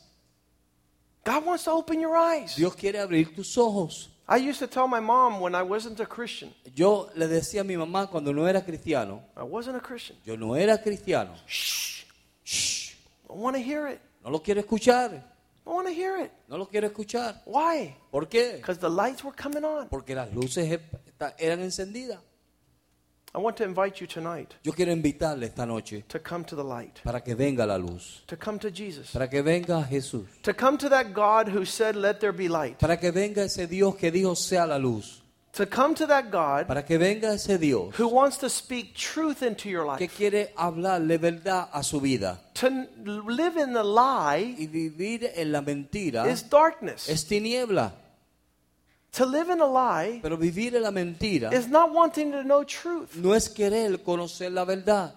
God 1.25 1.45
wants 1.45 1.65
to 1.65 1.71
open 1.71 1.99
your 1.99 2.15
eyes. 2.15 2.55
Dios 2.55 2.75
quiere 2.75 2.99
abrir 2.99 3.35
tus 3.35 3.57
ojos. 3.57 4.09
I 4.27 4.37
used 4.37 4.59
to 4.59 4.67
tell 4.67 4.87
my 4.87 4.99
mom 4.99 5.41
when 5.41 5.55
I 5.55 5.63
wasn't 5.63 5.99
a 5.99 6.05
Christian, 6.05 6.53
Yo 6.75 7.09
le 7.15 7.27
decía 7.27 7.61
a 7.61 7.63
mi 7.63 7.75
mamá 7.75 8.07
cuando 8.09 8.31
no 8.31 8.47
era 8.47 8.61
cristiano, 8.63 9.23
I 9.35 9.41
wasn't 9.43 9.75
a 9.77 9.81
Christian. 9.81 10.17
yo 10.23 10.35
no 10.37 10.55
era 10.55 10.77
cristiano. 10.77 11.33
Shh. 11.47 12.03
Shh, 12.43 12.93
I 13.29 13.33
want 13.33 13.55
to 13.55 13.61
hear 13.61 13.87
it. 13.87 13.99
no 14.23 14.29
lo 14.29 14.39
quiero 14.39 14.61
escuchar. 14.61 15.11
I 15.65 15.69
want 15.71 15.87
to 15.87 15.93
hear 15.93 16.17
it. 16.17 16.31
No 16.47 16.57
lo 16.57 16.67
quiero 16.67 16.87
escuchar. 16.87 17.41
Why? 17.45 17.95
¿Por 18.11 18.27
qué? 18.27 18.57
Because 18.57 18.79
the 18.79 18.89
lights 18.89 19.23
were 19.23 19.35
coming 19.35 19.63
on. 19.63 19.87
Porque 19.89 20.15
las 20.15 20.31
luces 20.33 20.79
eran 21.37 21.61
encendidas. 21.61 22.19
I 23.33 23.37
want 23.37 23.57
to 23.57 23.63
invite 23.63 24.01
you 24.01 24.07
tonight 24.07 24.55
Yo 24.63 24.71
quiero 24.73 24.91
invitarle 24.91 25.43
esta 25.45 25.65
noche 25.65 26.03
to 26.07 26.19
come 26.19 26.43
to 26.45 26.55
the 26.55 26.63
light, 26.63 26.99
para 27.03 27.21
que 27.21 27.35
venga 27.35 27.65
la 27.65 27.75
luz, 27.77 28.23
to 28.27 28.35
come 28.35 28.57
to 28.59 28.71
Jesus, 28.71 29.11
para 29.11 29.27
que 29.27 29.43
venga 29.43 29.83
Jesús, 29.89 30.25
to 30.41 30.53
come 30.53 30.77
to 30.79 30.89
that 30.89 31.13
God 31.13 31.47
who 31.47 31.63
said, 31.63 31.95
Let 31.95 32.19
there 32.19 32.31
be 32.33 32.47
light, 32.47 32.79
para 32.79 32.97
que 32.97 33.11
venga 33.11 33.43
ese 33.43 33.67
Dios 33.69 33.95
que 33.97 34.09
dijo 34.11 34.35
sea 34.35 34.65
la 34.65 34.77
luz, 34.77 35.21
to 35.53 35.67
come 35.67 35.93
to 35.95 36.07
that 36.07 36.31
God 36.31 36.67
para 36.67 36.83
que 36.83 36.97
venga 36.97 37.33
ese 37.33 37.59
Dios 37.59 37.93
who 37.99 38.07
wants 38.07 38.37
to 38.39 38.49
speak 38.49 38.95
truth 38.95 39.43
into 39.43 39.69
your 39.69 39.83
que 39.97 40.07
life. 40.07 40.15
quiere 40.17 40.51
hablarle 40.57 41.19
verdad 41.19 41.69
a 41.71 41.83
su 41.83 41.99
vida. 41.99 42.39
To 42.55 42.67
live 43.05 43.57
in 43.57 43.73
the 43.73 43.83
lie 43.83 44.55
Y 44.57 44.65
vivir 44.67 45.31
en 45.35 45.51
la 45.51 45.61
mentira 45.61 46.27
is 46.27 46.41
darkness. 46.49 47.07
es 47.07 47.25
tiniebla, 47.25 47.91
To 49.11 49.25
live 49.25 49.49
in 49.49 49.59
a 49.59 49.65
lie 49.65 50.19
pero 50.21 50.37
vivir 50.37 50.75
en 50.75 50.83
la 50.83 50.91
mentira 50.91 51.51
is 51.51 51.67
not 51.67 51.91
wanting 51.91 52.31
to 52.31 52.43
know 52.43 52.63
truth. 52.63 53.15
no 53.15 53.33
es 53.33 53.49
querer 53.49 54.03
conocer 54.03 54.51
la 54.51 54.65
verdad. 54.65 55.15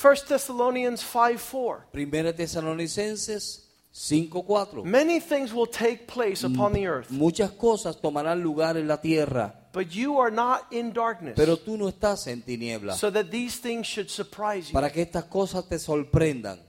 1 0.00 0.26
Thessalonians 0.28 1.02
5 1.02 1.40
4. 1.40 1.86
Primera 1.92 2.32
Tesalonicenses 2.32 3.64
5:4. 3.92 4.84
Many 4.84 5.18
things 5.20 5.52
will 5.52 5.66
take 5.66 6.06
place 6.06 6.44
upon 6.44 6.72
the 6.72 6.86
earth, 6.86 7.10
Muchas 7.10 7.50
cosas 7.50 8.00
tomarán 8.00 8.40
lugar 8.42 8.76
en 8.76 8.86
la 8.86 8.98
tierra, 8.98 9.52
but 9.72 9.90
you 9.92 10.18
are 10.18 10.30
not 10.30 10.66
in 10.70 10.92
darkness, 10.92 11.34
pero 11.36 11.56
tú 11.56 11.76
no 11.76 11.88
estás 11.88 12.26
en 12.28 12.42
tinieblas. 12.42 12.96
so 12.98 13.10
that 13.10 13.30
these 13.30 13.58
things 13.60 13.86
should 13.86 14.08
surprise 14.08 14.68
you. 14.68 14.72
Para 14.72 14.90
que 14.90 15.02
estas 15.02 15.24
cosas 15.24 15.68
te 15.68 15.78
sorprendan. 15.78 16.60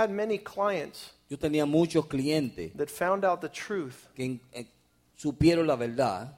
Had 0.00 0.10
many 0.10 0.38
clients 0.38 1.10
Yo 1.28 1.36
tenía 1.36 1.66
muchos 1.66 2.06
clientes 2.06 2.72
that 2.74 2.88
found 2.88 3.22
out 3.22 3.42
the 3.42 3.50
truth 3.50 4.08
que 4.16 4.40
eh, 4.54 4.64
supieron 5.14 5.66
la 5.66 5.76
verdad 5.76 6.34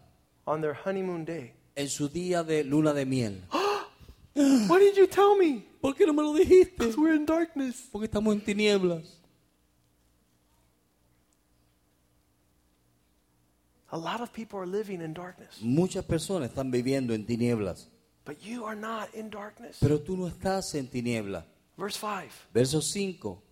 on 0.48 0.60
their 0.60 0.74
honeymoon 0.74 1.24
day. 1.24 1.52
en 1.76 1.88
su 1.88 2.08
día 2.08 2.42
de 2.42 2.64
luna 2.64 2.92
de 2.92 3.06
miel. 3.06 3.40
What 4.34 4.80
did 4.80 4.96
you 4.96 5.06
tell 5.06 5.36
me? 5.36 5.64
¿Por 5.80 5.94
qué 5.94 6.06
no 6.06 6.12
me 6.12 6.22
lo 6.24 6.34
dijiste? 6.34 6.76
Because 6.76 6.96
we're 6.96 7.14
in 7.14 7.24
darkness. 7.24 7.88
Porque 7.92 8.06
estamos 8.08 8.34
en 8.34 8.40
tinieblas. 8.40 9.04
A 13.92 13.96
lot 13.96 14.20
of 14.20 14.32
people 14.32 14.58
are 14.58 14.66
living 14.66 15.00
in 15.02 15.14
darkness, 15.14 15.60
Muchas 15.60 16.04
personas 16.04 16.50
están 16.50 16.72
viviendo 16.72 17.14
en 17.14 17.24
tinieblas, 17.26 17.86
but 18.24 18.42
you 18.42 18.64
are 18.64 18.74
not 18.74 19.14
in 19.14 19.30
darkness. 19.30 19.76
pero 19.80 20.00
tú 20.00 20.16
no 20.16 20.26
estás 20.26 20.74
en 20.74 20.88
tinieblas. 20.88 21.44
Verse 21.76 21.96
5. 21.98 22.32
Verso 22.52 22.80
5. 22.80 23.42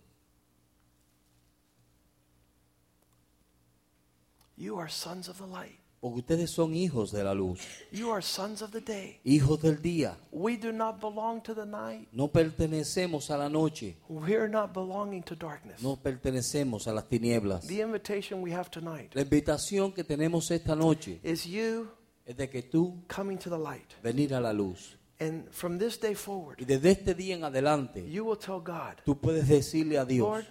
You 4.61 4.77
are 4.79 4.89
sons 4.89 5.27
of 5.27 5.37
the 5.39 5.47
light. 5.47 5.79
Porque 5.99 6.19
ustedes 6.19 6.51
son 6.51 6.73
hijos 6.75 7.11
de 7.11 7.23
la 7.23 7.33
luz, 7.33 7.59
You 7.91 8.11
are 8.11 8.21
sons 8.21 8.61
of 8.61 8.71
the 8.71 8.81
day. 8.81 9.19
hijos 9.23 9.59
del 9.61 9.81
día. 9.81 10.17
We 10.31 10.55
do 10.57 10.71
not 10.71 10.99
belong 10.99 11.41
to 11.43 11.53
the 11.55 11.65
night. 11.65 12.07
No 12.11 12.27
pertenecemos 12.27 13.29
a 13.31 13.37
la 13.37 13.49
noche, 13.49 13.97
We're 14.07 14.47
not 14.49 14.71
belonging 14.73 15.23
to 15.23 15.35
darkness. 15.35 15.81
no 15.81 15.95
pertenecemos 15.97 16.87
a 16.87 16.93
las 16.93 17.07
tinieblas. 17.07 17.65
The 17.67 17.81
invitation 17.81 18.41
we 18.43 18.51
have 18.53 18.69
tonight 18.69 19.11
La 19.15 19.21
invitación 19.23 19.93
que 19.93 20.03
tenemos 20.03 20.49
esta 20.51 20.75
noche 20.75 21.19
is 21.23 21.45
you 21.45 21.89
es 22.25 22.35
de 22.37 22.47
que 22.49 22.61
tú 22.63 23.03
coming 23.07 23.37
to 23.37 23.49
the 23.49 23.57
light. 23.57 23.93
venir 24.03 24.33
a 24.35 24.39
la 24.39 24.51
luz. 24.53 24.97
And 25.19 25.47
from 25.51 25.77
this 25.77 25.99
day 25.99 26.15
forward, 26.15 26.59
Y 26.59 26.65
desde 26.65 26.91
este 26.91 27.13
día 27.15 27.35
en 27.35 27.43
adelante, 27.43 28.07
you 28.09 28.25
will 28.25 28.37
tell 28.39 28.59
God, 28.59 29.01
tú 29.05 29.19
puedes 29.19 29.47
decirle 29.47 29.99
a 29.99 30.05
Dios, 30.05 30.27
Lord, 30.27 30.45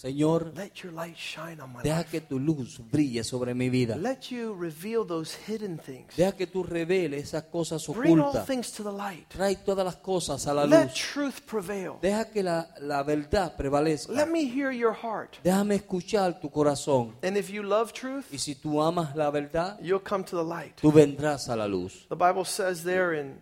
Señor, 0.00 0.52
let 0.54 0.74
your 0.84 0.92
light 0.92 1.16
shine 1.16 1.60
on 1.60 1.72
my 1.72 1.82
deja 1.82 1.96
life. 1.98 2.10
que 2.12 2.20
tu 2.20 2.38
luz 2.38 2.78
brille 2.78 3.24
sobre 3.24 3.52
mi 3.52 3.68
vida. 3.68 3.96
Let 3.96 4.30
you 4.30 4.54
reveal 4.54 5.04
those 5.04 5.36
hidden 5.48 5.76
things. 5.76 6.14
Deja 6.16 6.30
que 6.36 6.46
tú 6.46 6.62
reveles 6.62 7.24
esas 7.24 7.42
cosas 7.50 7.84
Bring 7.88 8.20
all 8.20 8.28
ocultas. 8.28 8.46
things 8.46 8.70
to 8.70 8.84
the 8.84 8.92
light. 8.92 9.28
Trae 9.28 9.56
todas 9.56 9.84
las 9.84 9.96
cosas 9.96 10.46
a 10.46 10.54
la 10.54 10.66
Let 10.66 10.84
luz. 10.84 10.94
truth 10.94 11.40
prevail. 11.50 11.94
Deja 12.00 12.26
que 12.30 12.44
la, 12.44 12.68
la 12.80 13.02
verdad 13.02 13.56
prevalezca. 13.56 14.12
Let 14.12 14.28
me 14.28 14.44
hear 14.44 14.70
your 14.70 14.92
heart. 14.94 15.38
Déjame 15.42 15.74
escuchar 15.74 16.38
tu 16.40 16.48
corazón. 16.48 17.16
And 17.24 17.36
if 17.36 17.50
you 17.50 17.64
love 17.64 17.92
truth, 17.92 18.26
Y 18.32 18.38
si 18.38 18.54
tú 18.54 18.80
amas 18.80 19.16
la 19.16 19.32
verdad, 19.32 19.80
you'll 19.82 19.98
come 20.00 20.22
to 20.22 20.36
the 20.36 20.44
light. 20.44 20.80
tú 20.80 20.92
vendrás 20.92 21.48
a 21.48 21.56
la 21.56 21.66
luz. 21.66 22.06
The 22.08 22.14
Bible 22.14 22.44
says 22.44 22.84
there 22.84 23.18
in 23.18 23.40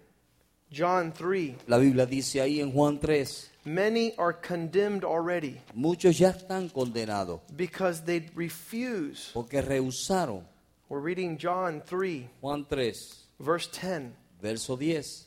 John 0.70 1.12
3 1.12 1.54
La 1.68 1.76
Biblia 1.76 2.06
dice 2.06 2.40
ahí 2.40 2.60
en 2.62 2.72
Juan 2.72 2.98
3, 2.98 3.50
many 3.66 4.14
are 4.16 4.32
condemned 4.32 5.04
already 5.04 5.60
muchos 5.74 6.18
ya 6.18 6.30
están 6.30 6.70
condenados 6.72 7.40
because 7.56 8.00
they 8.04 8.24
refuse. 8.34 9.30
porque 9.34 9.60
rehusaron. 9.60 10.42
We're 10.88 11.00
reading 11.00 11.36
John 11.36 11.82
3, 11.84 12.28
Juan 12.40 12.64
3, 12.64 12.92
verse 13.40 13.66
10. 13.72 14.14
verso 14.40 14.76
10. 14.76 15.26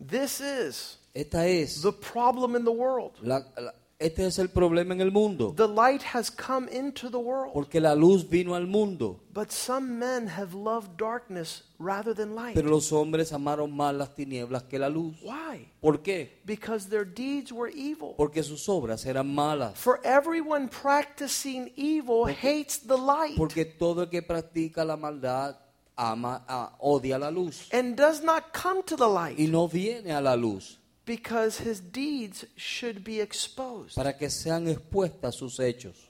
This 0.00 0.40
is 0.40 0.96
Esta 1.14 1.44
es 1.46 1.82
the 1.82 1.92
problem 1.92 2.54
in 2.56 2.64
the 2.64 2.72
world. 2.72 3.12
la- 3.22 3.40
la- 3.58 3.72
este 4.04 4.26
es 4.26 4.38
el 4.38 4.48
problema 4.50 4.94
en 4.94 5.00
el 5.00 5.10
mundo. 5.10 5.54
The 5.56 5.66
light 5.68 6.02
has 6.14 6.30
come 6.30 6.68
into 6.70 7.10
the 7.10 7.16
world, 7.16 7.52
Porque 7.52 7.80
la 7.80 7.94
luz 7.94 8.28
vino 8.28 8.54
al 8.54 8.66
mundo, 8.66 9.20
but 9.32 9.50
some 9.50 9.98
men 9.98 10.28
have 10.28 10.54
loved 10.54 10.96
darkness 10.98 11.64
rather 11.78 12.14
than 12.14 12.34
light. 12.34 12.54
pero 12.54 12.68
los 12.68 12.92
hombres 12.92 13.32
amaron 13.32 13.74
más 13.74 13.94
las 13.94 14.14
tinieblas 14.14 14.64
que 14.64 14.78
la 14.78 14.88
luz. 14.88 15.16
Why? 15.22 15.68
¿Por 15.80 16.02
qué? 16.02 16.40
Because 16.44 16.88
their 16.88 17.04
deeds 17.04 17.50
were 17.52 17.72
evil. 17.74 18.14
Porque 18.16 18.42
sus 18.42 18.68
obras 18.68 19.04
eran 19.06 19.34
malas. 19.34 19.78
For 19.78 20.00
everyone 20.04 20.68
practicing 20.68 21.72
evil 21.76 22.26
hates 22.26 22.80
the 22.80 22.96
light 22.96 23.36
Porque 23.36 23.64
todo 23.64 24.02
el 24.02 24.08
que 24.10 24.22
practica 24.22 24.84
la 24.84 24.96
maldad 24.96 25.56
ama, 25.96 26.44
a- 26.48 26.76
odia 26.80 27.18
la 27.18 27.30
luz 27.30 27.68
and 27.72 27.96
does 27.96 28.22
not 28.22 28.52
come 28.52 28.82
to 28.82 28.96
the 28.96 29.04
y 29.04 29.14
light 29.14 29.38
no 29.50 29.68
viene 29.68 30.12
a 30.12 30.20
la 30.20 30.34
luz 30.34 30.78
because 31.06 31.58
his 31.58 31.80
deeds 31.80 32.46
should 32.56 33.04
be 33.04 33.20
exposed. 33.20 33.94
para 33.94 34.16
que 34.16 34.30
sean 34.30 34.68
expuestas 34.68 35.34
sus 35.36 35.58
hechos. 35.58 36.08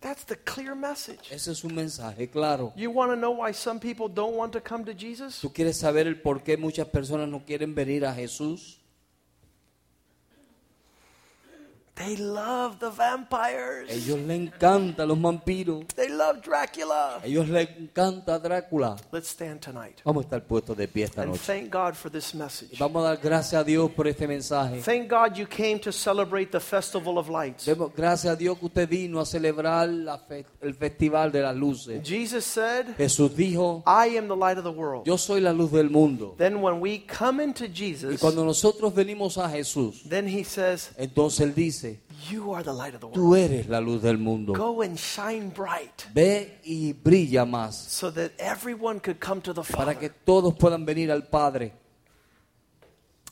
That's 0.00 0.24
the 0.24 0.36
clear 0.36 0.76
message. 0.76 1.28
Ese 1.30 1.48
es 1.48 1.64
un 1.64 1.74
mensaje 1.74 2.30
claro. 2.30 2.72
You 2.76 2.90
want 2.90 3.10
to 3.10 3.16
know 3.16 3.32
why 3.32 3.52
some 3.52 3.80
people 3.80 4.08
don't 4.08 4.36
want 4.36 4.52
to 4.52 4.60
come 4.60 4.84
to 4.84 4.94
Jesus? 4.94 5.40
¿Tú 5.40 5.52
quieres 5.52 5.76
saber 5.76 6.06
el 6.06 6.20
por 6.20 6.42
qué 6.42 6.56
muchas 6.56 6.86
personas 6.86 7.28
no 7.28 7.40
quieren 7.44 7.74
venir 7.74 8.04
a 8.06 8.14
Jesús? 8.14 8.77
They 11.98 12.16
love 12.16 12.78
the 12.78 12.90
vampires. 12.90 13.90
Ellos 13.90 14.18
le 14.20 14.34
encanta 14.36 15.04
los 15.04 15.18
vampiros. 15.20 15.84
They 15.96 16.08
love 16.08 16.40
Dracula. 16.42 17.20
Ellos 17.24 17.48
le 17.48 17.62
encanta 17.62 18.38
Drácula. 18.38 18.96
Let's 19.12 19.28
stand 19.30 19.60
tonight 19.60 20.00
Vamos 20.04 20.24
a 20.24 20.26
estar 20.28 20.42
puestos 20.46 20.76
de 20.76 20.86
pie 20.86 21.04
esta 21.04 21.22
and 21.22 21.32
noche. 21.32 21.42
thank 21.44 21.70
God 21.72 21.94
for 21.94 22.10
this 22.10 22.34
message. 22.34 22.78
Vamos 22.78 23.04
a 23.04 23.08
dar 23.08 23.16
gracias 23.20 23.60
a 23.60 23.64
Dios 23.64 23.90
por 23.90 24.06
este 24.06 24.26
mensaje. 24.28 24.80
Thank 24.82 25.08
God 25.10 25.36
you 25.36 25.46
came 25.46 25.78
to 25.80 25.90
celebrate 25.90 26.52
the 26.52 26.60
Festival 26.60 27.18
of 27.18 27.28
Lights. 27.28 27.66
Demos 27.66 27.90
gracias 27.94 28.32
a 28.32 28.36
Dios 28.36 28.58
que 28.58 28.66
usted 28.66 28.88
vino 28.88 29.18
a 29.20 29.26
celebrar 29.26 29.88
la 29.88 30.18
fe- 30.18 30.46
el 30.60 30.74
festival 30.74 31.32
de 31.32 31.42
las 31.42 31.56
luces. 31.56 32.02
Jesus 32.08 32.44
said, 32.44 32.96
Jesús 32.96 33.34
dijo, 33.34 33.82
I 33.86 34.16
am 34.16 34.28
the 34.28 34.36
light 34.36 34.56
of 34.56 34.64
the 34.64 34.70
world. 34.70 35.04
yo 35.06 35.16
soy 35.18 35.40
la 35.40 35.52
luz 35.52 35.72
del 35.72 35.90
mundo. 35.90 36.34
Then 36.38 36.60
when 36.62 36.80
we 36.80 37.00
come 37.06 37.40
into 37.42 37.64
Y 37.64 37.72
Jesus, 37.74 38.20
cuando 38.20 38.44
nosotros 38.44 38.94
venimos 38.94 39.36
a 39.36 39.48
Jesús, 39.48 40.02
then 40.08 40.28
he 40.28 40.44
says, 40.44 40.90
entonces 40.96 41.40
Él 41.40 41.54
dice, 41.54 41.87
You 42.30 42.52
are 42.52 42.64
the 42.64 42.72
light 42.72 42.94
of 42.94 43.00
the 43.00 43.06
world. 43.06 43.14
tú 43.14 43.36
eres 43.36 43.68
la 43.68 43.78
luz 43.80 44.02
del 44.02 44.18
mundo. 44.18 44.52
Go 44.52 44.82
and 44.82 44.98
shine 44.98 45.50
bright 45.50 46.06
Ve 46.12 46.58
y 46.64 46.92
brilla 46.92 47.44
más 47.44 47.74
so 47.74 48.10
that 48.10 48.32
everyone 48.38 48.98
could 49.00 49.20
come 49.20 49.40
to 49.42 49.52
the 49.54 49.62
Father. 49.62 49.84
para 49.84 49.98
que 49.98 50.10
todos 50.10 50.54
puedan 50.54 50.84
venir 50.84 51.10
al 51.12 51.22
Padre. 51.22 51.72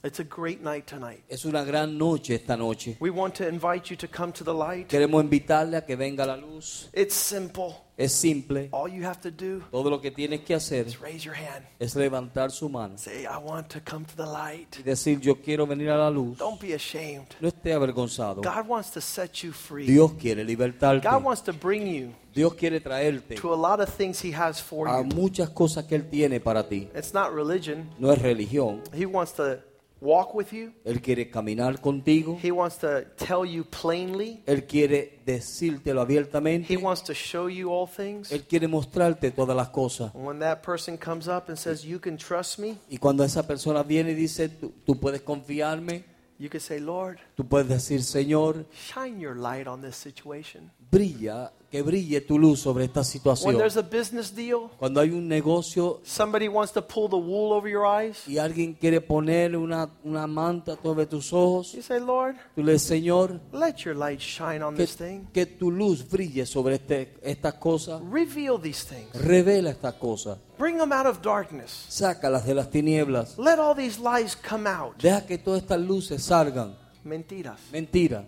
It's 0.05 0.21
a 0.21 0.25
great 0.25 0.61
night 0.63 0.87
tonight. 0.87 1.25
Es 1.29 1.45
una 1.45 1.65
gran 1.65 1.99
noche 1.99 2.35
esta 2.37 2.57
noche. 2.57 2.97
We 3.01 3.11
want 3.11 3.35
to 3.37 3.49
invite 3.49 3.91
you 3.91 3.97
to 3.97 4.07
come 4.07 4.33
to 4.33 4.45
the 4.45 4.55
light. 4.55 4.87
Queremos 4.89 5.21
invitarle 5.23 5.79
a 5.79 5.85
que 5.85 5.97
venga 5.97 6.25
la 6.25 6.37
luz. 6.37 6.89
It's 6.93 7.15
simple. 7.15 7.86
Es 7.99 8.13
simple. 8.13 8.69
All 8.73 8.93
you 8.93 9.07
have 9.07 9.21
to 9.23 9.31
do 9.31 9.63
Todo 9.71 9.89
lo 9.89 10.01
que 10.03 10.11
tienes 10.11 10.41
que 10.43 10.55
hacer 10.55 10.87
is 10.87 11.01
raise 11.01 11.25
your 11.25 11.35
hand. 11.35 11.65
es 11.79 11.97
levantar 11.97 12.51
su 12.51 12.69
mano 12.69 12.99
Say, 12.99 13.23
I 13.25 13.39
want 13.43 13.69
to 13.71 13.81
come 13.81 14.05
to 14.05 14.15
the 14.17 14.27
light. 14.31 14.77
y 14.79 14.83
decir, 14.83 15.19
yo 15.21 15.37
quiero 15.37 15.67
venir 15.67 15.89
a 15.89 15.97
la 15.97 16.11
luz. 16.11 16.37
Don't 16.37 16.61
be 16.61 16.75
ashamed. 16.75 17.29
No 17.41 17.49
esté 17.49 17.73
avergonzado. 17.73 18.43
God 18.43 18.69
wants 18.69 18.91
to 18.91 19.01
set 19.01 19.43
you 19.43 19.51
free. 19.53 19.87
Dios 19.87 20.13
quiere 20.21 20.45
libertarte. 20.45 21.09
God 21.09 21.25
wants 21.25 21.43
to 21.43 21.53
bring 21.55 21.87
you 21.87 22.13
Dios 22.35 22.53
quiere 22.55 22.81
traerte 22.81 23.37
to 23.41 23.55
a 23.55 23.57
lot 23.57 23.81
of 23.81 23.89
things 23.89 24.23
He 24.23 24.31
has 24.31 24.61
for 24.61 24.87
a 24.89 24.99
you. 24.99 25.05
muchas 25.15 25.49
cosas 25.49 25.85
que 25.87 25.97
Él 25.97 26.11
tiene 26.11 26.39
para 26.39 26.69
ti. 26.69 26.91
It's 26.95 27.15
not 27.15 27.33
religion. 27.33 27.89
No 27.99 28.13
es 28.13 28.21
religión. 28.21 28.83
He 28.93 29.07
wants 29.07 29.33
to 29.37 29.59
walk 30.07 30.35
with 30.35 30.53
you. 30.53 30.73
Él 30.85 31.01
quiere 31.03 31.29
caminar 31.31 31.81
contigo. 31.81 32.39
He 32.43 32.51
wants 32.51 32.79
to 32.79 33.05
tell 33.17 33.45
you 33.45 33.65
plainly. 33.65 34.43
Él 34.47 34.65
quiere 34.67 35.21
decírtelo 35.27 36.01
abiertamente. 36.01 36.73
He 36.73 36.77
wants 36.77 37.03
to 37.05 37.15
show 37.15 37.49
you 37.49 37.71
all 37.73 37.89
things. 37.89 38.31
Él 38.31 38.45
quiere 38.45 38.69
mostrarte 38.69 39.31
todas 39.31 39.57
las 39.57 39.69
cosas. 39.71 40.15
And 40.15 40.25
when 40.27 40.39
that 40.39 40.63
person 40.63 40.97
comes 40.97 41.27
up 41.29 41.49
and 41.49 41.57
says, 41.59 41.85
You 41.85 41.99
can 42.01 42.17
trust 42.17 42.59
me, 42.59 42.79
Y 42.89 42.99
cuando 42.99 43.25
esa 43.25 43.47
persona 43.47 43.83
viene 43.83 44.13
y 44.13 44.15
dice, 44.15 44.49
tú, 44.49 44.73
tú 44.85 44.99
puedes 44.99 45.23
confiarme, 45.23 46.05
You 46.39 46.51
could 46.51 46.61
say, 46.61 46.79
Lord, 46.81 47.19
Tú 47.35 47.49
puedes 47.49 47.67
decir, 47.67 48.03
Señor, 48.03 48.67
shine 48.73 49.19
your 49.19 49.37
light 49.37 49.67
on 49.67 49.81
this 49.81 49.97
situation. 49.97 50.71
brilla, 50.91 51.51
que 51.77 51.83
brille 51.83 52.21
tu 52.23 52.39
luz 52.39 52.61
sobre 52.61 52.85
esta 52.85 53.01
When 53.01 53.05
situación. 53.05 53.59
there's 53.59 53.77
a 53.77 53.83
business 53.83 54.35
deal, 54.35 54.71
Cuando 54.79 55.01
hay 55.01 55.11
un 55.11 55.29
negocio 55.29 56.01
somebody 56.05 56.49
wants 56.49 56.73
to 56.73 56.81
pull 56.81 57.09
the 57.09 57.17
wool 57.17 57.53
over 57.53 57.69
your 57.69 57.85
eyes, 57.85 58.27
y 58.27 58.39
alguien 58.39 58.73
quiere 58.75 59.01
poner 59.03 59.57
una, 59.57 59.91
una 60.05 60.27
manta 60.27 60.79
sobre 60.83 61.07
tus 61.07 61.33
ojos, 61.33 61.73
you 61.73 61.83
say, 61.83 62.01
Lord, 62.01 62.37
tú 62.55 62.63
le 62.63 62.73
dices, 62.73 62.89
Señor, 62.89 63.41
let 63.53 63.77
your 63.85 63.95
light 63.95 64.21
shine 64.21 64.63
on 64.63 64.75
que, 64.75 64.87
this 64.87 64.97
thing. 64.97 65.27
que 65.33 65.45
tu 65.45 65.71
luz 65.71 66.09
brille 66.09 66.47
sobre 66.47 66.77
este, 66.77 67.15
estas 67.23 67.55
cosas. 67.55 68.01
Reveal 68.11 68.59
these 68.59 68.85
things. 68.85 69.13
Revela 69.15 69.71
estas 69.71 69.95
cosas. 69.95 70.39
Bring 70.59 70.79
them 70.79 70.93
out 70.93 71.07
of 71.07 71.21
darkness. 71.21 71.85
Sácalas 71.89 72.47
de 72.47 72.55
las 72.55 72.71
tinieblas. 72.71 73.37
Let 73.37 73.59
all 73.59 73.75
these 73.77 73.99
lies 74.01 74.35
come 74.35 74.67
out. 74.67 74.97
Deja 75.03 75.27
que 75.27 75.37
todas 75.37 75.61
estas 75.61 75.81
luces 75.81 76.23
salgan. 76.23 76.75
Mentiras. 77.05 77.61
Mentiras. 77.71 78.25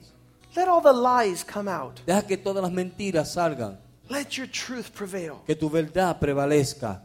Let 0.59 0.67
all 0.67 0.81
the 0.83 0.93
lies 0.93 1.45
come 1.45 1.69
out. 1.71 2.01
Deja 2.05 2.23
que 2.27 2.37
todas 2.37 2.61
las 2.65 2.73
mentiras 2.73 3.33
salgan. 3.33 3.79
Let 4.11 4.31
your 4.37 4.49
truth 4.49 4.91
prevail. 4.93 5.37
Que 5.47 5.55
tu 5.55 5.71
verdad 5.71 6.19
prevalezca. 6.19 7.01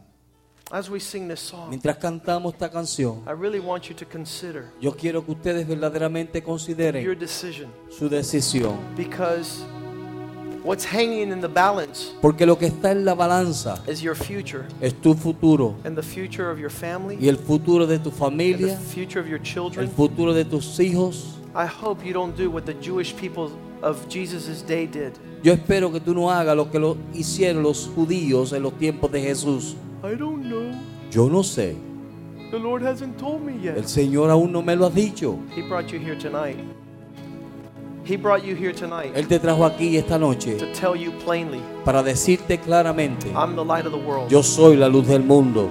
As 0.72 0.90
we 0.90 0.98
sing 0.98 1.28
this 1.28 1.38
song, 1.38 1.68
Mientras 1.70 1.96
cantamos 1.98 2.52
esta 2.54 2.68
canción, 2.68 3.22
I 3.28 3.30
really 3.30 3.60
want 3.60 3.84
you 3.88 3.94
to 3.94 4.04
consider 4.06 4.64
yo 4.80 4.90
quiero 4.96 5.24
que 5.24 5.30
ustedes 5.30 5.68
verdaderamente 5.68 6.42
consideren 6.42 7.04
your 7.04 7.16
decision 7.16 7.70
su 7.96 8.08
decisión. 8.08 8.76
because 8.96 9.62
what's 10.64 10.84
hanging 10.84 11.30
in 11.30 11.40
the 11.40 11.46
balance 11.46 12.12
Porque 12.20 12.44
lo 12.46 12.58
que 12.58 12.66
está 12.66 12.90
en 12.90 13.04
la 13.04 13.14
balanza 13.14 13.80
is 13.86 14.00
your 14.00 14.16
future 14.16 14.64
es 14.80 14.94
tu 15.00 15.14
futuro 15.14 15.76
and 15.84 15.94
the 15.96 16.02
future 16.02 16.50
of 16.50 16.58
your 16.58 16.70
family 16.72 17.18
y 17.20 17.28
el 17.28 17.36
futuro 17.36 17.86
de 17.86 18.00
tu 18.00 18.08
and 18.08 18.14
the 18.14 18.18
familia, 18.18 18.76
future 18.78 19.20
of 19.20 19.28
your 19.28 19.40
children 19.40 19.86
el 19.86 19.92
futuro 19.94 20.32
de 20.34 20.44
tus 20.44 20.80
hijos. 20.80 21.38
I 21.54 21.66
hope 21.66 22.04
you 22.04 22.12
don't 22.12 22.36
do 22.36 22.50
what 22.50 22.66
the 22.66 22.74
Jewish 22.74 23.14
people 23.16 23.52
of 23.82 24.08
Jesus' 24.08 24.62
day 24.62 24.86
did. 24.86 25.12
Yo 25.42 25.52
espero 25.52 25.92
que 25.92 26.00
tú 26.00 26.14
no 26.14 26.30
hagas 26.30 26.56
lo 26.56 26.70
que 26.70 26.78
lo 26.80 26.96
hicieron 27.12 27.62
los 27.62 27.88
judíos 27.94 28.52
en 28.52 28.62
los 28.62 28.72
tiempos 28.74 29.12
de 29.12 29.20
Jesús. 29.20 29.76
I 30.02 30.16
don't 30.16 30.42
know. 30.44 30.72
Yo 31.10 31.28
no 31.28 31.42
sé. 31.42 31.76
The 32.50 32.58
Lord 32.58 32.82
hasn't 32.82 33.18
told 33.18 33.42
me 33.42 33.52
El 33.52 33.76
yet. 33.76 33.84
Señor 33.86 34.30
aún 34.30 34.50
no 34.52 34.62
me 34.62 34.74
lo 34.74 34.86
ha 34.86 34.90
dicho. 34.90 35.38
He 35.54 35.62
brought 35.62 35.92
you 35.92 35.98
here 35.98 36.16
tonight. 36.16 36.56
He 38.06 38.16
brought 38.16 38.44
you 38.44 38.54
here 38.54 38.74
tonight 38.74 39.12
Él 39.14 39.26
te 39.26 39.38
trajo 39.38 39.64
aquí 39.64 39.96
esta 39.96 40.18
noche 40.18 40.58
to 40.58 40.66
tell 40.72 40.94
you 40.94 41.10
plainly, 41.24 41.60
para 41.86 42.02
decirte 42.02 42.58
claramente, 42.58 43.30
I'm 43.34 43.56
the 43.56 43.64
light 43.64 43.86
of 43.86 43.92
the 43.92 43.98
world. 43.98 44.30
yo 44.30 44.42
soy 44.42 44.76
la 44.76 44.88
luz 44.88 45.06
del 45.08 45.22
mundo. 45.22 45.70